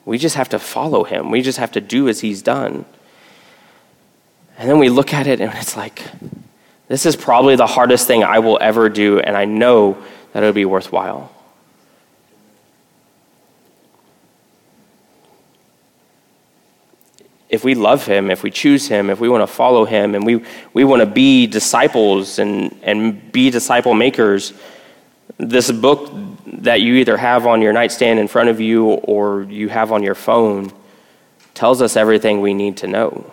We 0.04 0.18
just 0.18 0.36
have 0.36 0.50
to 0.50 0.58
follow 0.58 1.02
him. 1.02 1.30
We 1.30 1.40
just 1.40 1.56
have 1.56 1.72
to 1.72 1.80
do 1.80 2.10
as 2.10 2.20
he's 2.20 2.42
done. 2.42 2.84
And 4.58 4.68
then 4.68 4.78
we 4.78 4.90
look 4.90 5.14
at 5.14 5.26
it 5.26 5.40
and 5.40 5.50
it's 5.54 5.78
like, 5.78 6.02
this 6.88 7.06
is 7.06 7.16
probably 7.16 7.56
the 7.56 7.66
hardest 7.66 8.06
thing 8.06 8.22
I 8.22 8.40
will 8.40 8.58
ever 8.60 8.90
do, 8.90 9.18
and 9.18 9.34
I 9.34 9.46
know 9.46 9.96
that 10.34 10.42
it'll 10.42 10.52
be 10.52 10.66
worthwhile. 10.66 11.32
If 17.48 17.64
we 17.64 17.74
love 17.74 18.04
him, 18.04 18.30
if 18.30 18.42
we 18.42 18.50
choose 18.50 18.88
him, 18.88 19.08
if 19.08 19.20
we 19.20 19.30
want 19.30 19.40
to 19.40 19.46
follow 19.46 19.86
him, 19.86 20.14
and 20.14 20.26
we, 20.26 20.44
we 20.74 20.84
want 20.84 21.00
to 21.00 21.06
be 21.06 21.46
disciples 21.46 22.38
and, 22.38 22.78
and 22.82 23.32
be 23.32 23.48
disciple 23.48 23.94
makers, 23.94 24.52
this 25.40 25.72
book 25.72 26.10
that 26.46 26.82
you 26.82 26.94
either 26.96 27.16
have 27.16 27.46
on 27.46 27.62
your 27.62 27.72
nightstand 27.72 28.18
in 28.18 28.28
front 28.28 28.50
of 28.50 28.60
you 28.60 28.86
or 28.86 29.42
you 29.44 29.68
have 29.68 29.90
on 29.90 30.02
your 30.02 30.14
phone 30.14 30.72
tells 31.54 31.80
us 31.80 31.96
everything 31.96 32.40
we 32.40 32.54
need 32.54 32.76
to 32.78 32.86
know. 32.86 33.32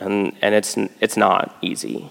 And, 0.00 0.36
and 0.42 0.54
it's, 0.54 0.76
it's 1.00 1.16
not 1.16 1.56
easy. 1.62 2.10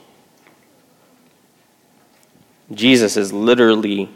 Jesus 2.74 3.16
is 3.16 3.32
literally 3.32 4.10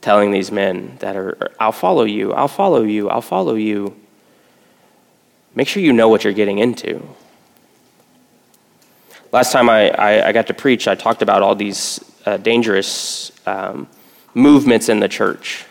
telling 0.00 0.30
these 0.30 0.50
men 0.50 0.96
that 1.00 1.16
are, 1.16 1.52
I'll 1.58 1.72
follow 1.72 2.04
you, 2.04 2.32
I'll 2.32 2.48
follow 2.48 2.82
you, 2.82 3.10
I'll 3.10 3.20
follow 3.20 3.54
you. 3.54 3.96
Make 5.54 5.68
sure 5.68 5.82
you 5.82 5.92
know 5.92 6.08
what 6.08 6.24
you're 6.24 6.32
getting 6.32 6.58
into. 6.58 7.06
Last 9.32 9.50
time 9.52 9.68
I, 9.68 9.90
I, 9.90 10.28
I 10.28 10.32
got 10.32 10.46
to 10.46 10.54
preach, 10.54 10.86
I 10.86 10.94
talked 10.94 11.20
about 11.20 11.42
all 11.42 11.54
these 11.54 12.00
uh, 12.24 12.36
dangerous 12.36 13.32
um, 13.46 13.88
movements 14.34 14.88
in 14.88 15.00
the 15.00 15.08
church. 15.08 15.64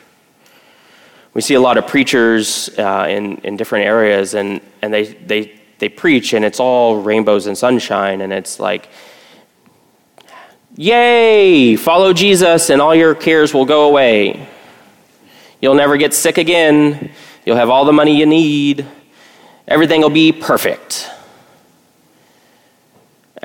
We 1.34 1.42
see 1.42 1.54
a 1.54 1.62
lot 1.62 1.78
of 1.78 1.88
preachers 1.88 2.70
uh, 2.78 3.08
in, 3.10 3.38
in 3.38 3.58
different 3.58 3.86
areas, 3.86 4.34
and, 4.34 4.62
and 4.82 4.94
they, 4.94 5.06
they, 5.06 5.60
they 5.80 5.90
preach, 5.90 6.34
and 6.34 6.44
it's 6.44 6.60
all 6.60 7.02
rainbows 7.02 7.48
and 7.48 7.58
sunshine, 7.58 8.22
and 8.22 8.34
it's 8.34 8.60
like, 8.60 8.90
Yay! 10.78 11.78
Follow 11.78 12.12
Jesus, 12.12 12.70
and 12.70 12.82
all 12.82 12.94
your 12.94 13.16
cares 13.16 13.54
will 13.54 13.66
go 13.66 13.88
away. 13.88 14.46
You'll 15.62 15.76
never 15.76 15.96
get 15.96 16.14
sick 16.14 16.38
again. 16.38 17.12
You'll 17.46 17.56
have 17.56 17.70
all 17.70 17.86
the 17.86 17.94
money 17.94 18.18
you 18.18 18.26
need. 18.26 18.86
Everything 19.66 20.02
will 20.02 20.10
be 20.10 20.34
perfect. 20.34 21.10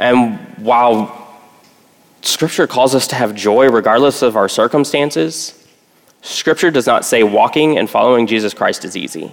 And 0.01 0.39
while 0.57 1.21
Scripture 2.23 2.67
calls 2.67 2.95
us 2.95 3.07
to 3.09 3.15
have 3.15 3.35
joy 3.35 3.69
regardless 3.69 4.23
of 4.23 4.37
our 4.37 4.49
circumstances. 4.49 5.57
Scripture 6.23 6.71
does 6.71 6.87
not 6.87 7.05
say 7.05 7.23
walking 7.23 7.79
and 7.79 7.89
following 7.89 8.27
Jesus 8.27 8.53
Christ 8.53 8.85
is 8.85 8.97
easy. 8.97 9.33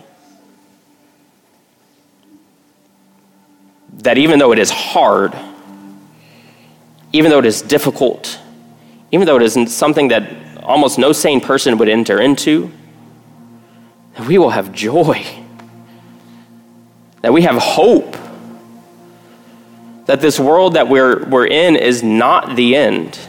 That 3.99 4.17
even 4.17 4.39
though 4.39 4.53
it 4.53 4.59
is 4.59 4.71
hard, 4.71 5.33
even 7.11 7.29
though 7.29 7.39
it 7.39 7.45
is 7.45 7.61
difficult, 7.61 8.39
even 9.11 9.25
though 9.25 9.35
it 9.35 9.43
isn't 9.43 9.67
something 9.67 10.09
that 10.09 10.63
almost 10.63 10.97
no 10.97 11.11
sane 11.11 11.41
person 11.41 11.77
would 11.77 11.89
enter 11.89 12.21
into, 12.21 12.71
that 14.15 14.27
we 14.27 14.37
will 14.37 14.51
have 14.51 14.71
joy, 14.71 15.25
that 17.21 17.33
we 17.33 17.41
have 17.41 17.57
hope 17.57 18.15
that 20.07 20.21
this 20.21 20.39
world 20.39 20.73
that 20.73 20.87
we're, 20.87 21.23
we're 21.25 21.45
in 21.45 21.75
is 21.75 22.01
not 22.01 22.55
the 22.55 22.75
end. 22.75 23.19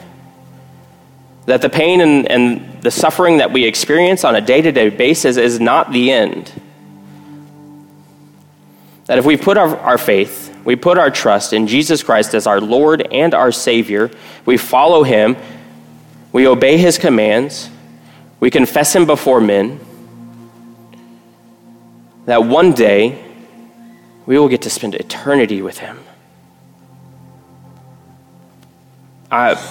That 1.47 1.61
the 1.61 1.69
pain 1.69 2.01
and, 2.01 2.31
and 2.31 2.83
the 2.83 2.91
suffering 2.91 3.39
that 3.39 3.53
we 3.53 3.65
experience 3.65 4.25
on 4.25 4.37
a 4.37 4.41
day 4.41 4.63
to 4.63 4.73
day 4.73 4.89
basis 4.89 5.37
is 5.37 5.61
not 5.61 5.93
the 5.93 6.11
end. 6.11 6.53
That 9.07 9.19
if 9.19 9.25
we 9.25 9.37
put 9.37 9.59
our, 9.59 9.77
our 9.79 9.99
faith, 9.99 10.57
we 10.65 10.77
put 10.77 10.99
our 10.99 11.11
trust 11.11 11.53
in 11.53 11.67
Jesus 11.67 12.03
Christ 12.03 12.35
as 12.35 12.47
our 12.47 12.61
Lord 12.61 13.03
and 13.11 13.35
our 13.35 13.51
Savior, 13.51 14.11
we 14.47 14.57
follow 14.57 15.03
Him, 15.03 15.37
we 16.33 16.47
obey 16.47 16.77
His 16.77 16.97
commands, 16.97 17.71
we 18.39 18.51
confess 18.51 18.95
Him 18.95 19.07
before 19.07 19.41
men, 19.41 19.81
that 22.27 22.45
one 22.45 22.73
day 22.73 23.25
we 24.27 24.39
will 24.39 24.49
get 24.49 24.63
to 24.63 24.71
spend 24.71 24.95
eternity 24.95 25.63
with 25.63 25.79
Him. 25.79 25.99
I, 29.31 29.63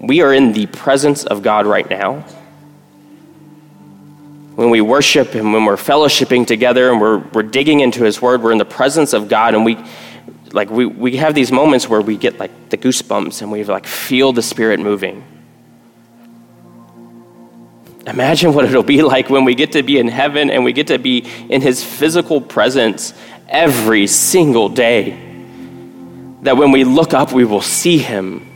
we 0.00 0.20
are 0.20 0.32
in 0.32 0.52
the 0.52 0.66
presence 0.66 1.24
of 1.24 1.42
God 1.42 1.66
right 1.66 1.88
now. 1.88 2.24
When 4.54 4.70
we 4.70 4.80
worship 4.80 5.34
and 5.34 5.52
when 5.52 5.64
we're 5.64 5.76
fellowshipping 5.76 6.46
together 6.46 6.90
and 6.90 7.00
we're, 7.00 7.18
we're 7.18 7.42
digging 7.42 7.80
into 7.80 8.04
His 8.04 8.20
Word, 8.20 8.42
we're 8.42 8.52
in 8.52 8.58
the 8.58 8.64
presence 8.64 9.12
of 9.12 9.28
God 9.28 9.54
and 9.54 9.64
we, 9.64 9.78
like, 10.52 10.70
we, 10.70 10.86
we 10.86 11.16
have 11.16 11.34
these 11.34 11.50
moments 11.50 11.88
where 11.88 12.00
we 12.00 12.16
get 12.16 12.38
like 12.38 12.68
the 12.68 12.76
goosebumps 12.76 13.42
and 13.42 13.50
we 13.50 13.64
like 13.64 13.86
feel 13.86 14.32
the 14.32 14.42
Spirit 14.42 14.78
moving. 14.78 15.24
Imagine 18.06 18.52
what 18.52 18.66
it'll 18.66 18.82
be 18.82 19.02
like 19.02 19.30
when 19.30 19.44
we 19.44 19.54
get 19.54 19.72
to 19.72 19.82
be 19.82 19.98
in 19.98 20.08
heaven 20.08 20.50
and 20.50 20.62
we 20.62 20.74
get 20.74 20.88
to 20.88 20.98
be 20.98 21.26
in 21.48 21.62
His 21.62 21.82
physical 21.82 22.40
presence 22.42 23.14
every 23.48 24.06
single 24.06 24.68
day 24.68 25.23
that 26.44 26.58
when 26.58 26.70
we 26.70 26.84
look 26.84 27.14
up, 27.14 27.32
we 27.32 27.46
will 27.46 27.62
see 27.62 27.96
him, 27.96 28.46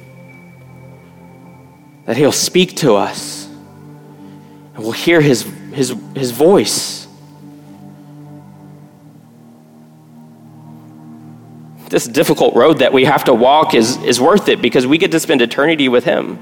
that 2.05 2.19
he'll 2.19 2.31
speak 2.31 2.77
to 2.77 2.95
us, 2.95 3.47
and 4.75 4.79
we'll 4.79 4.93
hear 4.93 5.23
his, 5.23 5.43
his, 5.73 5.97
his 6.15 6.31
voice. 6.31 7.09
This 11.89 12.07
difficult 12.07 12.55
road 12.55 12.81
that 12.81 12.93
we 12.93 13.07
have 13.07 13.25
to 13.25 13.33
walk 13.33 13.73
is, 13.73 13.97
is 14.03 14.21
worth 14.21 14.51
it 14.51 14.61
because 14.61 14.87
we 14.87 14.99
get 14.99 15.11
to 15.13 15.21
spend 15.21 15.41
eternity 15.41 15.89
with 15.89 16.05
him. 16.05 16.39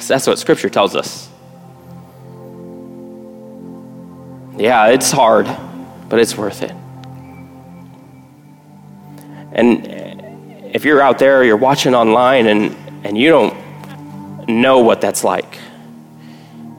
So 0.00 0.14
that's 0.14 0.26
what 0.26 0.38
Scripture 0.38 0.70
tells 0.70 0.96
us. 0.96 1.28
Yeah, 4.56 4.86
it's 4.86 5.10
hard 5.10 5.46
but 6.10 6.18
it's 6.18 6.36
worth 6.36 6.62
it. 6.62 6.72
And 9.52 9.86
if 10.74 10.84
you're 10.84 11.00
out 11.00 11.18
there, 11.18 11.42
you're 11.42 11.56
watching 11.56 11.94
online, 11.94 12.46
and, 12.46 12.76
and 13.06 13.16
you 13.16 13.30
don't 13.30 14.48
know 14.48 14.80
what 14.80 15.00
that's 15.00 15.24
like, 15.24 15.58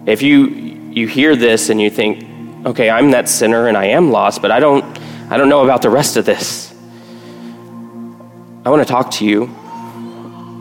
If 0.06 0.22
you, 0.22 0.48
you 0.48 1.08
hear 1.08 1.36
this 1.36 1.70
and 1.70 1.80
you 1.80 1.90
think, 1.90 2.66
okay, 2.66 2.90
I'm 2.90 3.12
that 3.12 3.30
sinner 3.30 3.68
and 3.68 3.78
I 3.78 3.86
am 3.86 4.12
lost, 4.12 4.42
but 4.42 4.52
I 4.52 4.60
don't, 4.60 4.84
I 5.30 5.38
don't 5.38 5.50
know 5.50 5.64
about 5.64 5.82
the 5.82 5.90
rest 5.90 6.18
of 6.18 6.26
this. 6.26 6.74
I 8.66 8.70
want 8.70 8.86
to 8.86 8.92
talk 8.92 9.12
to 9.12 9.26
you. 9.26 9.46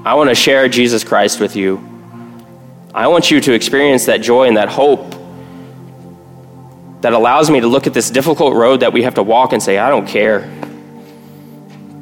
I 0.05 0.15
want 0.15 0.31
to 0.31 0.35
share 0.35 0.69
Jesus 0.69 1.05
Christ 1.05 1.41
with 1.41 1.57
you. 1.57 1.87
I 2.95 3.09
want 3.09 3.31
you 3.31 3.41
to 3.41 3.53
experience 3.53 4.07
that 4.07 4.19
joy 4.19 4.49
and 4.49 4.57
that 4.57 4.69
hope 4.69 5.15
that 7.01 7.13
allows 7.13 7.51
me 7.51 7.61
to 7.61 7.67
look 7.67 7.87
at 7.87 7.95
this 7.95 8.11
difficult 8.11 8.55
road 8.55 8.81
that 8.81 8.93
we 8.93 9.03
have 9.03 9.15
to 9.15 9.23
walk 9.23 9.53
and 9.53 9.63
say, 9.63 9.79
I 9.79 9.89
don't 9.89 10.07
care. 10.07 10.51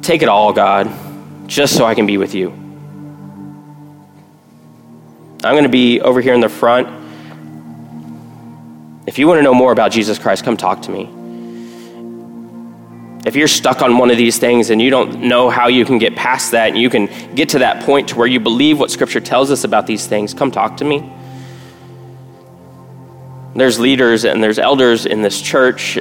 Take 0.01 0.21
it 0.21 0.29
all, 0.29 0.51
God, 0.51 0.91
just 1.47 1.75
so 1.75 1.85
I 1.85 1.95
can 1.95 2.05
be 2.05 2.17
with 2.17 2.35
you. 2.35 2.51
I'm 5.41 5.53
going 5.53 5.63
to 5.63 5.69
be 5.69 6.01
over 6.01 6.19
here 6.19 6.33
in 6.33 6.41
the 6.41 6.49
front. 6.49 6.87
If 9.07 9.17
you 9.17 9.27
want 9.27 9.37
to 9.37 9.43
know 9.43 9.53
more 9.53 9.71
about 9.71 9.91
Jesus 9.91 10.19
Christ, 10.19 10.43
come 10.43 10.57
talk 10.57 10.81
to 10.83 10.91
me. 10.91 11.09
If 13.25 13.35
you're 13.35 13.47
stuck 13.47 13.81
on 13.81 13.97
one 13.97 14.11
of 14.11 14.17
these 14.17 14.37
things 14.37 14.69
and 14.69 14.81
you 14.81 14.89
don't 14.89 15.21
know 15.21 15.49
how 15.49 15.67
you 15.67 15.85
can 15.85 15.97
get 15.97 16.15
past 16.15 16.51
that 16.51 16.69
and 16.69 16.77
you 16.77 16.89
can 16.89 17.07
get 17.35 17.49
to 17.49 17.59
that 17.59 17.83
point 17.83 18.09
to 18.09 18.15
where 18.15 18.27
you 18.27 18.39
believe 18.39 18.79
what 18.79 18.91
Scripture 18.91 19.19
tells 19.19 19.49
us 19.49 19.63
about 19.63 19.87
these 19.87 20.07
things, 20.07 20.33
come 20.33 20.51
talk 20.51 20.77
to 20.77 20.85
me. 20.85 21.09
There's 23.55 23.79
leaders 23.79 24.25
and 24.25 24.43
there's 24.43 24.59
elders 24.59 25.05
in 25.05 25.21
this 25.21 25.41
church, 25.41 25.97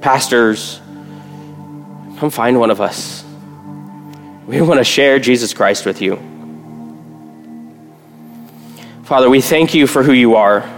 pastors. 0.00 0.80
Come 2.18 2.30
find 2.30 2.58
one 2.58 2.70
of 2.70 2.80
us. 2.80 3.24
We 4.46 4.60
want 4.60 4.78
to 4.78 4.84
share 4.84 5.18
Jesus 5.18 5.54
Christ 5.54 5.86
with 5.86 6.02
you. 6.02 6.16
Father, 9.04 9.30
we 9.30 9.40
thank 9.40 9.74
you 9.74 9.86
for 9.86 10.02
who 10.02 10.12
you 10.12 10.34
are. 10.34 10.68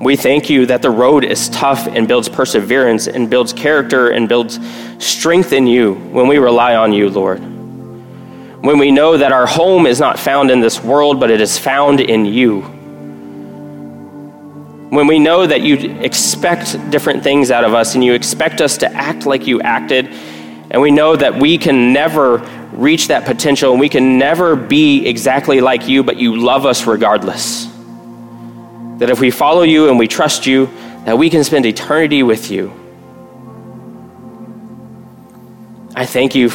We 0.00 0.14
thank 0.14 0.50
you 0.50 0.66
that 0.66 0.82
the 0.82 0.90
road 0.90 1.24
is 1.24 1.48
tough 1.48 1.86
and 1.86 2.06
builds 2.06 2.28
perseverance 2.28 3.08
and 3.08 3.30
builds 3.30 3.52
character 3.52 4.10
and 4.10 4.28
builds 4.28 4.60
strength 4.98 5.52
in 5.52 5.66
you 5.66 5.94
when 5.94 6.28
we 6.28 6.38
rely 6.38 6.76
on 6.76 6.92
you, 6.92 7.08
Lord. 7.08 7.40
When 7.40 8.78
we 8.78 8.90
know 8.90 9.16
that 9.16 9.32
our 9.32 9.46
home 9.46 9.86
is 9.86 9.98
not 9.98 10.18
found 10.18 10.50
in 10.50 10.60
this 10.60 10.82
world, 10.82 11.18
but 11.18 11.30
it 11.30 11.40
is 11.40 11.58
found 11.58 12.00
in 12.00 12.26
you. 12.26 12.75
When 14.90 15.06
we 15.06 15.18
know 15.18 15.46
that 15.46 15.62
you 15.62 15.76
expect 16.00 16.90
different 16.90 17.24
things 17.24 17.50
out 17.50 17.64
of 17.64 17.74
us 17.74 17.94
and 17.94 18.04
you 18.04 18.12
expect 18.14 18.60
us 18.60 18.78
to 18.78 18.92
act 18.92 19.26
like 19.26 19.46
you 19.46 19.60
acted, 19.60 20.06
and 20.70 20.80
we 20.80 20.90
know 20.90 21.16
that 21.16 21.36
we 21.36 21.58
can 21.58 21.92
never 21.92 22.38
reach 22.72 23.08
that 23.08 23.24
potential 23.24 23.72
and 23.72 23.80
we 23.80 23.88
can 23.88 24.18
never 24.18 24.54
be 24.54 25.06
exactly 25.06 25.60
like 25.60 25.88
you, 25.88 26.02
but 26.02 26.18
you 26.18 26.36
love 26.36 26.66
us 26.66 26.86
regardless. 26.86 27.66
That 28.98 29.10
if 29.10 29.20
we 29.20 29.30
follow 29.30 29.62
you 29.62 29.88
and 29.88 29.98
we 29.98 30.08
trust 30.08 30.46
you, 30.46 30.66
that 31.04 31.18
we 31.18 31.30
can 31.30 31.44
spend 31.44 31.66
eternity 31.66 32.22
with 32.22 32.50
you. 32.50 32.72
I 35.94 36.04
thank 36.04 36.34
you 36.34 36.50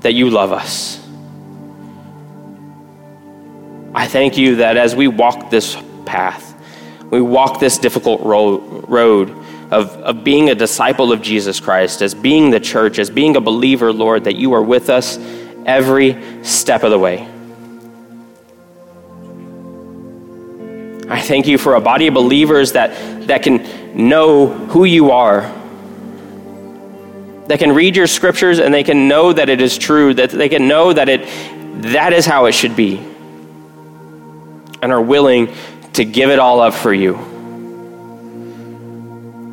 that 0.00 0.12
you 0.12 0.30
love 0.30 0.52
us. 0.52 0.98
I 3.94 4.06
thank 4.06 4.36
you 4.36 4.56
that 4.56 4.76
as 4.76 4.94
we 4.94 5.08
walk 5.08 5.50
this 5.50 5.76
path, 6.04 6.49
we 7.10 7.20
walk 7.20 7.60
this 7.60 7.78
difficult 7.78 8.20
road 8.22 9.30
of, 9.70 9.96
of 9.96 10.24
being 10.24 10.50
a 10.50 10.54
disciple 10.54 11.12
of 11.12 11.22
Jesus 11.22 11.60
Christ, 11.60 12.02
as 12.02 12.14
being 12.14 12.50
the 12.50 12.60
church, 12.60 12.98
as 12.98 13.10
being 13.10 13.36
a 13.36 13.40
believer, 13.40 13.92
Lord, 13.92 14.24
that 14.24 14.36
you 14.36 14.52
are 14.54 14.62
with 14.62 14.90
us 14.90 15.18
every 15.66 16.44
step 16.44 16.82
of 16.82 16.90
the 16.90 16.98
way. 16.98 17.28
I 21.08 21.20
thank 21.20 21.48
you 21.48 21.58
for 21.58 21.74
a 21.74 21.80
body 21.80 22.06
of 22.06 22.14
believers 22.14 22.72
that, 22.72 23.26
that 23.26 23.42
can 23.42 24.06
know 24.06 24.46
who 24.46 24.84
you 24.84 25.10
are, 25.10 25.42
that 27.48 27.58
can 27.58 27.72
read 27.72 27.96
your 27.96 28.06
scriptures 28.06 28.60
and 28.60 28.72
they 28.72 28.84
can 28.84 29.08
know 29.08 29.32
that 29.32 29.48
it 29.48 29.60
is 29.60 29.76
true, 29.76 30.14
that 30.14 30.30
they 30.30 30.48
can 30.48 30.68
know 30.68 30.92
that 30.92 31.08
it 31.08 31.28
that 31.82 32.12
is 32.12 32.26
how 32.26 32.44
it 32.44 32.52
should 32.52 32.76
be, 32.76 32.98
and 34.82 34.92
are 34.92 35.00
willing 35.00 35.52
to 35.94 36.04
give 36.04 36.30
it 36.30 36.38
all 36.38 36.60
up 36.60 36.74
for 36.74 36.92
you. 36.92 37.16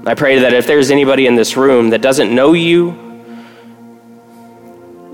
I 0.06 0.14
pray 0.16 0.40
that 0.40 0.54
if 0.54 0.68
there's 0.68 0.90
anybody 0.90 1.28
in 1.28 1.36
this 1.36 1.58
room 1.58 1.90
that 1.90 2.02
doesn't 2.02 2.34
know 2.34 2.54
you, 2.54 3.08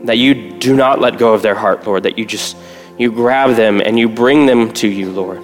that 0.04 0.18
you 0.18 0.60
do 0.60 0.76
not 0.76 1.02
let 1.02 1.18
go 1.18 1.34
of 1.34 1.42
their 1.42 1.56
heart, 1.56 1.88
Lord, 1.88 2.04
that 2.04 2.20
you 2.20 2.26
just 2.26 2.56
you 3.00 3.12
grab 3.12 3.56
them 3.56 3.82
and 3.82 3.98
you 3.98 4.08
bring 4.08 4.46
them 4.46 4.72
to 4.74 4.88
you, 4.88 5.12
Lord. 5.12 5.42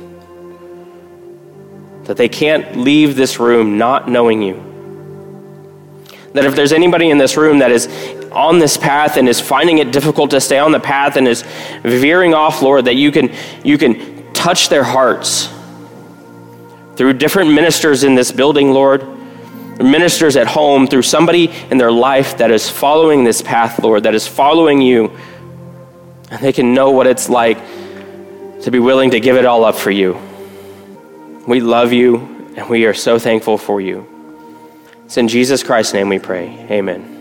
That 2.03 2.17
they 2.17 2.29
can't 2.29 2.77
leave 2.77 3.15
this 3.15 3.39
room 3.39 3.77
not 3.77 4.07
knowing 4.07 4.43
you. 4.43 4.63
That 6.33 6.45
if 6.45 6.55
there's 6.55 6.73
anybody 6.73 7.09
in 7.09 7.17
this 7.17 7.35
room 7.35 7.59
that 7.59 7.71
is 7.71 7.87
on 8.31 8.59
this 8.59 8.77
path 8.77 9.17
and 9.17 9.27
is 9.27 9.39
finding 9.39 9.79
it 9.79 9.91
difficult 9.91 10.29
to 10.31 10.41
stay 10.41 10.59
on 10.59 10.71
the 10.71 10.79
path 10.79 11.15
and 11.15 11.27
is 11.27 11.43
veering 11.81 12.35
off, 12.35 12.61
Lord, 12.61 12.85
that 12.85 12.95
you 12.95 13.11
can 13.11 13.33
you 13.63 13.79
can 13.79 14.31
touch 14.33 14.69
their 14.69 14.83
hearts 14.83 15.49
through 16.99 17.13
different 17.13 17.49
ministers 17.49 18.03
in 18.03 18.13
this 18.13 18.29
building, 18.29 18.73
Lord 18.73 19.01
ministers 19.81 20.35
at 20.35 20.47
home, 20.47 20.85
through 20.85 21.03
somebody 21.03 21.49
in 21.71 21.77
their 21.77 21.93
life 21.93 22.39
that 22.39 22.51
is 22.51 22.69
following 22.69 23.23
this 23.23 23.41
path, 23.41 23.81
Lord, 23.81 24.03
that 24.03 24.13
is 24.13 24.27
following 24.27 24.81
you, 24.81 25.17
and 26.29 26.41
they 26.41 26.51
can 26.51 26.73
know 26.73 26.91
what 26.91 27.07
it's 27.07 27.29
like 27.29 27.57
to 28.63 28.69
be 28.69 28.79
willing 28.79 29.11
to 29.11 29.21
give 29.21 29.37
it 29.37 29.45
all 29.45 29.63
up 29.63 29.75
for 29.75 29.91
you. 29.91 30.19
We 31.47 31.61
love 31.61 31.93
you, 31.93 32.17
and 32.57 32.67
we 32.67 32.85
are 32.87 32.93
so 32.93 33.17
thankful 33.17 33.57
for 33.57 33.79
you. 33.79 34.05
It's 35.05 35.15
in 35.15 35.29
Jesus 35.29 35.63
Christ's 35.63 35.93
name 35.93 36.09
we 36.09 36.19
pray. 36.19 36.49
Amen. 36.69 37.18